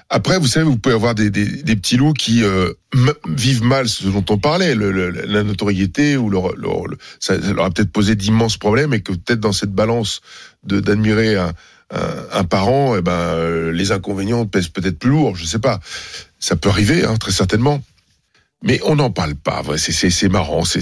après, 0.10 0.40
vous 0.40 0.48
savez, 0.48 0.66
vous 0.66 0.78
pouvez 0.78 0.96
avoir 0.96 1.14
des, 1.14 1.30
petits 1.30 1.98
loups 1.98 2.14
qui 2.14 2.44
euh, 2.44 2.74
vivent 3.28 3.64
mal 3.64 3.88
ce 3.88 4.08
dont 4.08 4.26
on 4.30 4.38
parlait, 4.38 4.76
la 4.76 5.44
notoriété 5.44 6.18
ou 6.18 6.32
ça, 7.20 7.38
leur 7.38 7.66
a 7.66 7.70
peut-être 7.70 7.92
posé 7.92 8.16
d'immenses 8.16 8.58
problèmes 8.58 8.94
et 8.94 9.02
que 9.02 9.12
peut-être 9.12 9.40
dans 9.40 9.54
cette 9.54 9.72
balance 9.72 10.22
de 10.64 10.80
d'admirer 10.80 11.36
un, 11.92 12.44
parent, 12.44 12.96
eh 12.98 13.02
ben 13.02 13.12
euh, 13.12 13.72
les 13.72 13.92
inconvénients 13.92 14.46
pèsent 14.48 14.70
peut-être 14.70 14.98
plus 14.98 15.12
lourd. 15.12 15.36
Je 15.36 15.46
sais 15.46 15.60
pas. 15.60 15.80
Ça 16.40 16.56
peut 16.56 16.70
arriver, 16.70 17.06
hein, 17.06 17.18
très 17.18 17.32
certainement. 17.32 17.84
Mais 18.64 18.80
on 18.84 18.96
n'en 18.96 19.12
parle 19.12 19.36
pas. 19.36 19.62
C'est 19.78 20.30
marrant. 20.30 20.64
C'est 20.66 20.82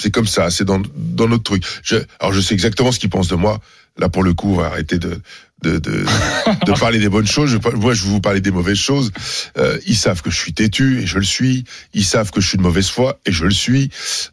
c'est 0.00 0.10
comme 0.10 0.26
ça. 0.26 0.50
C'est 0.50 0.64
dans 0.64 0.82
dans 0.94 1.28
notre 1.28 1.44
truc. 1.44 1.64
Je, 1.82 1.96
alors 2.20 2.32
je 2.32 2.40
sais 2.40 2.54
exactement 2.54 2.92
ce 2.92 2.98
qu'ils 2.98 3.10
pensent 3.10 3.28
de 3.28 3.36
moi. 3.36 3.60
Là 3.98 4.08
pour 4.08 4.22
le 4.22 4.32
coup, 4.34 4.52
on 4.52 4.56
va 4.56 4.66
arrêter 4.66 4.98
de 4.98 5.20
de, 5.62 5.78
de, 5.78 6.04
de 6.66 6.78
parler 6.78 6.98
des 6.98 7.08
bonnes 7.08 7.26
choses. 7.26 7.50
Je, 7.50 7.76
moi, 7.76 7.94
je 7.94 8.04
vais 8.04 8.10
vous 8.10 8.20
parler 8.20 8.40
des 8.40 8.50
mauvaises 8.50 8.78
choses. 8.78 9.12
Euh, 9.58 9.78
ils 9.86 9.96
savent 9.96 10.22
que 10.22 10.30
je 10.30 10.36
suis 10.36 10.52
têtu 10.52 11.00
et 11.00 11.06
je 11.06 11.18
le 11.18 11.24
suis. 11.24 11.64
Ils 11.94 12.04
savent 12.04 12.30
que 12.30 12.40
je 12.40 12.48
suis 12.48 12.58
de 12.58 12.62
mauvaise 12.62 12.88
foi 12.88 13.20
et 13.26 13.32
je 13.32 13.44
le 13.44 13.52
suis. 13.52 13.90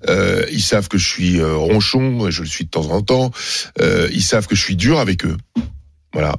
Euh, 0.09 0.45
ils 0.51 0.61
savent 0.61 0.87
que 0.87 0.97
je 0.97 1.07
suis 1.07 1.39
euh, 1.39 1.55
ronchon 1.55 2.27
et 2.27 2.31
je 2.31 2.41
le 2.41 2.47
suis 2.47 2.65
de 2.65 2.69
temps 2.69 2.89
en 2.89 3.01
temps. 3.01 3.31
Euh, 3.79 4.09
ils 4.11 4.23
savent 4.23 4.47
que 4.47 4.55
je 4.55 4.61
suis 4.63 4.75
dur 4.75 4.99
avec 4.99 5.25
eux. 5.25 5.37
Voilà. 6.13 6.35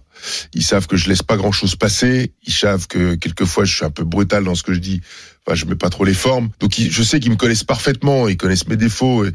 Ils 0.53 0.65
savent 0.65 0.87
que 0.89 0.97
je 0.97 1.09
laisse 1.09 1.23
pas 1.23 1.37
grand 1.37 1.53
chose 1.53 1.77
passer. 1.77 2.33
Ils 2.45 2.53
savent 2.53 2.87
que 2.89 3.15
quelquefois 3.15 3.65
je 3.65 3.75
suis 3.75 3.85
un 3.85 3.91
peu 3.91 4.05
brutal 4.05 4.43
dans 4.45 4.55
ce 4.57 4.63
que 4.65 4.75
je 4.75 4.81
dis. 4.81 5.01
Enfin, 5.47 5.55
je 5.55 5.65
mets 5.65 5.77
pas 5.77 5.91
trop 5.91 6.05
les 6.05 6.13
formes. 6.15 6.51
Donc, 6.61 6.79
ils- 6.79 6.91
je 6.91 7.03
sais 7.03 7.19
qu'ils 7.21 7.31
me 7.31 7.37
connaissent 7.37 7.65
parfaitement. 7.65 8.29
Ils 8.29 8.37
connaissent 8.37 8.67
mes 8.67 8.77
défauts. 8.77 9.25
Et, 9.25 9.33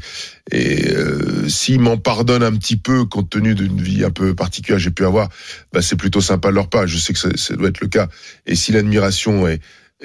et, 0.52 0.92
euh, 0.92 1.48
s'ils 1.48 1.80
m'en 1.80 1.96
pardonnent 1.96 2.42
un 2.44 2.54
petit 2.54 2.76
peu, 2.76 3.06
compte 3.06 3.30
tenu 3.30 3.54
d'une 3.54 3.80
vie 3.80 4.04
un 4.04 4.10
peu 4.10 4.34
particulière 4.34 4.76
que 4.78 4.84
j'ai 4.84 4.90
pu 4.90 5.04
avoir, 5.04 5.28
bah, 5.72 5.82
c'est 5.82 5.96
plutôt 5.96 6.20
sympa 6.20 6.50
de 6.50 6.54
leur 6.54 6.68
part. 6.68 6.86
Je 6.86 6.98
sais 6.98 7.12
que 7.12 7.18
ça, 7.18 7.28
ça 7.36 7.56
doit 7.56 7.68
être 7.70 7.80
le 7.80 7.88
cas. 7.88 8.08
Et 8.46 8.54
si 8.54 8.72
l'admiration 8.72 9.46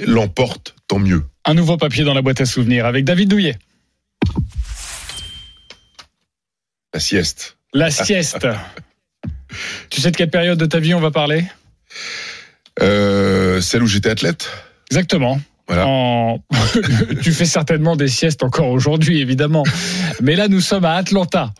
l'emporte, 0.07 0.75
tant 0.87 0.99
mieux. 0.99 1.23
Un 1.45 1.53
nouveau 1.53 1.75
papier 1.77 2.03
dans 2.05 2.13
la 2.13 2.21
boîte 2.21 2.39
à 2.41 2.45
souvenirs 2.45 2.85
avec 2.85 3.03
David 3.05 3.29
Douillet. 3.29 3.57
La 6.93 6.99
sieste. 6.99 7.57
La 7.73 7.91
sieste. 7.91 8.47
tu 9.89 10.01
sais 10.01 10.11
de 10.11 10.17
quelle 10.17 10.29
période 10.29 10.57
de 10.57 10.65
ta 10.65 10.79
vie 10.79 10.93
on 10.93 10.99
va 10.99 11.11
parler? 11.11 11.45
Euh, 12.81 13.61
celle 13.61 13.83
où 13.83 13.87
j'étais 13.87 14.09
athlète. 14.09 14.49
Exactement. 14.89 15.39
Voilà. 15.67 15.87
En- 15.87 16.43
tu 17.21 17.31
fais 17.31 17.45
certainement 17.45 17.95
des 17.95 18.07
siestes 18.07 18.43
encore 18.43 18.69
aujourd'hui, 18.69 19.21
évidemment. 19.21 19.63
Mais 20.21 20.35
là, 20.35 20.47
nous 20.47 20.61
sommes 20.61 20.85
à 20.85 20.93
Atlanta. 20.95 21.53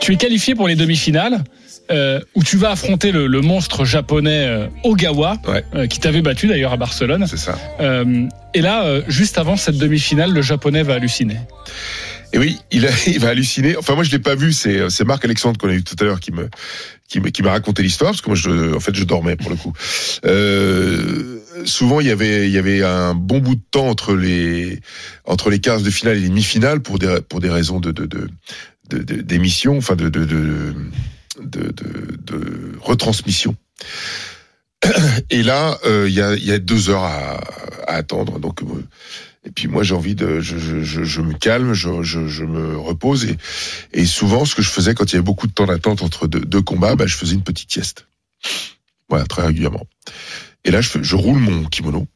Tu 0.00 0.12
es 0.12 0.16
qualifié 0.16 0.54
pour 0.54 0.68
les 0.68 0.74
demi-finales. 0.76 1.44
euh, 1.92 2.20
où 2.34 2.42
tu 2.42 2.56
vas 2.56 2.72
affronter 2.72 3.12
le, 3.12 3.28
le 3.28 3.40
monstre 3.42 3.84
japonais 3.84 4.44
euh, 4.48 4.66
Ogawa, 4.82 5.36
euh, 5.76 5.86
qui 5.86 6.00
t'avait 6.00 6.20
battu 6.20 6.48
d'ailleurs 6.48 6.72
à 6.72 6.76
Barcelone. 6.76 7.26
C'est 7.28 7.36
ça. 7.36 7.56
Et 8.54 8.60
là, 8.60 9.00
juste 9.06 9.38
avant 9.38 9.56
cette 9.56 9.78
demi-finale, 9.78 10.32
le 10.32 10.42
japonais 10.42 10.82
va 10.82 10.94
halluciner. 10.94 11.36
Et 12.36 12.38
oui, 12.38 12.58
il, 12.70 12.86
a, 12.86 12.90
il 13.06 13.18
va 13.18 13.30
halluciner. 13.30 13.76
Enfin, 13.78 13.94
moi, 13.94 14.04
je 14.04 14.10
l'ai 14.10 14.18
pas 14.18 14.34
vu. 14.34 14.52
C'est, 14.52 14.90
c'est 14.90 15.04
Marc 15.04 15.24
Alexandre 15.24 15.58
qu'on 15.58 15.70
a 15.70 15.74
eu 15.74 15.82
tout 15.82 15.96
à 15.98 16.04
l'heure 16.04 16.20
qui 16.20 16.32
me, 16.32 16.50
qui 17.08 17.20
qui 17.32 17.42
m'a 17.42 17.50
raconté 17.50 17.82
l'histoire 17.82 18.10
parce 18.10 18.20
que 18.20 18.28
moi, 18.28 18.36
je, 18.36 18.74
en 18.74 18.80
fait, 18.80 18.94
je 18.94 19.04
dormais 19.04 19.36
pour 19.36 19.48
le 19.48 19.56
coup. 19.56 19.72
Euh, 20.26 21.40
souvent, 21.64 22.00
il 22.00 22.08
y 22.08 22.10
avait, 22.10 22.46
il 22.46 22.52
y 22.52 22.58
avait 22.58 22.82
un 22.82 23.14
bon 23.14 23.38
bout 23.38 23.54
de 23.54 23.62
temps 23.70 23.88
entre 23.88 24.14
les, 24.14 24.80
entre 25.24 25.48
les 25.48 25.60
quarts 25.60 25.80
de 25.80 25.90
finale 25.90 26.18
et 26.18 26.20
les 26.20 26.28
demi-finales 26.28 26.80
pour 26.80 26.98
des, 26.98 27.20
pour 27.26 27.40
des 27.40 27.48
raisons 27.48 27.80
de, 27.80 27.90
de, 27.90 28.04
de, 28.04 29.02
d'émission, 29.22 29.78
enfin 29.78 29.96
de, 29.96 30.10
de, 30.10 30.26
de, 30.26 30.74
de, 31.40 31.72
de, 31.72 32.18
de 32.18 32.72
retransmission. 32.82 33.56
Et 35.30 35.42
là, 35.42 35.78
euh, 35.86 36.04
il 36.06 36.14
y, 36.14 36.20
a, 36.20 36.34
il 36.34 36.44
y 36.44 36.52
a 36.52 36.58
deux 36.58 36.90
heures 36.90 37.04
à, 37.04 37.40
à 37.86 37.94
attendre. 37.94 38.38
Donc, 38.38 38.62
euh, 38.62 38.84
et 39.46 39.50
puis 39.50 39.68
moi, 39.68 39.84
j'ai 39.84 39.94
envie 39.94 40.16
de, 40.16 40.40
je, 40.40 41.20
me 41.20 41.32
calme, 41.32 41.72
je, 41.72 42.44
me 42.44 42.76
repose. 42.76 43.28
Et, 43.92 44.04
souvent, 44.04 44.44
ce 44.44 44.56
que 44.56 44.62
je 44.62 44.68
faisais 44.68 44.94
quand 44.94 45.04
il 45.04 45.12
y 45.12 45.16
avait 45.16 45.24
beaucoup 45.24 45.46
de 45.46 45.52
temps 45.52 45.66
d'attente 45.66 46.02
entre 46.02 46.26
deux, 46.26 46.62
combats, 46.62 46.96
bah, 46.96 47.06
je 47.06 47.14
faisais 47.14 47.34
une 47.34 47.44
petite 47.44 47.70
sieste. 47.70 48.08
Voilà, 49.08 49.24
très 49.24 49.46
régulièrement. 49.46 49.86
Et 50.64 50.72
là, 50.72 50.80
je, 50.80 51.00
je 51.00 51.14
roule 51.14 51.38
mon 51.38 51.64
kimono, 51.66 52.08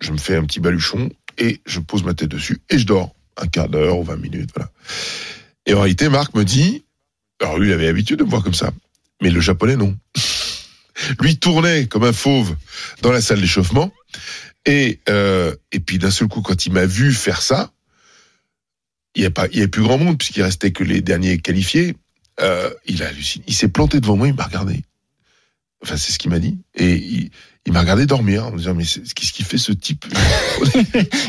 je 0.00 0.10
me 0.10 0.18
fais 0.18 0.34
un 0.34 0.42
petit 0.42 0.58
baluchon 0.58 1.08
et 1.38 1.60
je 1.66 1.78
pose 1.78 2.02
ma 2.02 2.14
tête 2.14 2.30
dessus 2.30 2.58
et 2.68 2.78
je 2.78 2.86
dors 2.86 3.14
un 3.36 3.46
quart 3.46 3.68
d'heure 3.68 3.98
ou 3.98 4.02
20 4.02 4.16
minutes. 4.16 4.50
Voilà. 4.52 4.72
Et 5.66 5.74
en 5.74 5.80
réalité, 5.82 6.08
Marc 6.08 6.34
me 6.34 6.44
dit, 6.44 6.84
alors 7.40 7.60
lui, 7.60 7.68
il 7.68 7.72
avait 7.72 7.86
l'habitude 7.86 8.18
de 8.18 8.24
me 8.24 8.30
voir 8.30 8.42
comme 8.42 8.54
ça, 8.54 8.72
mais 9.22 9.30
le 9.30 9.40
japonais, 9.40 9.76
non. 9.76 9.96
Lui 11.20 11.36
tournait 11.36 11.86
comme 11.86 12.04
un 12.04 12.12
fauve 12.12 12.56
dans 13.02 13.12
la 13.12 13.20
salle 13.20 13.40
d'échauffement. 13.40 13.92
Et, 14.66 15.00
euh, 15.08 15.54
et 15.72 15.80
puis 15.80 15.98
d'un 15.98 16.10
seul 16.10 16.28
coup, 16.28 16.42
quand 16.42 16.66
il 16.66 16.72
m'a 16.72 16.86
vu 16.86 17.12
faire 17.12 17.40
ça, 17.40 17.70
il 19.14 19.20
n'y 19.20 19.26
a 19.26 19.30
pas, 19.30 19.46
il 19.52 19.56
y 19.56 19.58
avait 19.60 19.68
plus 19.68 19.82
grand 19.82 19.96
monde 19.98 20.18
puisqu'il 20.18 20.42
restait 20.42 20.72
que 20.72 20.84
les 20.84 21.00
derniers 21.00 21.38
qualifiés. 21.38 21.96
Euh, 22.40 22.68
il 22.84 23.02
a 23.02 23.08
halluciné. 23.08 23.44
Il 23.48 23.54
s'est 23.54 23.68
planté 23.68 24.00
devant 24.00 24.16
moi, 24.16 24.28
il 24.28 24.34
m'a 24.34 24.42
regardé. 24.44 24.82
Enfin, 25.82 25.96
c'est 25.96 26.12
ce 26.12 26.18
qu'il 26.18 26.30
m'a 26.30 26.38
dit. 26.38 26.58
Et 26.74 26.94
il, 26.94 27.30
il 27.64 27.72
m'a 27.72 27.80
regardé 27.80 28.06
dormir 28.06 28.46
en 28.46 28.52
me 28.52 28.58
disant 28.58 28.74
mais 28.74 28.84
qu'est-ce 28.84 29.32
qu'il 29.32 29.44
fait 29.46 29.58
ce 29.58 29.72
type? 29.72 30.04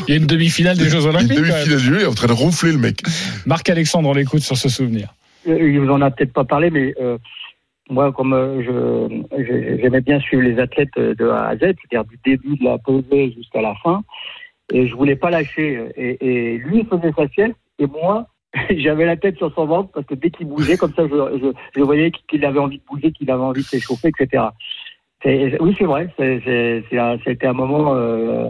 Il 0.06 0.08
y 0.08 0.12
a 0.12 0.16
une 0.16 0.26
demi-finale 0.26 0.76
des 0.76 0.88
Jeux 0.90 1.00
Une 1.00 1.06
Olympiques. 1.08 1.28
même. 1.30 1.38
demi-finale 1.38 1.78
du 1.78 1.78
jeu, 1.84 1.96
il 2.00 2.02
est 2.02 2.06
en 2.06 2.14
train 2.14 2.26
de 2.28 2.32
ronfler 2.32 2.72
le 2.72 2.78
mec. 2.78 3.02
Marc 3.46 3.68
Alexandre, 3.70 4.08
on 4.08 4.14
l'écoute 4.14 4.42
sur 4.42 4.56
ce 4.56 4.68
souvenir. 4.68 5.14
Euh, 5.48 5.70
Il 5.70 5.80
vous 5.80 5.88
en 5.90 6.00
a 6.00 6.10
peut-être 6.10 6.32
pas 6.32 6.44
parlé, 6.44 6.70
mais 6.70 6.94
euh, 7.00 7.18
moi, 7.90 8.12
comme 8.12 8.32
euh, 8.32 8.62
je 8.62 9.78
j'aimais 9.80 10.00
bien 10.00 10.20
suivre 10.20 10.42
les 10.42 10.58
athlètes 10.58 10.96
euh, 10.98 11.14
de 11.14 11.28
A 11.28 11.48
à 11.48 11.56
Z, 11.56 11.60
c'est-à-dire 11.60 12.04
du 12.04 12.18
début 12.24 12.56
de 12.56 12.64
la 12.64 12.78
pesée 12.78 13.32
jusqu'à 13.32 13.62
la 13.62 13.74
fin, 13.76 14.02
et 14.72 14.86
je 14.86 14.94
voulais 14.94 15.16
pas 15.16 15.30
lâcher. 15.30 15.88
Et, 15.96 16.18
et 16.20 16.58
lui, 16.58 16.84
faisait 16.84 17.12
sa 17.16 17.28
sieste, 17.28 17.56
et 17.78 17.86
moi, 17.86 18.28
j'avais 18.70 19.06
la 19.06 19.16
tête 19.16 19.36
sur 19.36 19.52
son 19.54 19.66
ventre 19.66 19.90
parce 19.92 20.06
que 20.06 20.14
dès 20.14 20.30
qu'il 20.30 20.46
bougeait, 20.46 20.76
comme 20.76 20.94
ça, 20.94 21.04
je, 21.06 21.52
je, 21.76 21.82
voyais 21.82 22.10
qu'il 22.28 22.44
avait 22.44 22.58
envie 22.58 22.78
de 22.78 22.84
bouger, 22.84 23.12
qu'il 23.12 23.30
avait 23.30 23.42
envie 23.42 23.62
de 23.62 23.66
s'échauffer, 23.66 24.08
etc. 24.08 24.44
Oui, 25.24 25.74
c'est 25.78 25.84
vrai. 25.84 26.08
C'était 26.16 27.46
un 27.46 27.52
moment 27.52 27.94
euh, 27.94 28.48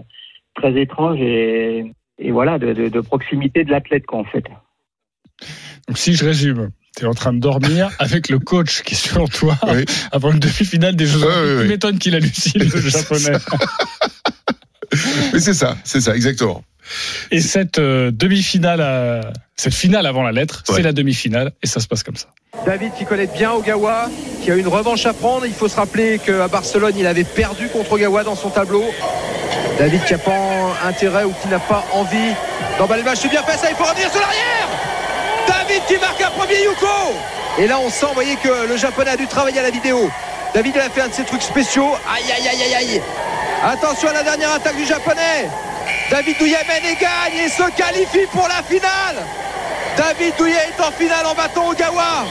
très 0.54 0.78
étrange 0.80 1.20
et, 1.20 1.92
et 2.18 2.30
voilà, 2.30 2.58
de 2.58 3.00
proximité 3.00 3.64
de 3.64 3.70
l'athlète, 3.70 4.06
quoi, 4.06 4.18
en 4.20 4.24
fait. 4.24 4.44
Donc 5.86 5.96
si 5.96 6.14
je 6.14 6.24
résume, 6.24 6.70
tu 6.98 7.04
es 7.04 7.08
en 7.08 7.14
train 7.14 7.32
de 7.32 7.38
dormir 7.38 7.90
avec 7.98 8.28
le 8.28 8.38
coach 8.38 8.82
qui 8.82 8.94
est 8.94 8.96
sur 8.96 9.28
toi 9.28 9.56
avant 10.10 10.32
une 10.32 10.40
demi-finale 10.40 10.96
des 10.96 11.06
Jeux 11.06 11.22
Olympiques. 11.22 11.62
Tu 11.62 11.68
m'étonnes 11.68 11.98
qu'il 11.98 12.14
hallucine, 12.14 12.62
le 12.62 12.80
japonais. 12.90 13.38
Mais 15.32 15.40
c'est 15.40 15.54
ça, 15.54 15.76
c'est 15.84 16.00
ça, 16.00 16.16
exactement. 16.16 16.64
Et 17.30 17.40
cette 17.40 17.78
euh, 17.78 18.10
demi-finale, 18.10 18.80
euh, 18.80 19.20
cette 19.56 19.74
finale 19.74 20.06
avant 20.06 20.22
la 20.22 20.32
lettre, 20.32 20.64
c'est 20.66 20.82
la 20.82 20.92
demi-finale 20.92 21.52
et 21.62 21.66
ça 21.66 21.80
se 21.80 21.86
passe 21.86 22.02
comme 22.02 22.16
ça. 22.16 22.28
David 22.64 22.92
qui 22.94 23.04
connaît 23.04 23.26
bien 23.26 23.52
Ogawa, 23.52 24.08
qui 24.42 24.50
a 24.50 24.56
une 24.56 24.68
revanche 24.68 25.04
à 25.04 25.12
prendre. 25.12 25.44
Il 25.44 25.52
faut 25.52 25.68
se 25.68 25.76
rappeler 25.76 26.18
qu'à 26.18 26.48
Barcelone, 26.48 26.94
il 26.98 27.06
avait 27.06 27.24
perdu 27.24 27.68
contre 27.68 27.92
Ogawa 27.92 28.24
dans 28.24 28.36
son 28.36 28.48
tableau. 28.48 28.84
David 29.78 30.02
qui 30.04 30.12
n'a 30.14 30.18
pas 30.18 30.76
intérêt 30.84 31.24
ou 31.24 31.32
qui 31.42 31.48
n'a 31.48 31.60
pas 31.60 31.84
envie 31.92 32.32
d'emballer 32.78 33.02
le 33.02 33.10
match. 33.10 33.18
C'est 33.20 33.28
bien 33.28 33.42
fait 33.42 33.58
ça, 33.58 33.70
il 33.70 33.76
faut 33.76 33.84
revenir 33.84 34.10
sur 34.10 34.20
l'arrière 34.20 34.87
David 35.48 35.82
qui 35.86 35.96
marque 35.98 36.20
un 36.20 36.30
premier 36.30 36.62
Yuko 36.62 36.86
Et 37.58 37.66
là, 37.66 37.78
on 37.80 37.90
sent, 37.90 38.06
vous 38.06 38.14
voyez, 38.14 38.36
que 38.36 38.66
le 38.68 38.76
japonais 38.76 39.10
a 39.12 39.16
dû 39.16 39.26
travailler 39.26 39.60
à 39.60 39.62
la 39.62 39.70
vidéo. 39.70 40.10
David, 40.54 40.74
il 40.76 40.80
a 40.80 40.90
fait 40.90 41.00
un 41.00 41.08
de 41.08 41.12
ses 41.12 41.24
trucs 41.24 41.42
spéciaux. 41.42 41.90
Aïe, 42.08 42.30
aïe, 42.32 42.48
aïe, 42.48 42.62
aïe, 42.62 42.74
aïe. 42.74 43.02
Attention 43.62 44.08
à 44.08 44.12
la 44.12 44.22
dernière 44.22 44.52
attaque 44.52 44.76
du 44.76 44.84
japonais. 44.86 45.48
David 46.10 46.36
mène 46.40 46.84
et 46.84 46.96
gagne 46.96 47.44
et 47.44 47.48
se 47.48 47.70
qualifie 47.76 48.26
pour 48.32 48.46
la 48.48 48.62
finale. 48.62 49.16
David 49.96 50.34
Douillet 50.38 50.54
est 50.54 50.80
en 50.80 50.90
finale 50.92 51.26
en 51.26 51.34
battant 51.34 51.68
Ogawa. 51.68 52.26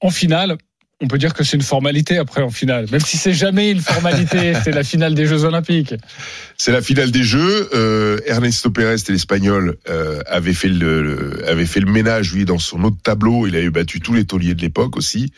En 0.00 0.10
finale, 0.10 0.58
on 1.00 1.06
peut 1.06 1.18
dire 1.18 1.32
que 1.32 1.44
c'est 1.44 1.56
une 1.56 1.62
formalité 1.62 2.18
après 2.18 2.42
en 2.42 2.50
finale, 2.50 2.86
même 2.90 3.00
si 3.00 3.16
c'est 3.16 3.32
jamais 3.32 3.70
une 3.70 3.80
formalité, 3.80 4.52
c'est 4.64 4.72
la 4.72 4.82
finale 4.82 5.14
des 5.14 5.26
Jeux 5.26 5.44
Olympiques. 5.44 5.94
C'est 6.56 6.72
la 6.72 6.82
finale 6.82 7.12
des 7.12 7.22
Jeux. 7.22 7.68
Euh, 7.72 8.18
Ernesto 8.26 8.70
Pérez, 8.70 8.96
l'Espagnol, 9.08 9.76
euh, 9.88 10.20
avait 10.26 10.52
fait 10.54 10.66
le, 10.68 11.02
le- 11.02 11.48
avait 11.48 11.66
fait 11.66 11.78
le 11.78 11.90
ménage 11.90 12.32
lui 12.34 12.44
dans 12.44 12.58
son 12.58 12.82
autre 12.82 12.96
tableau. 13.02 13.46
Il 13.46 13.54
avait 13.54 13.70
battu 13.70 14.00
tous 14.00 14.12
les 14.12 14.24
tauliers 14.24 14.54
de 14.54 14.60
l'époque 14.60 14.96
aussi. 14.96 15.32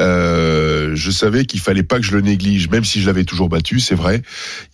Euh, 0.00 0.92
je 0.94 1.10
savais 1.10 1.46
qu'il 1.46 1.60
fallait 1.60 1.82
pas 1.82 1.98
que 1.98 2.04
je 2.04 2.12
le 2.12 2.20
néglige, 2.20 2.68
même 2.68 2.84
si 2.84 3.00
je 3.00 3.06
l'avais 3.06 3.24
toujours 3.24 3.48
battu, 3.48 3.80
c'est 3.80 3.94
vrai. 3.94 4.20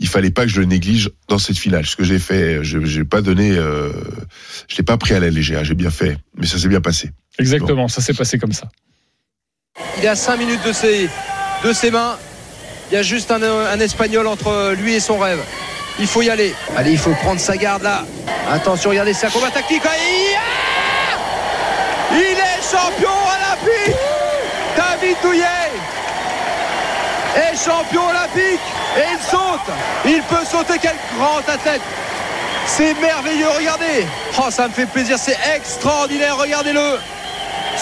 Il 0.01 0.09
fallait 0.09 0.31
pas 0.33 0.43
que 0.45 0.51
je 0.51 0.59
le 0.61 0.67
néglige 0.67 1.11
dans 1.29 1.39
cette 1.39 1.59
finale. 1.59 1.87
Ce 1.87 1.95
que 1.95 2.05
j'ai 2.05 2.19
fait, 2.19 2.65
je 2.65 2.85
j'ai 2.85 3.05
pas 3.05 3.23
donné, 3.23 3.53
je 3.53 4.77
l'ai 4.77 4.83
pas 4.85 4.97
pris 4.97 5.15
à 5.15 5.21
la 5.21 5.31
légère. 5.31 5.65
J'ai 5.65 5.75
bien 5.75 5.91
fait, 5.91 6.17
mais 6.37 6.47
ça 6.47 6.59
s'est 6.59 6.69
bien 6.69 6.81
passé. 6.81 7.11
Exactement, 7.39 7.87
ça 7.89 8.01
s'est 8.01 8.15
passé 8.15 8.39
comme 8.39 8.53
ça. 8.53 8.69
Il 9.99 10.05
est 10.05 10.09
à 10.09 10.17
5 10.17 10.37
minutes 10.37 10.63
de 10.65 10.73
ses, 10.73 11.91
mains. 11.91 12.17
Il 12.91 12.95
y 12.95 12.99
a 12.99 13.03
juste 13.03 13.31
un, 13.31 13.81
Espagnol 13.81 14.27
entre 14.27 14.75
lui 14.77 14.95
et 14.95 15.01
son 15.01 15.19
rêve. 15.19 15.41
Il 15.99 16.07
faut 16.07 16.23
y 16.23 16.31
aller. 16.31 16.55
Allez, 16.77 16.93
il 16.93 16.99
faut 16.99 17.15
prendre 17.23 17.41
sa 17.41 17.57
garde 17.57 17.83
là. 17.83 18.05
Attention, 18.51 18.91
regardez, 18.91 19.13
c'est 19.13 19.27
un 19.27 19.31
combat 19.31 19.51
tactique. 19.51 19.83
Ah 19.85 19.91
Il 22.13 22.19
est 22.19 22.63
champion 22.71 23.09
olympique 23.09 23.97
David 24.77 25.17
Douillet 25.23 25.71
est 27.37 27.57
champion 27.57 28.09
olympique 28.09 28.61
et 28.97 29.13
il 29.13 29.19
saute. 29.31 29.61
Il 30.05 30.23
peut 30.23 30.45
sauter, 30.45 30.79
quel 30.81 30.97
grand 31.17 31.39
athlète. 31.39 31.81
C'est 32.67 32.95
merveilleux, 33.01 33.49
regardez. 33.57 34.07
Oh, 34.39 34.51
ça 34.51 34.69
me 34.69 34.73
fait 34.73 34.87
plaisir, 34.87 35.19
c'est 35.19 35.37
extraordinaire, 35.55 36.37
regardez-le. 36.37 36.99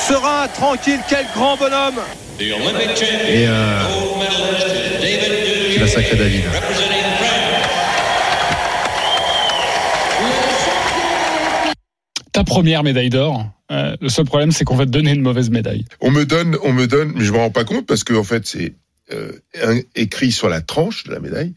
Serein, 0.06 0.48
tranquille, 0.48 1.00
quel 1.08 1.26
grand 1.34 1.56
bonhomme. 1.56 2.00
Et 2.40 2.52
euh, 3.46 3.82
tu 5.72 5.80
l'as 5.80 5.88
sacré 5.88 6.16
David. 6.16 6.44
ta 12.38 12.44
première 12.44 12.84
médaille 12.84 13.10
d'or. 13.10 13.50
Euh, 13.72 13.96
le 14.00 14.08
seul 14.08 14.24
problème, 14.24 14.52
c'est 14.52 14.64
qu'on 14.64 14.76
va 14.76 14.86
te 14.86 14.90
donner 14.90 15.10
une 15.10 15.22
mauvaise 15.22 15.50
médaille. 15.50 15.84
On 16.00 16.12
me 16.12 16.24
donne, 16.24 16.56
on 16.62 16.72
me 16.72 16.86
donne, 16.86 17.12
mais 17.16 17.24
je 17.24 17.32
me 17.32 17.38
rends 17.38 17.50
pas 17.50 17.64
compte 17.64 17.84
parce 17.86 18.04
que 18.04 18.14
en 18.14 18.22
fait 18.22 18.46
c'est 18.46 18.76
euh, 19.10 19.32
écrit 19.96 20.30
sur 20.30 20.48
la 20.48 20.60
tranche 20.60 21.02
de 21.04 21.12
la 21.12 21.18
médaille. 21.18 21.54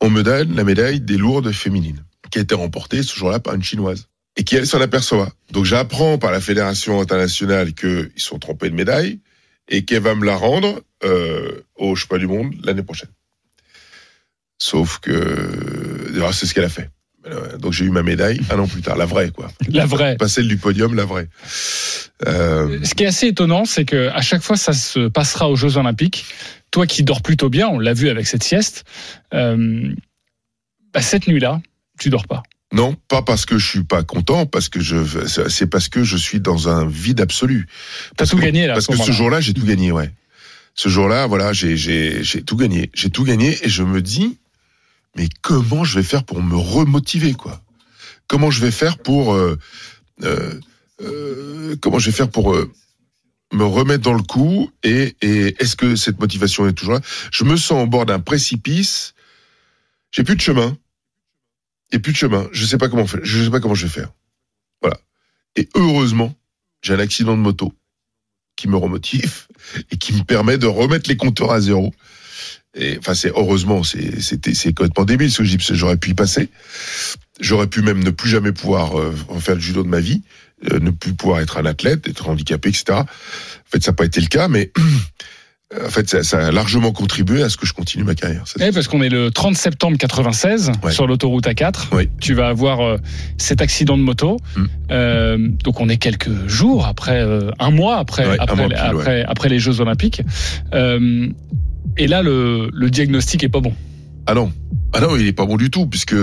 On 0.00 0.10
me 0.10 0.22
donne 0.22 0.56
la 0.56 0.64
médaille 0.64 1.00
des 1.00 1.16
lourdes 1.16 1.52
féminines 1.52 2.02
qui 2.30 2.38
a 2.38 2.42
été 2.42 2.56
remportée 2.56 3.04
ce 3.04 3.14
jour-là 3.14 3.38
par 3.38 3.54
une 3.54 3.62
chinoise 3.62 4.08
et 4.36 4.44
qui 4.44 4.56
elle 4.56 4.66
s'en 4.66 4.80
aperçoit. 4.80 5.32
Donc 5.52 5.64
j'apprends 5.64 6.18
par 6.18 6.30
la 6.30 6.40
fédération 6.40 7.00
internationale 7.00 7.72
qu'ils 7.74 8.10
sont 8.16 8.38
trompés 8.38 8.70
de 8.70 8.74
médaille 8.74 9.20
et 9.68 9.84
qu'elle 9.84 10.02
va 10.02 10.14
me 10.14 10.24
la 10.24 10.36
rendre 10.36 10.80
euh, 11.04 11.62
au 11.76 11.94
championnat 11.96 12.20
du 12.20 12.26
monde 12.28 12.54
l'année 12.64 12.82
prochaine. 12.82 13.08
Sauf 14.58 14.98
que 15.00 16.10
d'ailleurs, 16.12 16.32
c'est 16.34 16.46
ce 16.46 16.54
qu'elle 16.54 16.64
a 16.64 16.68
fait. 16.68 16.90
Euh, 17.26 17.56
Donc 17.58 17.72
j'ai 17.72 17.84
eu 17.84 17.90
ma 17.90 18.02
médaille 18.02 18.40
un 18.50 18.58
an 18.58 18.66
plus 18.68 18.82
tard, 18.82 18.96
la 18.96 19.04
vraie 19.06 19.30
quoi. 19.30 19.50
La 19.68 19.84
vraie. 19.84 20.16
Pas 20.16 20.28
celle 20.28 20.48
du 20.48 20.56
podium, 20.58 20.94
la 20.94 21.04
vraie. 21.04 21.28
Euh, 22.26 22.78
Ce 22.84 22.94
qui 22.94 23.02
est 23.02 23.06
assez 23.08 23.26
étonnant, 23.28 23.64
c'est 23.64 23.84
que 23.84 24.08
à 24.10 24.22
chaque 24.22 24.42
fois, 24.42 24.56
ça 24.56 24.72
se 24.72 25.08
passera 25.08 25.50
aux 25.50 25.56
Jeux 25.56 25.76
Olympiques. 25.76 26.24
Toi 26.70 26.86
qui 26.86 27.02
dors 27.02 27.22
plutôt 27.22 27.48
bien, 27.50 27.68
on 27.68 27.78
l'a 27.78 27.94
vu 27.94 28.08
avec 28.08 28.26
cette 28.26 28.44
sieste. 28.44 28.84
euh, 29.34 29.92
bah, 30.94 31.02
cette 31.02 31.26
nuit-là, 31.26 31.60
tu 31.98 32.08
dors 32.10 32.26
pas. 32.26 32.42
Non, 32.72 32.96
pas 33.08 33.22
parce 33.22 33.46
que 33.46 33.58
je 33.58 33.66
suis 33.66 33.84
pas 33.84 34.02
content, 34.02 34.44
parce 34.44 34.68
que 34.68 34.80
je, 34.80 34.96
c'est 35.48 35.68
parce 35.68 35.88
que 35.88 36.02
je 36.02 36.16
suis 36.16 36.40
dans 36.40 36.68
un 36.68 36.86
vide 36.86 37.20
absolu. 37.20 37.68
T'as 38.16 38.26
tout 38.26 38.38
gagné 38.38 38.66
là. 38.66 38.74
Parce 38.74 38.86
ce 38.86 38.92
que 38.92 38.96
ce 38.96 39.12
jour-là, 39.12 39.40
j'ai 39.40 39.54
tout 39.54 39.64
gagné, 39.64 39.92
ouais. 39.92 40.12
Ce 40.74 40.88
jour-là, 40.88 41.26
voilà, 41.26 41.52
j'ai, 41.52 41.76
j'ai, 41.76 42.24
j'ai 42.24 42.42
tout 42.42 42.56
gagné. 42.56 42.90
J'ai 42.92 43.08
tout 43.08 43.24
gagné 43.24 43.56
et 43.64 43.68
je 43.68 43.82
me 43.84 44.02
dis, 44.02 44.38
mais 45.16 45.28
comment 45.42 45.84
je 45.84 45.94
vais 45.98 46.02
faire 46.02 46.24
pour 46.24 46.42
me 46.42 46.56
remotiver, 46.56 47.34
quoi? 47.34 47.62
Comment 48.26 48.50
je 48.50 48.60
vais 48.60 48.72
faire 48.72 48.98
pour, 48.98 49.34
euh, 49.34 49.56
euh, 50.24 50.60
euh, 51.00 51.76
comment 51.80 52.00
je 52.00 52.10
vais 52.10 52.16
faire 52.16 52.28
pour 52.28 52.52
me 53.52 53.64
remettre 53.64 54.02
dans 54.02 54.12
le 54.12 54.22
coup 54.22 54.72
et, 54.82 55.14
et 55.22 55.54
est-ce 55.62 55.76
que 55.76 55.94
cette 55.94 56.18
motivation 56.18 56.66
est 56.66 56.72
toujours 56.72 56.94
là? 56.94 57.00
Je 57.30 57.44
me 57.44 57.56
sens 57.56 57.84
au 57.84 57.86
bord 57.86 58.06
d'un 58.06 58.18
précipice. 58.18 59.14
J'ai 60.10 60.24
plus 60.24 60.34
de 60.34 60.40
chemin. 60.40 60.76
Et 61.92 61.98
plus 61.98 62.12
de 62.12 62.16
chemin. 62.16 62.48
Je 62.52 62.64
sais 62.64 62.78
pas 62.78 62.88
comment 62.88 63.06
faire. 63.06 63.20
Je 63.22 63.44
sais 63.44 63.50
pas 63.50 63.60
comment 63.60 63.74
je 63.74 63.86
vais 63.86 63.92
faire. 63.92 64.12
Voilà. 64.82 64.98
Et 65.54 65.68
heureusement, 65.74 66.34
j'ai 66.82 66.94
un 66.94 66.98
accident 66.98 67.36
de 67.36 67.42
moto 67.42 67.72
qui 68.56 68.68
me 68.68 68.76
remotive 68.76 69.46
et 69.90 69.96
qui 69.96 70.12
me 70.14 70.22
permet 70.24 70.58
de 70.58 70.66
remettre 70.66 71.08
les 71.08 71.16
compteurs 71.16 71.52
à 71.52 71.60
zéro. 71.60 71.94
Et 72.74 72.98
enfin, 72.98 73.14
c'est 73.14 73.30
heureusement, 73.30 73.82
c'est 73.82 74.20
c'était 74.20 74.52
complètement 74.74 75.04
débile 75.04 75.32
ce 75.32 75.38
que 75.38 75.44
je 75.44 75.56
dis 75.56 75.66
j'aurais 75.74 75.96
pu 75.96 76.10
y 76.10 76.14
passer. 76.14 76.50
J'aurais 77.40 77.68
pu 77.68 77.80
même 77.82 78.02
ne 78.02 78.10
plus 78.10 78.28
jamais 78.28 78.52
pouvoir 78.52 78.98
euh, 78.98 79.14
faire 79.40 79.54
le 79.54 79.60
judo 79.60 79.82
de 79.82 79.88
ma 79.88 80.00
vie, 80.00 80.22
euh, 80.70 80.78
ne 80.80 80.90
plus 80.90 81.14
pouvoir 81.14 81.40
être 81.40 81.56
un 81.56 81.64
athlète, 81.64 82.06
être 82.06 82.28
handicapé, 82.28 82.68
etc. 82.68 82.98
En 82.98 83.06
fait, 83.70 83.82
ça 83.82 83.92
n'a 83.92 83.96
pas 83.96 84.04
été 84.04 84.20
le 84.20 84.26
cas, 84.26 84.48
mais 84.48 84.72
en 85.74 85.88
fait, 85.90 86.08
ça, 86.08 86.22
ça 86.22 86.46
a 86.46 86.52
largement 86.52 86.92
contribué 86.92 87.42
à 87.42 87.48
ce 87.48 87.56
que 87.56 87.66
je 87.66 87.72
continue 87.72 88.04
ma 88.04 88.14
carrière. 88.14 88.46
Ça, 88.46 88.64
Eh, 88.64 88.70
parce 88.70 88.86
qu'on 88.86 89.02
est 89.02 89.08
le 89.08 89.32
30 89.32 89.56
septembre 89.56 89.96
96 89.98 90.70
Ouais. 90.82 90.92
sur 90.92 91.06
l'autoroute 91.08 91.44
A4. 91.46 91.88
Oui. 91.92 92.08
Tu 92.20 92.34
vas 92.34 92.46
avoir 92.48 92.80
euh, 92.80 92.98
cet 93.36 93.60
accident 93.60 93.96
de 93.98 94.02
moto. 94.02 94.36
Mm. 94.56 94.64
Euh, 94.92 95.38
donc 95.64 95.80
on 95.80 95.88
est 95.88 95.96
quelques 95.96 96.46
jours 96.46 96.86
après, 96.86 97.20
euh, 97.20 97.50
un 97.58 97.70
mois 97.70 97.96
après, 97.96 98.26
Ouais, 98.28 98.38
un 98.38 98.42
après, 98.44 98.56
mois 98.56 98.68
pile, 98.68 98.76
après, 98.78 99.24
après 99.24 99.48
les 99.48 99.58
Jeux 99.58 99.80
Olympiques. 99.80 100.22
Euh, 100.72 101.28
et 101.96 102.06
là, 102.06 102.22
le, 102.22 102.70
le 102.72 102.90
diagnostic 102.90 103.42
est 103.42 103.48
pas 103.48 103.60
bon. 103.60 103.74
Ah 104.26 104.34
non, 104.34 104.52
ah 104.92 105.00
non, 105.00 105.16
il 105.16 105.26
est 105.26 105.32
pas 105.32 105.46
bon 105.46 105.56
du 105.56 105.70
tout, 105.70 105.86
puisque 105.86 106.16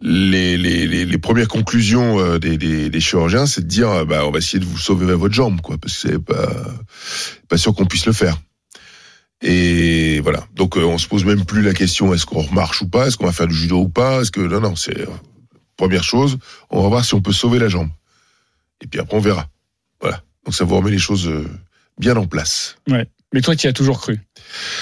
les, 0.00 0.56
les, 0.56 0.86
les, 0.86 1.04
les 1.04 1.18
premières 1.18 1.48
conclusions 1.48 2.18
euh, 2.18 2.38
des, 2.38 2.56
des, 2.56 2.90
des 2.90 3.00
chirurgiens, 3.00 3.46
c'est 3.46 3.60
de 3.60 3.66
dire, 3.66 3.88
euh, 3.90 4.04
bah, 4.04 4.26
on 4.26 4.30
va 4.30 4.38
essayer 4.38 4.58
de 4.58 4.64
vous 4.64 4.78
sauver 4.78 5.06
votre 5.14 5.34
jambe, 5.34 5.60
quoi, 5.60 5.76
parce 5.78 5.94
que 5.94 6.08
c'est 6.08 6.18
pas, 6.18 6.48
pas 7.48 7.56
sûr 7.58 7.74
qu'on 7.74 7.84
puisse 7.84 8.06
le 8.06 8.12
faire. 8.12 8.40
Et 9.42 10.20
voilà. 10.20 10.46
Donc, 10.54 10.76
euh, 10.76 10.84
on 10.84 10.98
se 10.98 11.06
pose 11.06 11.24
même 11.24 11.44
plus 11.44 11.62
la 11.62 11.74
question, 11.74 12.14
est-ce 12.14 12.24
qu'on 12.26 12.42
remarche 12.42 12.80
ou 12.82 12.88
pas, 12.88 13.06
est-ce 13.08 13.16
qu'on 13.16 13.26
va 13.26 13.32
faire 13.32 13.48
du 13.48 13.54
judo 13.54 13.80
ou 13.80 13.88
pas, 13.88 14.22
est-ce 14.22 14.30
que, 14.30 14.40
non, 14.40 14.60
non, 14.60 14.74
c'est, 14.74 15.06
première 15.76 16.04
chose, 16.04 16.38
on 16.70 16.82
va 16.82 16.88
voir 16.88 17.04
si 17.04 17.14
on 17.14 17.20
peut 17.20 17.32
sauver 17.32 17.58
la 17.58 17.68
jambe. 17.68 17.90
Et 18.80 18.86
puis 18.86 19.00
après, 19.00 19.16
on 19.16 19.20
verra. 19.20 19.48
Voilà. 20.00 20.22
Donc, 20.44 20.54
ça 20.54 20.64
vous 20.64 20.76
remet 20.76 20.90
les 20.90 20.98
choses 20.98 21.30
bien 21.98 22.16
en 22.16 22.26
place. 22.26 22.76
Ouais. 22.88 23.06
Mais 23.32 23.40
toi, 23.40 23.56
tu 23.56 23.66
y 23.66 23.70
as 23.70 23.72
toujours 23.72 24.00
cru. 24.00 24.20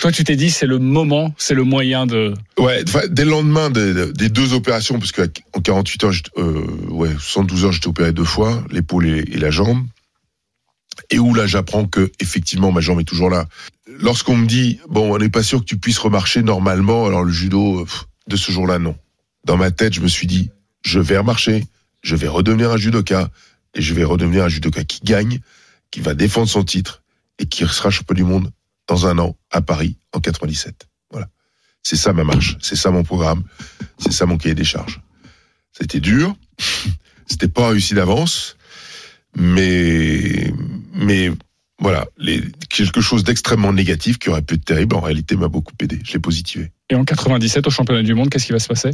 Toi, 0.00 0.10
tu 0.10 0.24
t'es 0.24 0.36
dit, 0.36 0.50
c'est 0.50 0.66
le 0.66 0.78
moment, 0.78 1.32
c'est 1.38 1.54
le 1.54 1.62
moyen 1.62 2.06
de. 2.06 2.34
Ouais, 2.58 2.82
dès 3.08 3.24
le 3.24 3.30
lendemain 3.30 3.70
des, 3.70 4.12
des 4.12 4.28
deux 4.28 4.54
opérations, 4.54 4.98
parce 4.98 5.12
qu'en 5.12 5.60
48 5.62 6.04
heures, 6.04 6.12
euh, 6.38 6.66
ouais, 6.88 7.10
72 7.18 7.64
heures, 7.64 7.72
j'étais 7.72 7.88
opéré 7.88 8.12
deux 8.12 8.24
fois, 8.24 8.64
l'épaule 8.70 9.06
et, 9.06 9.18
et 9.32 9.38
la 9.38 9.50
jambe. 9.50 9.84
Et 11.10 11.18
où 11.18 11.34
là, 11.34 11.46
j'apprends 11.46 11.86
que 11.86 12.10
effectivement, 12.20 12.72
ma 12.72 12.80
jambe 12.80 13.00
est 13.00 13.04
toujours 13.04 13.30
là. 13.30 13.46
Lorsqu'on 14.00 14.36
me 14.36 14.46
dit, 14.46 14.80
bon, 14.88 15.14
on 15.14 15.18
n'est 15.18 15.28
pas 15.28 15.42
sûr 15.42 15.60
que 15.60 15.64
tu 15.64 15.78
puisses 15.78 15.98
remarcher 15.98 16.42
normalement, 16.42 17.06
alors 17.06 17.24
le 17.24 17.32
judo, 17.32 17.86
de 18.26 18.36
ce 18.36 18.52
jour-là, 18.52 18.78
non. 18.78 18.96
Dans 19.44 19.56
ma 19.56 19.70
tête, 19.70 19.94
je 19.94 20.00
me 20.00 20.08
suis 20.08 20.26
dit, 20.26 20.50
je 20.82 21.00
vais 21.00 21.18
remarcher, 21.18 21.66
je 22.02 22.16
vais 22.16 22.28
redevenir 22.28 22.70
un 22.70 22.76
judoka, 22.76 23.30
et 23.74 23.82
je 23.82 23.94
vais 23.94 24.04
redevenir 24.04 24.44
un 24.44 24.48
judoka 24.48 24.84
qui 24.84 25.00
gagne, 25.04 25.40
qui 25.90 26.00
va 26.00 26.14
défendre 26.14 26.48
son 26.48 26.64
titre, 26.64 26.99
et 27.40 27.46
qui 27.46 27.66
sera 27.66 27.90
champion 27.90 28.14
du 28.14 28.24
monde 28.24 28.52
dans 28.86 29.06
un 29.06 29.18
an 29.18 29.36
à 29.50 29.62
Paris 29.62 29.96
en 30.12 30.20
97. 30.20 30.86
Voilà. 31.10 31.28
C'est 31.82 31.96
ça 31.96 32.12
ma 32.12 32.22
marche, 32.22 32.56
c'est 32.60 32.76
ça 32.76 32.90
mon 32.90 33.02
programme, 33.02 33.42
c'est 33.98 34.12
ça 34.12 34.26
mon 34.26 34.36
cahier 34.36 34.54
des 34.54 34.64
charges. 34.64 35.00
C'était 35.72 36.00
dur, 36.00 36.36
c'était 37.26 37.48
pas 37.48 37.70
réussi 37.70 37.94
d'avance, 37.94 38.56
mais 39.34 40.52
mais 40.92 41.30
voilà, 41.78 42.06
les, 42.18 42.42
quelque 42.68 43.00
chose 43.00 43.24
d'extrêmement 43.24 43.72
négatif 43.72 44.18
qui 44.18 44.28
aurait 44.28 44.42
pu 44.42 44.56
être 44.56 44.64
terrible 44.64 44.94
en 44.96 45.00
réalité 45.00 45.34
m'a 45.34 45.48
beaucoup 45.48 45.72
aidé. 45.80 45.98
Je 46.04 46.12
l'ai 46.12 46.18
positivé. 46.18 46.70
Et 46.90 46.94
en 46.94 47.04
97, 47.04 47.66
au 47.66 47.70
championnat 47.70 48.02
du 48.02 48.14
monde, 48.14 48.28
qu'est-ce 48.28 48.44
qui 48.44 48.52
va 48.52 48.58
se 48.58 48.68
passer? 48.68 48.90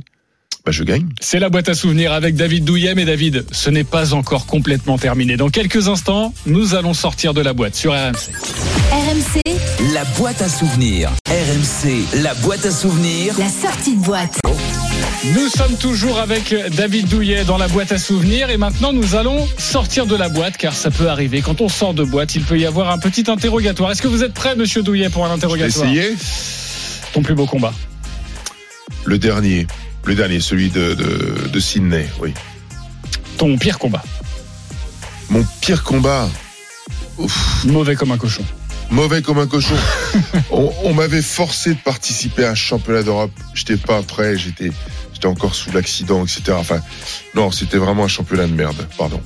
Bah 0.66 0.72
je 0.72 0.82
gagne. 0.82 1.06
C'est 1.20 1.38
la 1.38 1.48
boîte 1.48 1.68
à 1.68 1.74
souvenirs 1.74 2.12
avec 2.12 2.34
David 2.34 2.64
Douillet. 2.64 2.96
Mais 2.96 3.04
David, 3.04 3.46
ce 3.52 3.70
n'est 3.70 3.84
pas 3.84 4.14
encore 4.14 4.46
complètement 4.46 4.98
terminé. 4.98 5.36
Dans 5.36 5.48
quelques 5.48 5.86
instants, 5.86 6.34
nous 6.44 6.74
allons 6.74 6.92
sortir 6.92 7.34
de 7.34 7.40
la 7.40 7.52
boîte 7.52 7.76
sur 7.76 7.92
RMC. 7.92 8.32
RMC, 8.90 9.92
La 9.94 10.04
boîte 10.18 10.42
à 10.42 10.48
souvenirs. 10.48 11.12
RMC, 11.28 12.20
la 12.22 12.34
boîte 12.34 12.66
à 12.66 12.72
souvenirs. 12.72 13.34
la 13.38 13.48
sortie 13.48 13.94
de 13.96 14.02
boîte. 14.02 14.40
Nous 15.36 15.48
sommes 15.48 15.76
toujours 15.76 16.18
avec 16.18 16.52
David 16.76 17.06
Douillet 17.06 17.44
dans 17.44 17.58
la 17.58 17.68
boîte 17.68 17.92
à 17.92 17.98
souvenirs 17.98 18.50
et 18.50 18.56
maintenant 18.56 18.92
nous 18.92 19.14
allons 19.14 19.46
sortir 19.58 20.06
de 20.06 20.16
la 20.16 20.28
boîte 20.28 20.56
car 20.56 20.74
ça 20.74 20.90
peut 20.90 21.08
arriver. 21.08 21.42
Quand 21.42 21.60
on 21.60 21.68
sort 21.68 21.94
de 21.94 22.02
boîte, 22.02 22.34
il 22.34 22.42
peut 22.42 22.58
y 22.58 22.66
avoir 22.66 22.90
un 22.90 22.98
petit 22.98 23.30
interrogatoire. 23.30 23.92
Est-ce 23.92 24.02
que 24.02 24.08
vous 24.08 24.24
êtes 24.24 24.34
prêt, 24.34 24.56
monsieur 24.56 24.82
Douillet, 24.82 25.10
pour 25.10 25.24
un 25.24 25.30
interrogatoire? 25.30 25.86
Essayez 25.86 26.16
Ton 27.12 27.22
plus 27.22 27.34
beau 27.36 27.46
combat 27.46 27.72
le 29.06 29.18
dernier, 29.18 29.68
le 30.06 30.14
dernier, 30.14 30.40
celui 30.40 30.70
de, 30.70 30.94
de, 30.94 31.48
de 31.48 31.60
Sydney, 31.60 32.08
oui. 32.20 32.32
Ton 33.38 33.58
pire 33.58 33.78
combat 33.78 34.02
Mon 35.30 35.44
pire 35.60 35.82
combat, 35.82 36.28
Mauvais 37.64 37.96
comme 37.96 38.12
un 38.12 38.18
cochon. 38.18 38.44
mauvais 38.90 39.22
comme 39.22 39.38
un 39.38 39.46
cochon. 39.46 39.74
on 40.50 40.70
on 40.84 40.94
m'avait 40.94 41.22
forcé 41.22 41.74
de 41.74 41.80
participer 41.80 42.44
à 42.44 42.50
un 42.50 42.54
championnat 42.54 43.02
d'Europe. 43.02 43.32
J'étais 43.54 43.76
pas 43.76 44.02
prêt, 44.02 44.36
j'étais 44.36 44.70
j'étais 45.12 45.26
encore 45.26 45.54
sous 45.54 45.72
l'accident, 45.72 46.24
etc. 46.24 46.52
Enfin, 46.52 46.80
non, 47.34 47.50
c'était 47.50 47.78
vraiment 47.78 48.04
un 48.04 48.08
championnat 48.08 48.46
de 48.46 48.52
merde. 48.52 48.86
Pardon. 48.98 49.20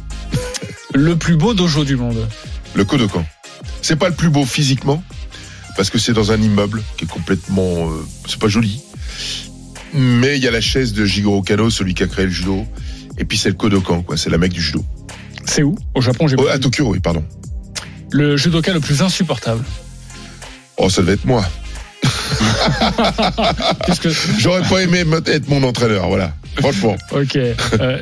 Le 0.95 1.17
plus 1.17 1.37
beau 1.37 1.53
dojo 1.55 1.85
du 1.85 1.97
monde. 1.97 2.29
Le 2.75 2.85
Kodokan. 2.85 3.25
C'est 3.83 3.97
pas 3.97 4.09
le 4.09 4.15
plus 4.15 4.29
beau 4.31 4.45
physiquement, 4.45 5.03
parce 5.77 5.91
que 5.91 5.99
c'est 5.99 6.13
dans 6.13 6.33
un 6.33 6.41
immeuble 6.41 6.83
qui 6.97 7.05
est 7.05 7.09
complètement, 7.09 7.91
euh, 7.91 8.07
c'est 8.29 8.39
pas 8.39 8.49
joli. 8.49 8.81
Mais 9.95 10.37
il 10.37 10.45
y 10.45 10.49
a 10.49 10.51
la 10.51 10.61
chaise 10.61 10.93
de 10.93 11.05
Jigoro 11.05 11.43
Kano, 11.43 11.69
celui 11.71 11.95
qui 11.95 12.03
a 12.03 12.07
créé 12.07 12.25
le 12.27 12.31
judo. 12.31 12.67
Et 13.19 13.25
puis 13.25 13.37
c'est 13.37 13.49
le 13.49 13.55
Kodokan, 13.57 14.03
quoi. 14.03 14.17
C'est 14.17 14.31
la 14.31 14.39
mec 14.39 14.53
du 14.53 14.63
judo. 14.63 14.85
C'est 15.47 15.63
où? 15.63 15.75
Au 15.95 16.01
Japon, 16.01 16.29
j'ai 16.29 16.37
Oh, 16.39 16.45
pas 16.45 16.53
à. 16.53 16.59
Tokyo, 16.59 16.87
oui, 16.93 17.01
pardon. 17.01 17.25
Le 18.13 18.37
judoka 18.37 18.73
le 18.73 18.81
plus 18.81 19.03
insupportable. 19.03 19.65
Oh, 20.77 20.89
ça 20.89 21.03
devait 21.03 21.15
être 21.15 21.25
moi. 21.25 21.45
Que 24.01 24.09
J'aurais 24.39 24.63
pas 24.63 24.81
aimé 24.83 25.05
être 25.27 25.49
mon 25.49 25.63
entraîneur, 25.63 26.09
voilà. 26.09 26.33
Franchement. 26.59 26.97
Ok, 27.13 27.37
Euh, 27.37 27.55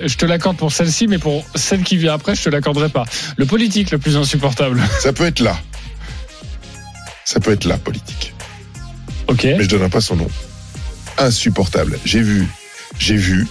je 0.06 0.16
te 0.16 0.24
l'accorde 0.26 0.56
pour 0.56 0.70
celle-ci, 0.72 1.06
mais 1.08 1.18
pour 1.18 1.44
celle 1.54 1.82
qui 1.82 1.96
vient 1.96 2.14
après, 2.14 2.34
je 2.34 2.42
te 2.44 2.48
l'accorderai 2.50 2.88
pas. 2.88 3.04
Le 3.36 3.46
politique 3.46 3.90
le 3.90 3.98
plus 3.98 4.16
insupportable. 4.16 4.80
Ça 5.00 5.12
peut 5.12 5.26
être 5.26 5.40
là. 5.40 5.56
Ça 7.24 7.40
peut 7.40 7.52
être 7.52 7.64
là, 7.64 7.76
politique. 7.78 8.34
Ok. 9.26 9.44
Mais 9.44 9.62
je 9.62 9.68
donnerai 9.68 9.90
pas 9.90 10.00
son 10.00 10.16
nom. 10.16 10.28
Insupportable. 11.18 11.98
J'ai 12.04 12.22
vu, 12.22 12.46
j'ai 12.98 13.16
vu, 13.16 13.46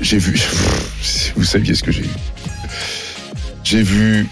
j'ai 0.00 0.18
vu. 0.18 0.40
Vous 1.36 1.44
saviez 1.44 1.74
ce 1.74 1.82
que 1.82 1.92
j'ai 1.92 2.02
vu. 2.02 2.10
J'ai 3.64 3.82
vu 3.82 4.26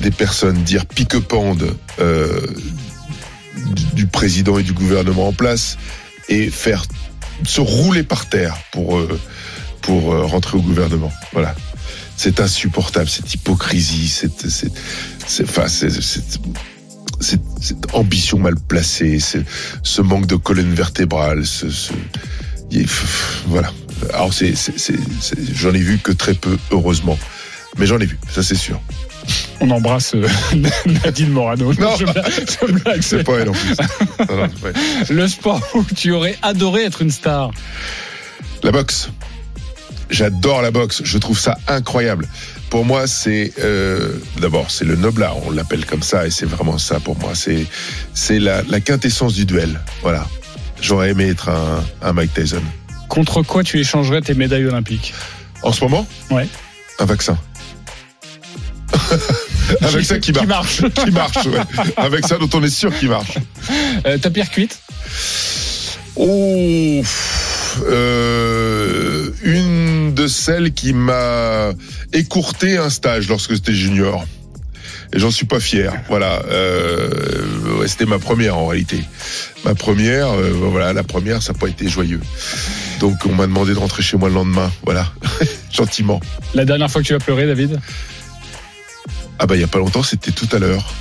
des 0.00 0.10
personnes 0.10 0.62
dire 0.62 0.86
pique-pende 0.86 1.76
euh, 2.00 2.46
du, 3.94 4.06
président 4.06 4.58
et 4.58 4.62
du 4.62 4.72
gouvernement 4.72 5.28
en 5.28 5.32
place 5.32 5.78
et 6.28 6.50
faire 6.50 6.84
se 7.44 7.60
rouler 7.60 8.02
par 8.02 8.28
terre 8.28 8.56
pour 8.72 8.98
euh, 8.98 9.20
euh, 9.88 10.24
rentrer 10.24 10.58
au 10.58 10.62
gouvernement. 10.62 11.12
Voilà. 11.32 11.54
C'est 12.16 12.40
insupportable, 12.40 13.08
cette 13.08 13.32
hypocrisie, 13.34 14.08
cette, 14.08 14.48
cette, 14.48 14.72
c'est, 15.26 15.46
c'est- 15.90 16.40
cette, 17.24 17.42
cette 17.60 17.94
ambition 17.94 18.38
mal 18.38 18.54
placée, 18.68 19.18
ce, 19.18 19.38
ce 19.82 20.02
manque 20.02 20.26
de 20.26 20.36
colonne 20.36 20.72
vertébrale, 20.74 21.44
ce, 21.44 21.66
voilà. 23.46 23.70
Alors 24.12 24.32
c'est, 24.32 24.54
j'en 25.54 25.72
ai 25.72 25.78
vu 25.78 25.98
que 25.98 26.12
très 26.12 26.34
peu, 26.34 26.56
heureusement, 26.70 27.18
mais 27.78 27.86
j'en 27.86 27.98
ai 27.98 28.06
vu, 28.06 28.18
ça 28.30 28.42
c'est 28.42 28.54
sûr. 28.54 28.80
On 29.60 29.70
embrasse 29.70 30.14
euh, 30.14 30.28
Nadine 30.86 31.30
Morano. 31.30 31.72
Non, 31.74 31.96
je 31.96 32.04
blague, 32.72 33.00
C'est 33.00 33.24
pas 33.24 33.38
elle 33.38 33.48
en 33.48 33.52
plus. 33.52 33.70
Non, 34.28 34.36
non, 34.36 34.48
c'est 34.52 34.60
pas 34.60 34.78
elle. 35.08 35.16
Le 35.16 35.28
sport 35.28 35.62
où 35.74 35.82
tu 35.96 36.12
aurais 36.12 36.36
adoré 36.42 36.84
être 36.84 37.00
une 37.00 37.10
star. 37.10 37.50
La 38.62 38.72
boxe. 38.72 39.08
J'adore 40.10 40.62
la 40.62 40.70
boxe. 40.70 41.02
Je 41.04 41.18
trouve 41.18 41.38
ça 41.38 41.56
incroyable. 41.68 42.28
Pour 42.70 42.84
moi, 42.84 43.06
c'est 43.06 43.52
euh, 43.60 44.12
d'abord 44.40 44.70
c'est 44.70 44.84
le 44.84 44.96
noble 44.96 45.22
art. 45.22 45.36
On 45.46 45.50
l'appelle 45.50 45.86
comme 45.86 46.02
ça 46.02 46.26
et 46.26 46.30
c'est 46.30 46.46
vraiment 46.46 46.78
ça 46.78 47.00
pour 47.00 47.16
moi. 47.18 47.30
C'est 47.34 47.66
c'est 48.14 48.38
la, 48.38 48.62
la 48.62 48.80
quintessence 48.80 49.34
du 49.34 49.46
duel. 49.46 49.80
Voilà. 50.02 50.26
J'aurais 50.80 51.10
aimé 51.10 51.28
être 51.28 51.48
un, 51.48 51.84
un 52.02 52.12
Mike 52.12 52.34
Tyson. 52.34 52.62
Contre 53.08 53.42
quoi 53.42 53.62
tu 53.62 53.78
échangerais 53.78 54.20
tes 54.22 54.34
médailles 54.34 54.66
olympiques? 54.66 55.14
En 55.62 55.72
ce 55.72 55.82
moment, 55.84 56.06
Ouais. 56.30 56.46
un 56.98 57.04
vaccin. 57.06 57.38
un 59.80 59.86
vaccin 59.88 60.18
qui 60.20 60.32
Qui 60.32 60.46
marche. 60.46 60.82
marche. 60.82 60.94
Qui 61.04 61.10
marche. 61.10 61.46
ouais. 61.46 61.60
Un 61.96 62.08
vaccin 62.08 62.38
dont 62.38 62.50
on 62.54 62.62
est 62.62 62.68
sûr 62.70 62.96
qu'il 62.96 63.08
marche. 63.08 63.38
Euh, 64.06 64.18
ta 64.18 64.30
pire 64.30 64.50
cuite? 64.50 64.78
Oh, 66.16 67.02
euh, 67.88 69.30
une 69.42 69.83
de 70.14 70.26
celles 70.26 70.72
qui 70.72 70.92
m'a 70.92 71.72
écourté 72.12 72.78
un 72.78 72.90
stage 72.90 73.28
lorsque 73.28 73.52
j'étais 73.52 73.74
junior. 73.74 74.24
Et 75.12 75.18
j'en 75.18 75.30
suis 75.30 75.46
pas 75.46 75.60
fier. 75.60 75.92
Voilà, 76.08 76.42
euh, 76.50 77.78
ouais, 77.78 77.88
c'était 77.88 78.06
ma 78.06 78.18
première 78.18 78.56
en 78.56 78.66
réalité. 78.66 79.00
Ma 79.64 79.74
première, 79.74 80.28
euh, 80.30 80.50
voilà, 80.52 80.92
la 80.92 81.04
première, 81.04 81.42
ça 81.42 81.52
n'a 81.52 81.58
pas 81.58 81.68
été 81.68 81.88
joyeux. 81.88 82.20
Donc 83.00 83.18
on 83.26 83.34
m'a 83.34 83.46
demandé 83.46 83.74
de 83.74 83.78
rentrer 83.78 84.02
chez 84.02 84.16
moi 84.16 84.28
le 84.28 84.34
lendemain. 84.34 84.70
Voilà, 84.84 85.12
gentiment. 85.72 86.20
La 86.54 86.64
dernière 86.64 86.90
fois 86.90 87.02
que 87.02 87.06
tu 87.06 87.14
as 87.14 87.20
pleuré, 87.20 87.46
David? 87.46 87.80
Ah 89.38 89.46
bah 89.46 89.56
il 89.56 89.60
y 89.60 89.64
a 89.64 89.68
pas 89.68 89.78
longtemps, 89.78 90.02
c'était 90.02 90.32
tout 90.32 90.48
à 90.52 90.58
l'heure. 90.58 90.92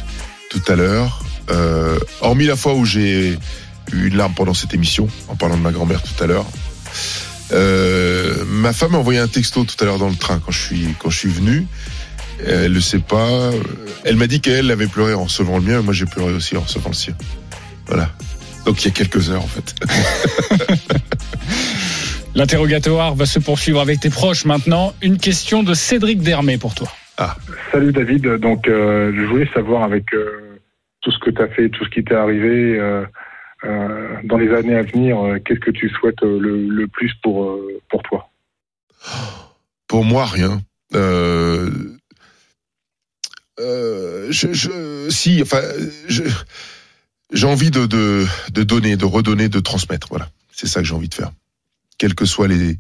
Tout 0.50 0.62
à 0.68 0.76
l'heure. 0.76 1.24
Euh, 1.50 1.98
hormis 2.22 2.46
la 2.46 2.56
fois 2.56 2.74
où 2.74 2.86
j'ai 2.86 3.38
eu 3.92 4.08
une 4.08 4.18
larme 4.18 4.34
pendant 4.34 4.54
cette 4.54 4.74
émission, 4.74 5.08
en 5.28 5.36
parlant 5.36 5.58
de 5.58 5.62
ma 5.62 5.72
grand-mère 5.72 6.02
tout 6.02 6.24
à 6.24 6.28
l'heure. 6.28 6.46
Euh, 7.52 8.44
ma 8.48 8.74
femme 8.74 8.92
m'a 8.92 8.98
envoyé 8.98 9.20
un 9.20 9.28
texto 9.28 9.64
tout 9.64 9.76
à 9.82 9.86
l'heure 9.86 10.00
dans 10.00 10.10
le 10.10 10.16
train 10.16 10.40
quand 10.44 10.52
je 10.52 10.60
suis 10.60 10.96
quand 11.00 11.10
je 11.10 11.18
suis 11.18 11.30
venu. 11.30 11.66
Elle 12.46 12.74
le 12.74 12.82
sait 12.82 13.00
pas. 13.00 13.52
Elle 14.04 14.16
m'a 14.16 14.28
dit 14.28 14.42
qu'elle 14.42 14.72
avait 14.72 14.88
pleuré 14.88 15.14
en 15.14 15.26
recevant 15.26 15.58
le 15.58 15.64
mien, 15.64 15.80
et 15.80 15.84
moi 15.84 15.94
j'ai 15.94 16.06
pleuré 16.06 16.34
aussi 16.34 16.58
en 16.58 16.62
recevant 16.62 16.90
le 16.90 16.96
sien. 16.96 17.14
Voilà. 17.88 18.10
Donc 18.66 18.84
il 18.84 18.88
y 18.88 18.92
a 18.92 18.94
quelques 18.94 19.30
heures 19.30 19.44
en 19.44 19.48
fait. 19.48 19.76
L'interrogatoire 22.36 23.14
va 23.14 23.26
se 23.26 23.40
poursuivre 23.40 23.80
avec 23.80 24.00
tes 24.00 24.10
proches 24.10 24.46
maintenant. 24.46 24.94
Une 25.02 25.18
question 25.18 25.62
de 25.62 25.74
Cédric 25.74 26.22
Dermé 26.22 26.58
pour 26.58 26.74
toi. 26.74 26.88
Salut 27.72 27.92
David, 27.92 28.26
donc 28.38 28.68
euh, 28.68 29.14
je 29.16 29.22
voulais 29.26 29.48
savoir 29.54 29.84
avec 29.84 30.14
euh, 30.14 30.60
tout 31.02 31.12
ce 31.12 31.20
que 31.20 31.30
tu 31.30 31.42
as 31.42 31.48
fait, 31.48 31.70
tout 31.70 31.86
ce 31.86 31.90
qui 31.90 32.04
t'est 32.04 32.16
arrivé 32.16 32.80
euh, 33.66 34.18
dans 34.24 34.38
les 34.38 34.54
années 34.54 34.76
à 34.76 34.84
venir, 34.84 35.20
euh, 35.24 35.40
qu'est-ce 35.40 35.60
que 35.60 35.72
tu 35.72 35.90
souhaites 35.90 36.22
euh, 36.24 36.40
le, 36.40 36.68
le 36.68 36.88
plus 36.88 37.12
pour, 37.22 37.60
pour 37.90 38.04
toi? 38.04 38.30
Pour 39.88 40.04
moi, 40.04 40.26
rien. 40.26 40.62
Si, 45.10 45.42
enfin, 45.42 45.62
j'ai 47.32 47.48
envie 47.48 47.72
de, 47.72 47.86
de, 47.86 48.64
donner, 48.64 48.96
de 48.98 49.06
redonner, 49.06 49.50
de 49.50 49.60
transmettre. 49.60 50.08
Voilà, 50.10 50.30
c'est 50.52 50.68
ça 50.68 50.82
que 50.82 50.88
j'ai 50.88 50.96
envie 50.96 51.10
de 51.10 51.14
faire. 51.14 51.32
Quelles 51.98 52.16
que 52.16 52.26
soient 52.26 52.48
les, 52.48 52.78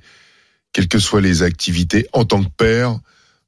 quelles 0.74 0.88
que 0.88 1.00
soient 1.00 1.22
les 1.22 1.44
activités, 1.44 2.08
en 2.14 2.26
tant 2.26 2.44
que 2.44 2.50
père, 2.50 3.00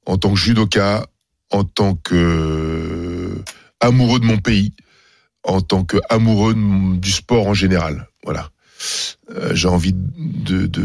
en 0.05 0.17
tant 0.17 0.31
que 0.31 0.39
judoka, 0.39 1.07
en 1.49 1.63
tant 1.63 1.95
que 1.95 3.35
amoureux 3.79 4.19
de 4.19 4.25
mon 4.25 4.37
pays, 4.37 4.73
en 5.45 5.61
tant 5.61 5.83
que 5.83 5.97
amoureux 6.09 6.53
de 6.53 6.59
mon- 6.59 6.95
du 6.95 7.11
sport 7.11 7.47
en 7.47 7.53
général. 7.53 8.07
Voilà. 8.23 8.49
Euh, 9.31 9.51
j'ai 9.55 9.67
envie 9.67 9.93
de, 9.95 10.65
de, 10.67 10.81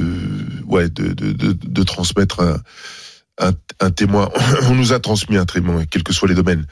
ouais, 0.67 0.89
de, 0.89 1.09
de, 1.13 1.33
de, 1.33 1.53
de 1.53 1.83
transmettre 1.83 2.41
un, 2.41 2.57
un, 3.39 3.53
un 3.81 3.91
témoin. 3.91 4.31
On 4.71 4.75
nous 4.75 4.93
a 4.93 5.01
transmis 5.01 5.37
un 5.37 5.45
témoin, 5.47 5.85
quels 5.87 6.03
que 6.05 6.13
soient 6.13 6.29
les 6.29 6.35
domaines. 6.35 6.67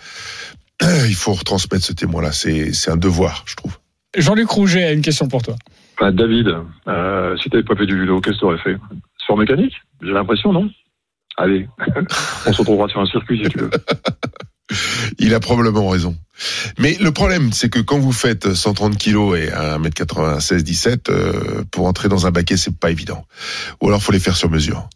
Il 1.08 1.14
faut 1.14 1.32
retransmettre 1.32 1.84
ce 1.84 1.92
témoin-là. 1.92 2.32
C'est, 2.32 2.72
c'est 2.72 2.90
un 2.90 2.96
devoir, 2.96 3.42
je 3.46 3.56
trouve. 3.56 3.78
Jean-Luc 4.16 4.48
Rouget 4.48 4.84
a 4.84 4.92
une 4.92 5.02
question 5.02 5.28
pour 5.28 5.42
toi. 5.42 5.56
Bah, 6.00 6.12
David, 6.12 6.48
euh, 6.86 7.36
si 7.42 7.50
t'avais 7.50 7.64
pas 7.64 7.74
fait 7.74 7.86
du 7.86 7.98
judo, 7.98 8.20
qu'est-ce 8.20 8.36
que 8.36 8.40
t'aurais 8.40 8.58
fait? 8.58 8.76
Sport 9.18 9.38
mécanique? 9.38 9.74
J'ai 10.02 10.12
l'impression, 10.12 10.52
non? 10.52 10.70
Allez, 11.36 11.68
on 12.46 12.52
se 12.52 12.58
retrouvera 12.58 12.88
sur 12.88 13.00
un 13.00 13.06
circuit 13.06 13.42
si 13.44 13.50
tu 13.50 13.58
veux. 13.58 13.70
Il 15.18 15.34
a 15.34 15.40
probablement 15.40 15.88
raison. 15.88 16.16
Mais 16.78 16.96
le 17.00 17.10
problème, 17.10 17.52
c'est 17.52 17.68
que 17.68 17.80
quand 17.80 17.98
vous 17.98 18.12
faites 18.12 18.54
130 18.54 18.96
kilos 18.96 19.38
et 19.38 19.48
1m96, 19.48 20.62
17, 20.62 21.08
euh, 21.10 21.64
pour 21.70 21.86
entrer 21.86 22.08
dans 22.08 22.26
un 22.26 22.30
baquet, 22.30 22.56
c'est 22.56 22.76
pas 22.78 22.90
évident. 22.90 23.24
Ou 23.82 23.88
alors 23.88 24.02
faut 24.02 24.12
les 24.12 24.20
faire 24.20 24.36
sur 24.36 24.50
mesure. 24.50 24.88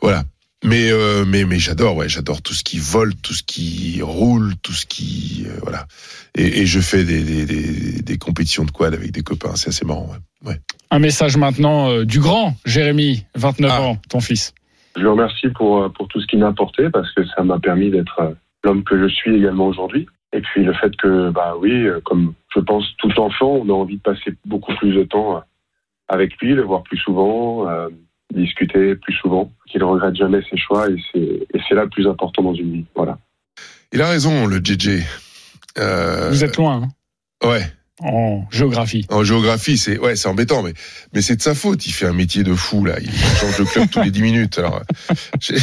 Voilà. 0.00 0.24
Mais 0.64 0.90
euh, 0.90 1.24
mais 1.24 1.44
mais 1.44 1.60
j'adore, 1.60 1.94
ouais, 1.94 2.08
j'adore 2.08 2.42
tout 2.42 2.52
ce 2.52 2.64
qui 2.64 2.78
vole, 2.80 3.14
tout 3.14 3.32
ce 3.32 3.44
qui 3.44 4.00
roule, 4.02 4.54
tout 4.60 4.72
ce 4.72 4.86
qui 4.86 5.44
euh, 5.46 5.52
voilà. 5.62 5.86
Et, 6.34 6.62
et 6.62 6.66
je 6.66 6.80
fais 6.80 7.04
des, 7.04 7.22
des, 7.22 7.46
des, 7.46 8.02
des 8.02 8.18
compétitions 8.18 8.64
de 8.64 8.72
quad 8.72 8.92
avec 8.92 9.12
des 9.12 9.22
copains, 9.22 9.54
c'est 9.54 9.68
assez 9.68 9.84
marrant. 9.84 10.10
Ouais. 10.42 10.50
ouais. 10.50 10.60
Un 10.90 10.98
message 10.98 11.36
maintenant 11.36 11.90
euh, 11.90 12.04
du 12.04 12.18
grand 12.18 12.56
Jérémy, 12.64 13.24
29 13.36 13.70
Ah. 13.72 13.82
ans, 13.82 13.98
ton 14.08 14.18
fils. 14.18 14.52
Je 14.96 15.02
le 15.02 15.10
remercie 15.12 15.46
pour, 15.54 15.80
euh, 15.84 15.88
pour 15.90 16.08
tout 16.08 16.20
ce 16.20 16.26
qu'il 16.26 16.40
m'a 16.40 16.48
apporté 16.48 16.90
parce 16.90 17.12
que 17.14 17.22
ça 17.36 17.44
m'a 17.44 17.60
permis 17.60 17.92
d'être 17.92 18.18
euh, 18.20 18.34
l'homme 18.64 18.84
que 18.84 18.98
je 19.00 19.12
suis 19.12 19.36
également 19.36 19.66
aujourd'hui. 19.66 20.06
Et 20.32 20.40
puis 20.40 20.64
le 20.64 20.74
fait 20.74 20.94
que, 20.96 21.30
bah 21.30 21.54
oui, 21.58 21.86
euh, 21.86 22.00
comme 22.04 22.34
je 22.54 22.60
pense 22.60 22.84
tout 22.98 23.18
enfant, 23.18 23.60
on 23.62 23.68
a 23.68 23.72
envie 23.72 23.96
de 23.96 24.02
passer 24.02 24.34
beaucoup 24.44 24.74
plus 24.76 24.94
de 24.94 25.04
temps 25.04 25.36
euh, 25.36 25.40
avec 26.08 26.36
lui, 26.38 26.54
le 26.54 26.62
voir 26.62 26.82
plus 26.82 26.98
souvent, 26.98 27.68
euh, 27.68 27.88
discuter 28.34 28.94
plus 28.96 29.14
souvent, 29.14 29.50
qu'il 29.66 29.80
ne 29.80 29.86
regrette 29.86 30.16
jamais 30.16 30.42
ses 30.50 30.58
choix 30.58 30.90
et 30.90 30.96
c'est 31.12 31.46
et 31.54 31.60
c'est 31.66 31.74
là 31.74 31.84
le 31.84 31.90
plus 31.90 32.06
important 32.06 32.42
dans 32.42 32.54
une 32.54 32.72
vie. 32.72 32.84
Voilà. 32.94 33.18
Il 33.92 34.02
a 34.02 34.08
raison, 34.08 34.46
le 34.46 34.58
JJ. 34.58 35.02
Euh, 35.78 36.28
Vous 36.30 36.44
êtes 36.44 36.56
loin 36.56 36.82
hein, 36.82 37.48
Ouais. 37.48 37.62
En 38.00 38.44
géographie. 38.50 39.04
En 39.10 39.24
géographie, 39.24 39.76
c'est 39.78 39.98
ouais, 39.98 40.14
c'est 40.16 40.28
embêtant, 40.28 40.62
mais 40.62 40.72
mais 41.14 41.22
c'est 41.22 41.36
de 41.36 41.42
sa 41.42 41.54
faute. 41.54 41.84
Il 41.86 41.92
fait 41.92 42.06
un 42.06 42.12
métier 42.12 42.42
de 42.44 42.54
fou 42.54 42.84
là. 42.84 42.96
Il 43.00 43.10
change 43.40 43.58
de 43.58 43.64
club 43.64 43.88
tous 43.90 44.02
les 44.02 44.10
10 44.10 44.22
minutes. 44.22 44.58
Alors, 44.58 44.82
j'ai- 45.40 45.56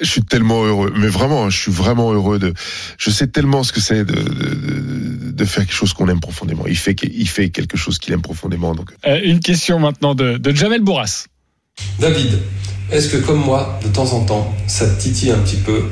je 0.00 0.04
suis 0.06 0.22
tellement 0.24 0.64
heureux, 0.64 0.92
mais 0.96 1.08
vraiment, 1.08 1.48
je 1.50 1.58
suis 1.58 1.72
vraiment 1.72 2.12
heureux 2.12 2.38
de. 2.38 2.52
Je 2.98 3.10
sais 3.10 3.26
tellement 3.28 3.62
ce 3.62 3.72
que 3.72 3.80
c'est 3.80 4.04
de, 4.04 4.12
de, 4.14 4.54
de, 4.54 5.30
de 5.32 5.44
faire 5.44 5.64
quelque 5.64 5.74
chose 5.74 5.92
qu'on 5.94 6.08
aime 6.08 6.20
profondément. 6.20 6.64
Il 6.66 6.76
fait 6.76 6.96
il 7.02 7.28
fait 7.28 7.50
quelque 7.50 7.76
chose 7.76 7.98
qu'il 7.98 8.12
aime 8.12 8.22
profondément. 8.22 8.74
Donc 8.74 8.90
Euh, 9.06 9.20
une 9.24 9.40
question 9.40 9.78
maintenant 9.78 10.14
de, 10.14 10.36
de 10.36 10.54
Jamel 10.54 10.82
Bourras. 10.82 11.26
David, 11.98 12.38
est-ce 12.92 13.08
que 13.08 13.16
comme 13.16 13.40
moi, 13.40 13.78
de 13.82 13.88
temps 13.88 14.12
en 14.12 14.24
temps, 14.24 14.54
ça 14.66 14.86
te 14.86 15.00
titille 15.00 15.30
un 15.30 15.38
petit 15.38 15.56
peu 15.56 15.84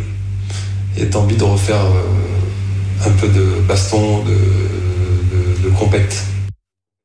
et 0.99 1.07
t'as 1.07 1.19
envie 1.19 1.37
de 1.37 1.43
refaire 1.45 1.85
euh, 1.85 3.09
un 3.09 3.11
peu 3.13 3.29
de 3.29 3.61
baston, 3.67 4.23
de, 4.25 4.37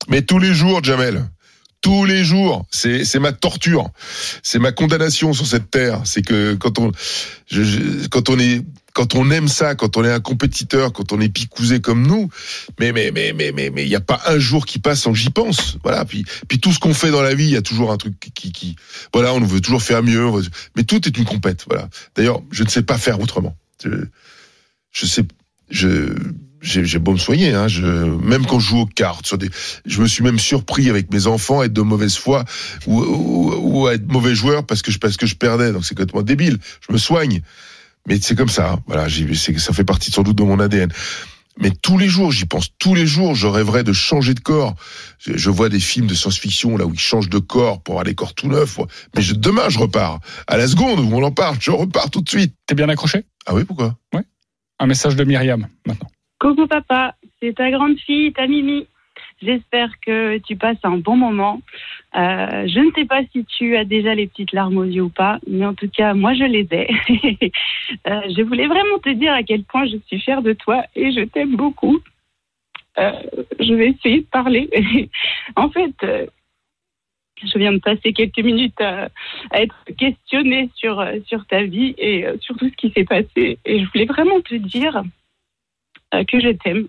Mais 0.08 0.22
tous 0.22 0.40
les 0.40 0.54
jours, 0.54 0.82
Jamel. 0.84 1.30
Tous 1.82 2.06
les 2.06 2.24
jours, 2.24 2.66
c'est 2.72 3.20
ma 3.20 3.32
torture, 3.32 3.90
c'est 4.42 4.60
ma 4.60 4.72
condamnation 4.72 5.32
sur 5.32 5.46
cette 5.46 5.70
terre. 5.70 6.02
C'est 6.06 6.22
que 6.22 6.56
quand 6.56 6.80
on 6.80 6.92
quand 8.10 8.30
on 8.30 8.40
est 8.40 8.62
quand 8.94 9.14
on 9.16 9.30
aime 9.30 9.48
ça, 9.48 9.76
quand 9.76 9.96
on 9.96 10.04
est 10.04 10.12
un 10.12 10.20
compétiteur, 10.20 10.92
quand 10.92 11.12
on 11.12 11.22
est 11.22 11.30
picousé 11.30 11.82
comme 11.82 12.08
nous, 12.08 12.30
mais 12.80 12.94
mais 12.94 13.12
mais 13.12 13.32
mais 13.34 13.52
mais 13.52 13.70
mais 13.70 13.84
il 13.84 13.90
y 13.90 13.96
a 13.96 14.02
pas 14.02 14.22
un 14.26 14.40
jour 14.40 14.66
qui 14.66 14.80
passe 14.80 15.02
sans 15.02 15.12
que 15.12 15.18
j'y 15.18 15.30
pense. 15.30 15.78
Voilà. 15.84 16.04
Puis 16.04 16.26
puis 16.48 16.60
tout 16.60 16.72
ce 16.74 16.80
qu'on 16.80 16.94
fait 16.94 17.12
dans 17.12 17.22
la 17.22 17.36
vie, 17.36 17.46
il 17.46 17.54
y 17.54 17.58
a 17.58 17.62
toujours 17.62 17.92
un 17.92 17.98
truc 17.98 18.18
qui 18.34 18.76
voilà, 19.14 19.34
on 19.34 19.40
veut 19.42 19.62
toujours 19.62 19.84
faire 19.84 20.02
mieux. 20.02 20.32
mais 20.76 20.84
tout 20.84 21.08
est 21.08 21.18
une 21.18 21.26
compète. 21.26 21.66
Voilà. 21.68 21.90
D'ailleurs, 22.16 22.42
je 22.52 22.64
ne 22.64 22.70
sais 22.70 22.84
pas 22.84 22.98
faire 22.98 23.20
autrement. 23.20 23.56
Je, 23.84 23.90
je 24.92 25.06
sais, 25.06 25.24
je, 25.70 26.16
j'ai 26.68 27.00
beau 27.00 27.14
me 27.14 27.18
soigner, 27.18 27.54
hein, 27.54 27.68
je, 27.68 27.86
même 27.86 28.46
quand 28.46 28.60
je 28.60 28.68
joue 28.70 28.80
aux 28.80 28.86
cartes, 28.86 29.26
sur 29.26 29.38
des, 29.38 29.50
je 29.86 30.02
me 30.02 30.08
suis 30.08 30.24
même 30.24 30.40
surpris 30.40 30.90
avec 30.90 31.12
mes 31.14 31.28
enfants 31.28 31.62
à 31.62 31.66
être 31.66 31.74
de 31.74 31.82
mauvaise 31.82 32.18
foi 32.18 32.44
ou, 32.86 33.02
ou, 33.02 33.54
ou 33.82 33.88
à 33.88 33.94
être 33.94 34.12
mauvais 34.12 34.36
joueur 34.36 34.66
parce 34.66 34.82
que 34.82 34.92
je, 34.92 35.00
parce 35.00 35.18
que 35.18 35.26
je 35.26 35.36
perdais. 35.36 35.72
Donc 35.72 35.86
c'est 35.86 35.96
complètement 35.96 36.22
débile. 36.24 36.58
Je 36.88 36.92
me 36.94 36.98
soigne. 36.98 37.42
Mais 38.08 38.20
c'est 38.22 38.36
comme 38.36 38.50
ça. 38.50 38.74
hein. 38.74 38.80
Voilà, 38.88 39.08
ça 39.10 39.74
fait 39.74 39.84
partie 39.84 40.12
sans 40.12 40.24
doute 40.24 40.38
de 40.38 40.44
mon 40.44 40.60
ADN. 40.60 40.90
mais 41.60 41.72
tous 41.72 41.98
les 41.98 42.08
jours, 42.08 42.32
j'y 42.32 42.46
pense 42.46 42.70
tous 42.80 42.96
les 42.96 43.06
jours, 43.08 43.36
je 43.36 43.48
rêverais 43.48 43.84
de 43.84 43.92
changer 43.94 44.34
de 44.34 44.40
corps. 44.40 44.76
Je, 45.20 45.36
je 45.36 45.50
vois 45.50 45.70
des 45.70 45.80
films 45.80 46.08
de 46.08 46.14
science-fiction 46.14 46.78
là 46.78 46.86
où 46.86 46.94
ils 46.94 47.00
changent 47.00 47.30
de 47.30 47.40
corps 47.40 47.82
pour 47.82 47.94
avoir 47.96 48.06
des 48.06 48.16
corps 48.16 48.34
tout 48.34 48.48
neufs. 48.48 48.80
Mais 49.16 49.22
je, 49.22 49.34
demain, 49.34 49.68
je 49.70 49.80
repars. 49.80 50.20
À 50.48 50.58
la 50.58 50.68
seconde 50.68 51.00
où 51.00 51.10
on 51.16 51.24
en 51.24 51.32
parle, 51.32 51.58
je 51.60 51.72
repars 51.72 52.10
tout 52.10 52.22
de 52.22 52.30
suite. 52.30 52.54
T'es 52.66 52.76
bien 52.76 52.88
accroché? 52.90 53.26
Ah 53.46 53.54
oui, 53.56 53.64
pourquoi? 53.66 53.98
Ouais. 54.14 54.24
Un 54.80 54.86
message 54.88 55.16
de 55.16 55.24
Myriam 55.24 55.68
maintenant. 55.86 56.10
Coucou 56.40 56.68
papa, 56.68 57.16
c'est 57.40 57.56
ta 57.56 57.72
grande 57.72 57.98
fille, 57.98 58.32
ta 58.32 58.46
Mimi. 58.46 58.88
J'espère 59.42 60.00
que 60.00 60.38
tu 60.40 60.56
passes 60.56 60.78
un 60.84 60.98
bon 60.98 61.16
moment. 61.16 61.62
Euh, 62.16 62.68
je 62.68 62.80
ne 62.80 62.92
sais 62.96 63.06
pas 63.06 63.22
si 63.32 63.44
tu 63.46 63.76
as 63.76 63.86
déjà 63.86 64.14
les 64.14 64.28
petites 64.28 64.52
larmes 64.52 64.78
aux 64.78 64.84
yeux 64.84 65.04
ou 65.04 65.10
pas, 65.10 65.40
mais 65.48 65.66
en 65.66 65.74
tout 65.74 65.90
cas, 65.90 66.14
moi, 66.14 66.34
je 66.34 66.44
les 66.44 66.68
ai. 66.72 67.52
Euh, 68.06 68.22
je 68.36 68.42
voulais 68.42 68.68
vraiment 68.68 69.00
te 69.02 69.10
dire 69.10 69.32
à 69.32 69.44
quel 69.44 69.64
point 69.64 69.86
je 69.86 69.96
suis 70.08 70.20
fière 70.20 70.42
de 70.42 70.52
toi 70.52 70.84
et 70.94 71.14
je 71.14 71.22
t'aime 71.22 71.56
beaucoup. 71.56 72.00
Euh, 73.00 73.12
je 73.62 73.74
vais 73.74 73.92
essayer 73.92 74.22
de 74.22 74.26
parler. 74.26 74.70
en 75.56 75.70
fait, 75.70 75.96
je 76.02 77.58
viens 77.58 77.72
de 77.72 77.78
passer 77.78 78.12
quelques 78.12 78.40
minutes 78.40 78.80
à, 78.82 79.08
être 79.54 79.86
questionnée 79.98 80.70
sur, 80.76 81.02
sur 81.28 81.46
ta 81.46 81.64
vie 81.64 81.96
et 81.98 82.26
sur 82.42 82.58
tout 82.58 82.68
ce 82.68 82.76
qui 82.76 82.92
s'est 82.92 83.06
passé. 83.06 83.58
Et 83.64 83.80
je 83.80 83.86
voulais 83.92 84.06
vraiment 84.06 84.42
te 84.42 84.56
dire 84.56 85.02
que 86.12 86.40
je 86.40 86.50
t'aime. 86.50 86.88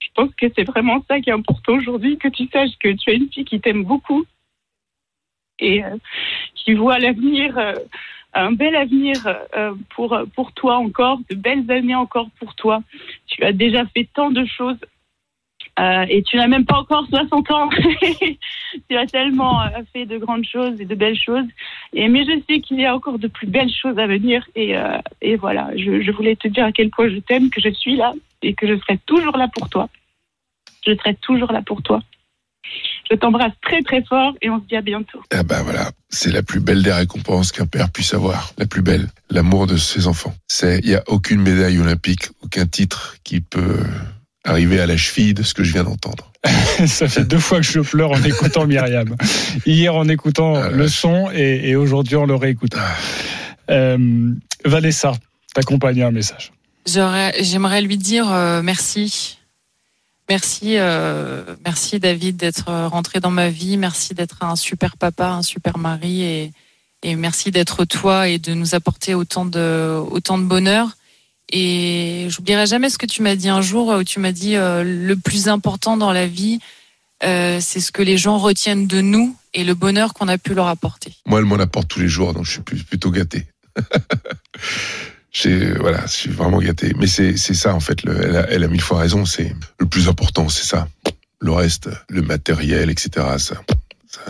Je 0.00 0.08
pense 0.14 0.34
que 0.34 0.46
c'est 0.56 0.64
vraiment 0.64 1.02
ça 1.08 1.20
qui 1.20 1.30
est 1.30 1.32
important 1.32 1.74
aujourd'hui, 1.74 2.18
que 2.18 2.28
tu 2.28 2.46
saches 2.48 2.76
que 2.80 2.92
tu 2.92 3.10
as 3.10 3.14
une 3.14 3.30
fille 3.30 3.44
qui 3.44 3.60
t'aime 3.60 3.84
beaucoup 3.84 4.24
et 5.58 5.84
euh, 5.84 5.96
qui 6.54 6.74
voit 6.74 6.98
l'avenir, 6.98 7.56
euh, 7.56 7.74
un 8.34 8.52
bel 8.52 8.74
avenir 8.74 9.16
euh, 9.56 9.74
pour, 9.94 10.18
pour 10.34 10.52
toi 10.52 10.76
encore, 10.76 11.18
de 11.30 11.34
belles 11.34 11.70
années 11.70 11.94
encore 11.94 12.28
pour 12.38 12.54
toi. 12.54 12.82
Tu 13.26 13.42
as 13.44 13.52
déjà 13.52 13.86
fait 13.86 14.08
tant 14.12 14.30
de 14.30 14.44
choses 14.44 14.78
euh, 15.80 16.04
et 16.08 16.22
tu 16.22 16.36
n'as 16.36 16.48
même 16.48 16.66
pas 16.66 16.78
encore 16.78 17.06
60 17.08 17.50
ans. 17.50 17.68
tu 18.90 18.96
as 18.96 19.06
tellement 19.06 19.62
euh, 19.62 19.68
fait 19.92 20.04
de 20.04 20.18
grandes 20.18 20.44
choses 20.44 20.78
et 20.80 20.84
de 20.84 20.94
belles 20.94 21.18
choses. 21.18 21.46
Et, 21.94 22.08
mais 22.08 22.24
je 22.24 22.42
sais 22.48 22.60
qu'il 22.60 22.80
y 22.80 22.86
a 22.86 22.94
encore 22.94 23.18
de 23.18 23.28
plus 23.28 23.46
belles 23.46 23.72
choses 23.72 23.98
à 23.98 24.06
venir. 24.06 24.46
Et, 24.54 24.76
euh, 24.76 24.98
et 25.22 25.36
voilà, 25.36 25.70
je, 25.76 26.10
voulais 26.10 26.36
te 26.36 26.48
dire 26.48 26.66
à 26.66 26.72
quel 26.72 26.90
point 26.90 27.08
je 27.08 27.18
t'aime, 27.18 27.48
que 27.48 27.60
je 27.60 27.70
suis 27.70 27.96
là 27.96 28.12
et 28.42 28.54
que 28.54 28.66
je 28.66 28.78
serai 28.80 28.98
toujours 29.06 29.36
là 29.36 29.48
pour 29.48 29.70
toi. 29.70 29.88
Je 30.86 30.94
serai 30.94 31.14
toujours 31.14 31.52
là 31.52 31.62
pour 31.62 31.80
toi. 31.82 32.02
Je 33.10 33.16
t'embrasse 33.16 33.52
très 33.62 33.82
très 33.82 34.02
fort 34.02 34.34
et 34.40 34.50
on 34.50 34.60
se 34.60 34.66
dit 34.66 34.76
à 34.76 34.80
bientôt. 34.80 35.22
Ah 35.32 35.42
bah 35.42 35.62
voilà, 35.62 35.90
c'est 36.08 36.32
la 36.32 36.42
plus 36.42 36.60
belle 36.60 36.82
des 36.82 36.92
récompenses 36.92 37.52
qu'un 37.52 37.66
père 37.66 37.90
puisse 37.90 38.14
avoir. 38.14 38.52
La 38.56 38.66
plus 38.66 38.82
belle, 38.82 39.08
l'amour 39.30 39.66
de 39.66 39.76
ses 39.76 40.06
enfants. 40.06 40.34
Il 40.62 40.88
y 40.88 40.94
a 40.94 41.02
aucune 41.08 41.42
médaille 41.42 41.78
olympique, 41.78 42.28
aucun 42.42 42.66
titre 42.66 43.16
qui 43.24 43.40
peut 43.40 43.84
arriver 44.44 44.80
à 44.80 44.86
la 44.86 44.96
cheville 44.96 45.34
de 45.34 45.42
ce 45.42 45.54
que 45.54 45.62
je 45.62 45.72
viens 45.72 45.84
d'entendre. 45.84 46.32
Ça 46.86 47.08
fait 47.08 47.24
deux 47.24 47.38
fois 47.38 47.58
que 47.58 47.66
je 47.66 47.80
pleure 47.80 48.10
en 48.10 48.22
écoutant 48.22 48.66
Myriam. 48.66 49.16
Hier 49.66 49.94
en 49.94 50.08
écoutant 50.08 50.56
Ah 50.56 50.68
le 50.68 50.88
son 50.88 51.30
et, 51.32 51.68
et 51.68 51.76
aujourd'hui 51.76 52.16
en 52.16 52.26
le 52.26 52.34
réécoutant. 52.34 52.78
Euh, 53.70 54.32
Vanessa, 54.64 55.12
t'accompagne 55.54 56.02
un 56.02 56.10
message. 56.10 56.52
J'aimerais 56.86 57.82
lui 57.82 57.96
dire 57.96 58.30
euh, 58.32 58.62
merci. 58.62 59.38
Merci, 60.28 60.78
euh, 60.78 61.42
merci 61.64 62.00
David 62.00 62.36
d'être 62.36 62.72
rentré 62.86 63.20
dans 63.20 63.30
ma 63.30 63.48
vie. 63.48 63.76
Merci 63.76 64.14
d'être 64.14 64.42
un 64.42 64.56
super 64.56 64.96
papa, 64.96 65.30
un 65.30 65.42
super 65.42 65.78
mari 65.78 66.22
et, 66.22 66.52
et 67.02 67.16
merci 67.16 67.50
d'être 67.50 67.84
toi 67.84 68.28
et 68.28 68.38
de 68.38 68.54
nous 68.54 68.74
apporter 68.74 69.14
autant 69.14 69.44
de, 69.44 70.00
autant 70.10 70.38
de 70.38 70.44
bonheur. 70.44 70.96
Et 71.52 72.26
j'oublierai 72.30 72.66
jamais 72.66 72.88
ce 72.88 72.98
que 72.98 73.06
tu 73.06 73.22
m'as 73.22 73.36
dit 73.36 73.50
un 73.50 73.60
jour 73.60 73.88
où 73.88 74.04
tu 74.04 74.18
m'as 74.20 74.32
dit 74.32 74.56
euh, 74.56 74.82
le 74.82 75.16
plus 75.16 75.48
important 75.48 75.96
dans 75.96 76.12
la 76.12 76.26
vie, 76.26 76.58
euh, 77.22 77.58
c'est 77.60 77.80
ce 77.80 77.92
que 77.92 78.02
les 78.02 78.16
gens 78.16 78.38
retiennent 78.38 78.86
de 78.86 79.00
nous 79.00 79.36
et 79.54 79.62
le 79.62 79.74
bonheur 79.74 80.14
qu'on 80.14 80.28
a 80.28 80.38
pu 80.38 80.54
leur 80.54 80.66
apporter. 80.66 81.12
Moi, 81.26 81.40
elle 81.40 81.44
m'en 81.44 81.56
apporte 81.56 81.88
tous 81.88 82.00
les 82.00 82.08
jours, 82.08 82.32
donc 82.32 82.46
je 82.46 82.52
suis 82.52 82.62
plutôt 82.62 83.10
gâté. 83.10 83.46
Voilà, 85.80 86.06
je 86.06 86.12
suis 86.12 86.30
vraiment 86.30 86.58
gâté. 86.58 86.92
Mais 86.98 87.06
c'est, 87.06 87.36
ça, 87.36 87.74
en 87.74 87.80
fait. 87.80 88.02
Le, 88.04 88.46
elle, 88.48 88.64
a, 88.64 88.68
mille 88.68 88.82
fois 88.82 88.98
raison. 88.98 89.24
C'est 89.24 89.54
le 89.78 89.86
plus 89.86 90.08
important, 90.08 90.48
c'est 90.48 90.64
ça. 90.64 90.88
Le 91.40 91.50
reste, 91.52 91.88
le 92.08 92.22
matériel, 92.22 92.90
etc., 92.90 93.26
ça, 93.38 93.56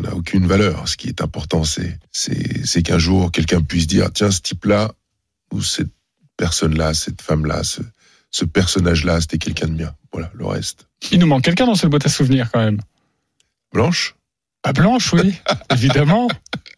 n'a 0.01 0.15
aucune 0.15 0.47
valeur. 0.47 0.89
Ce 0.89 0.97
qui 0.97 1.09
est 1.09 1.21
important, 1.21 1.65
c'est, 1.65 1.99
c'est, 2.13 2.83
qu'un 2.83 2.99
jour, 2.99 3.31
quelqu'un 3.33 3.61
puisse 3.61 3.87
dire, 3.87 4.11
tiens, 4.13 4.31
ce 4.31 4.41
type-là, 4.41 4.93
ou 5.53 5.61
cette 5.61 5.91
personne-là, 6.43 6.93
cette 6.93 7.23
femme-là, 7.23 7.63
ce, 7.63 7.83
ce 8.33 8.45
personnage-là, 8.45 9.21
c'était 9.21 9.39
quelqu'un 9.39 9.69
de 9.69 9.75
bien. 9.75 9.95
Voilà, 10.13 10.29
le 10.35 10.45
reste. 10.45 10.89
Il 11.13 11.21
nous 11.21 11.27
manque 11.29 11.45
quelqu'un 11.45 11.67
dans 11.67 11.77
cette 11.77 11.89
boîte 11.89 12.05
à 12.05 12.09
souvenirs 12.09 12.51
quand 12.53 12.59
même. 12.59 12.81
Blanche? 13.73 14.17
Ah, 14.65 14.73
Blanche, 14.73 15.13
oui, 15.13 15.37
évidemment. 15.71 16.27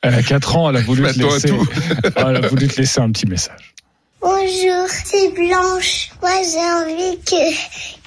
Elle 0.03 0.17
a 0.17 0.23
4 0.23 0.57
ans, 0.57 0.69
elle 0.69 0.77
a 0.77 0.81
voulu 0.83 1.03
te 1.05 1.19
laisser. 1.19 1.51
Ah, 2.17 2.27
elle 2.29 2.45
a 2.45 2.49
voulu 2.49 2.69
te 2.69 2.79
laisser 2.79 3.01
un 3.01 3.11
petit 3.11 3.25
message. 3.27 3.75
Bonjour, 4.21 4.87
c'est 4.89 5.33
Blanche. 5.33 6.11
Moi, 6.21 6.43
j'ai 6.43 6.69
envie 6.83 7.19
que, 7.25 7.45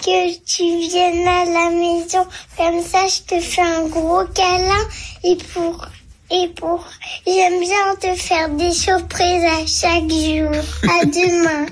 que 0.06 0.38
tu 0.46 0.90
viennes 0.90 1.28
à 1.28 1.46
la 1.46 1.72
maison. 1.72 2.28
Comme 2.56 2.84
ça, 2.84 3.08
je 3.08 3.36
te 3.36 3.42
fais 3.42 3.64
un 3.64 3.88
gros 3.88 4.26
câlin. 4.26 4.84
Et 5.24 5.38
pour, 5.54 5.88
et 6.30 6.50
pour, 6.56 6.86
j'aime 7.26 7.60
bien 7.60 7.96
te 8.00 8.20
faire 8.20 8.50
des 8.50 8.72
surprises 8.72 9.44
à 9.44 9.66
chaque 9.66 10.10
jour. 10.10 10.52
À 10.84 11.06
demain. 11.06 11.66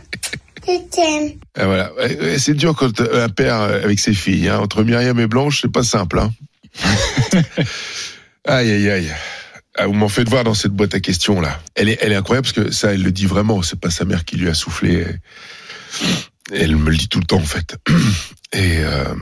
Je 0.68 0.80
t'aime. 0.90 1.38
Ah, 1.56 1.66
voilà. 1.66 1.92
C'est 2.38 2.54
dur 2.54 2.76
quand 2.76 3.02
un 3.02 3.30
père 3.30 3.62
euh, 3.62 3.84
avec 3.84 4.00
ses 4.00 4.14
filles. 4.14 4.50
Hein. 4.50 4.60
Entre 4.60 4.84
Myriam 4.84 5.20
et 5.20 5.28
Blanche, 5.28 5.62
c'est 5.62 5.72
pas 5.72 5.84
simple. 5.84 6.20
Hein. 6.20 6.32
aïe, 8.46 8.72
aïe, 8.72 8.90
aïe. 8.90 9.12
Ah, 9.78 9.88
vous 9.88 9.94
m'en 9.94 10.10
faites 10.10 10.30
voir 10.30 10.44
dans 10.44 10.54
cette 10.54 10.72
boîte 10.72 10.96
à 10.96 11.02
questions 11.02 11.42
là. 11.42 11.60
Elle 11.76 11.90
est, 11.90 11.98
elle 12.02 12.14
est 12.14 12.16
incroyable 12.16 12.48
parce 12.48 12.68
que 12.68 12.72
ça, 12.72 12.94
elle 12.94 13.04
le 13.04 13.12
dit 13.12 13.26
vraiment. 13.26 13.62
C'est 13.62 13.80
pas 13.80 13.90
sa 13.90 14.06
mère 14.06 14.24
qui 14.24 14.38
lui 14.38 14.50
a 14.50 14.54
soufflé. 14.54 15.06
Elle 16.54 16.78
me 16.78 16.90
le 16.90 16.98
dit 16.98 17.10
tout 17.10 17.20
le 17.20 17.26
temps 17.26 17.38
en 17.38 17.46
fait. 17.46 17.76
Et 18.54 18.78
euh, 18.80 19.14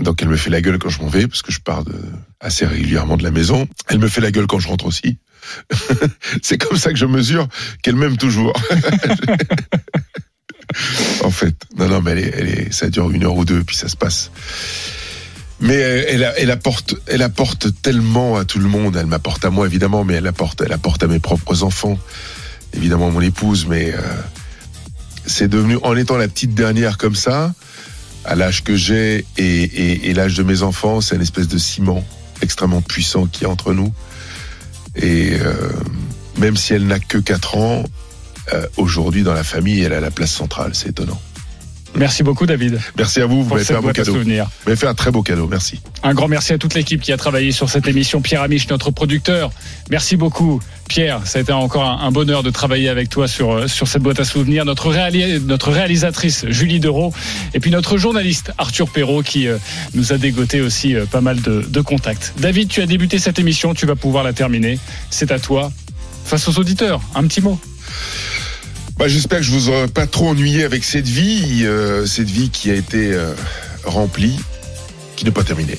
donc 0.00 0.22
elle 0.22 0.28
me 0.28 0.36
fait 0.36 0.50
la 0.50 0.60
gueule 0.60 0.78
quand 0.78 0.88
je 0.88 1.00
m'en 1.00 1.08
vais 1.08 1.26
parce 1.26 1.42
que 1.42 1.52
je 1.52 1.60
pars 1.60 1.84
de, 1.84 1.94
assez 2.40 2.66
régulièrement 2.66 3.16
de 3.16 3.22
la 3.22 3.30
maison. 3.30 3.68
Elle 3.88 3.98
me 3.98 4.08
fait 4.08 4.20
la 4.20 4.30
gueule 4.30 4.46
quand 4.46 4.58
je 4.58 4.68
rentre 4.68 4.86
aussi. 4.86 5.18
c'est 6.42 6.58
comme 6.58 6.78
ça 6.78 6.90
que 6.90 6.96
je 6.96 7.06
mesure 7.06 7.48
qu'elle 7.82 7.96
m'aime 7.96 8.16
toujours. 8.16 8.52
en 11.24 11.30
fait. 11.30 11.54
Non, 11.76 11.88
non, 11.88 12.00
mais 12.00 12.12
elle 12.12 12.18
est, 12.18 12.34
elle 12.36 12.48
est, 12.48 12.72
ça 12.72 12.88
dure 12.88 13.10
une 13.10 13.24
heure 13.24 13.36
ou 13.36 13.44
deux, 13.44 13.62
puis 13.64 13.76
ça 13.76 13.88
se 13.88 13.96
passe. 13.96 14.30
Mais 15.60 15.76
elle, 15.76 16.50
apporte, 16.50 16.96
elle 17.06 17.22
apporte 17.22 17.68
tellement 17.82 18.36
à 18.36 18.44
tout 18.44 18.58
le 18.58 18.66
monde. 18.66 18.96
Elle 18.96 19.06
m'apporte 19.06 19.44
à 19.44 19.50
moi 19.50 19.66
évidemment, 19.66 20.02
mais 20.02 20.14
elle 20.14 20.26
apporte, 20.26 20.60
elle 20.60 20.72
apporte 20.72 21.04
à 21.04 21.06
mes 21.06 21.20
propres 21.20 21.62
enfants, 21.62 21.98
évidemment 22.74 23.12
mon 23.12 23.20
épouse. 23.20 23.66
Mais 23.68 23.94
euh, 23.94 24.00
c'est 25.24 25.46
devenu, 25.46 25.78
en 25.82 25.96
étant 25.96 26.16
la 26.16 26.26
petite 26.26 26.54
dernière 26.54 26.98
comme 26.98 27.14
ça, 27.14 27.54
à 28.24 28.34
l'âge 28.34 28.62
que 28.62 28.76
j'ai 28.76 29.24
et, 29.36 30.08
et, 30.08 30.14
l'âge 30.14 30.36
de 30.36 30.42
mes 30.42 30.62
enfants, 30.62 31.00
c'est 31.00 31.16
une 31.16 31.22
espèce 31.22 31.48
de 31.48 31.58
ciment 31.58 32.04
extrêmement 32.40 32.82
puissant 32.82 33.26
qui 33.26 33.44
est 33.44 33.46
entre 33.46 33.72
nous. 33.72 33.92
Et 34.96 35.34
euh, 35.40 35.54
même 36.38 36.56
si 36.56 36.74
elle 36.74 36.86
n'a 36.86 36.98
que 36.98 37.18
4 37.18 37.56
ans, 37.56 37.84
euh, 38.52 38.66
aujourd'hui 38.76 39.22
dans 39.22 39.34
la 39.34 39.44
famille, 39.44 39.80
elle 39.80 39.92
a 39.92 40.00
la 40.00 40.10
place 40.10 40.32
centrale. 40.32 40.74
C'est 40.74 40.90
étonnant. 40.90 41.20
Merci 41.94 42.22
beaucoup, 42.22 42.46
David. 42.46 42.80
Merci 42.96 43.20
à 43.20 43.26
vous, 43.26 43.44
vous 43.44 43.50
m'avez 43.50 43.64
fait 43.64 43.74
un 43.74 43.80
beau 43.80 43.92
cadeau. 43.92 44.14
Vous 44.14 44.24
m'avez 44.24 44.76
fait 44.76 44.86
un 44.86 44.94
très 44.94 45.10
beau 45.10 45.22
cadeau, 45.22 45.46
merci. 45.46 45.80
Un 46.02 46.14
grand 46.14 46.26
merci 46.26 46.52
à 46.52 46.58
toute 46.58 46.74
l'équipe 46.74 47.00
qui 47.00 47.12
a 47.12 47.16
travaillé 47.16 47.52
sur 47.52 47.68
cette 47.68 47.86
émission. 47.86 48.22
Pierre 48.22 48.42
Amiche, 48.42 48.68
notre 48.68 48.90
producteur. 48.90 49.50
Merci 49.90 50.16
beaucoup, 50.16 50.60
Pierre. 50.88 51.20
Ça 51.26 51.38
a 51.38 51.42
été 51.42 51.52
encore 51.52 51.84
un, 51.84 52.06
un 52.06 52.10
bonheur 52.10 52.42
de 52.42 52.50
travailler 52.50 52.88
avec 52.88 53.10
toi 53.10 53.28
sur, 53.28 53.52
euh, 53.52 53.68
sur 53.68 53.88
cette 53.88 54.02
boîte 54.02 54.20
à 54.20 54.24
souvenirs. 54.24 54.64
Notre, 54.64 54.90
notre 55.46 55.70
réalisatrice, 55.70 56.46
Julie 56.48 56.80
Dereau. 56.80 57.12
Et 57.52 57.60
puis 57.60 57.70
notre 57.70 57.98
journaliste, 57.98 58.52
Arthur 58.56 58.88
Perrault, 58.88 59.22
qui 59.22 59.46
euh, 59.46 59.58
nous 59.94 60.12
a 60.12 60.18
dégoté 60.18 60.60
aussi 60.62 60.96
euh, 60.96 61.04
pas 61.04 61.20
mal 61.20 61.42
de, 61.42 61.60
de 61.60 61.80
contacts. 61.82 62.32
David, 62.38 62.68
tu 62.68 62.80
as 62.80 62.86
débuté 62.86 63.18
cette 63.18 63.38
émission. 63.38 63.74
Tu 63.74 63.84
vas 63.86 63.96
pouvoir 63.96 64.24
la 64.24 64.32
terminer. 64.32 64.78
C'est 65.10 65.30
à 65.30 65.38
toi. 65.38 65.70
Face 66.24 66.48
aux 66.48 66.58
auditeurs, 66.58 67.00
un 67.14 67.24
petit 67.24 67.42
mot. 67.42 67.60
Bah, 69.02 69.08
J'espère 69.08 69.38
que 69.38 69.44
je 69.44 69.50
vous 69.50 69.68
aurai 69.68 69.88
pas 69.88 70.06
trop 70.06 70.28
ennuyé 70.28 70.62
avec 70.62 70.84
cette 70.84 71.08
vie, 71.08 71.62
euh, 71.64 72.06
cette 72.06 72.30
vie 72.30 72.50
qui 72.50 72.70
a 72.70 72.74
été 72.74 73.12
euh, 73.12 73.34
remplie, 73.82 74.38
qui 75.16 75.24
n'est 75.24 75.32
pas 75.32 75.42
terminée. 75.42 75.76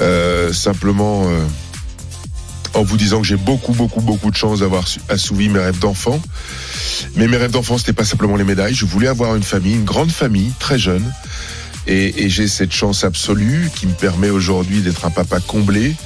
Euh, 0.00 0.52
simplement 0.52 1.24
euh, 1.28 1.44
en 2.74 2.84
vous 2.84 2.96
disant 2.96 3.22
que 3.22 3.26
j'ai 3.26 3.34
beaucoup, 3.34 3.72
beaucoup, 3.72 4.02
beaucoup 4.02 4.30
de 4.30 4.36
chance 4.36 4.60
d'avoir 4.60 4.84
assouvi 5.08 5.48
mes 5.48 5.58
rêves 5.58 5.80
d'enfant. 5.80 6.22
Mais 7.16 7.26
mes 7.26 7.38
rêves 7.38 7.50
d'enfant, 7.50 7.76
c'était 7.76 7.92
pas 7.92 8.04
simplement 8.04 8.36
les 8.36 8.44
médailles. 8.44 8.72
Je 8.72 8.86
voulais 8.86 9.08
avoir 9.08 9.34
une 9.34 9.42
famille, 9.42 9.74
une 9.74 9.84
grande 9.84 10.12
famille, 10.12 10.52
très 10.60 10.78
jeune. 10.78 11.12
Et, 11.88 12.22
et 12.22 12.28
j'ai 12.30 12.46
cette 12.46 12.72
chance 12.72 13.02
absolue 13.02 13.68
qui 13.74 13.88
me 13.88 13.94
permet 13.94 14.30
aujourd'hui 14.30 14.80
d'être 14.80 15.06
un 15.06 15.10
papa 15.10 15.40
comblé. 15.40 15.96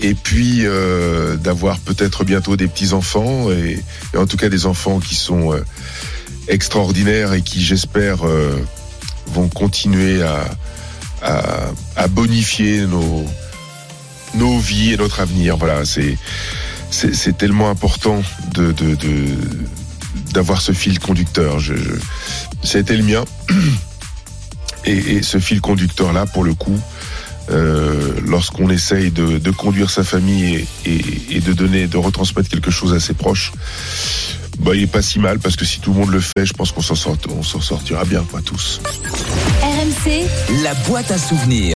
Et 0.00 0.14
puis 0.14 0.66
euh, 0.66 1.36
d'avoir 1.36 1.78
peut-être 1.78 2.24
bientôt 2.24 2.56
des 2.56 2.68
petits 2.68 2.92
enfants 2.92 3.50
et, 3.50 3.82
et 4.12 4.16
en 4.16 4.26
tout 4.26 4.36
cas 4.36 4.48
des 4.48 4.66
enfants 4.66 5.00
qui 5.00 5.14
sont 5.14 5.52
euh, 5.52 5.64
extraordinaires 6.48 7.32
et 7.32 7.42
qui 7.42 7.62
j'espère 7.62 8.26
euh, 8.26 8.58
vont 9.28 9.48
continuer 9.48 10.22
à, 10.22 10.44
à, 11.22 11.42
à 11.96 12.08
bonifier 12.08 12.86
nos, 12.86 13.24
nos 14.34 14.58
vies 14.58 14.92
et 14.92 14.96
notre 14.96 15.20
avenir. 15.20 15.56
Voilà, 15.56 15.84
c'est 15.84 16.16
c'est 16.90 17.36
tellement 17.36 17.68
important 17.68 18.22
de 18.54 18.72
d'avoir 20.32 20.60
ce 20.60 20.72
fil 20.72 20.98
conducteur. 20.98 21.58
Je, 21.58 21.74
je, 21.74 21.92
ça 22.62 22.78
le 22.88 23.02
mien. 23.02 23.24
Et, 24.88 25.16
et 25.16 25.22
ce 25.24 25.40
fil 25.40 25.60
conducteur 25.60 26.12
là, 26.12 26.26
pour 26.26 26.44
le 26.44 26.54
coup, 26.54 26.78
euh, 27.50 28.12
lorsqu'on 28.26 28.70
essaye 28.70 29.10
de, 29.10 29.38
de 29.38 29.50
conduire 29.50 29.90
sa 29.90 30.04
famille 30.04 30.66
et, 30.84 30.90
et- 30.90 31.36
et 31.36 31.40
de 31.40 31.52
donner, 31.52 31.86
de 31.86 31.96
retransmettre 31.96 32.48
quelque 32.48 32.70
chose 32.70 32.92
à 32.94 33.00
ses 33.00 33.14
proches, 33.14 33.52
bah, 34.60 34.72
il 34.74 34.82
est 34.84 34.86
pas 34.86 35.02
si 35.02 35.18
mal 35.18 35.38
parce 35.38 35.54
que 35.56 35.64
si 35.64 35.80
tout 35.80 35.92
le 35.92 36.00
monde 36.00 36.10
le 36.10 36.20
fait, 36.20 36.44
je 36.44 36.52
pense 36.54 36.72
qu'on 36.72 36.80
s'en 36.82 36.94
sort, 36.94 37.16
on 37.36 37.42
s'en 37.42 37.60
sortira 37.60 38.04
bien, 38.04 38.24
quoi, 38.30 38.40
tous. 38.42 38.80
RMC, 39.62 40.24
La 40.62 40.74
boîte 40.88 41.10
à 41.10 41.18
souvenirs. 41.18 41.64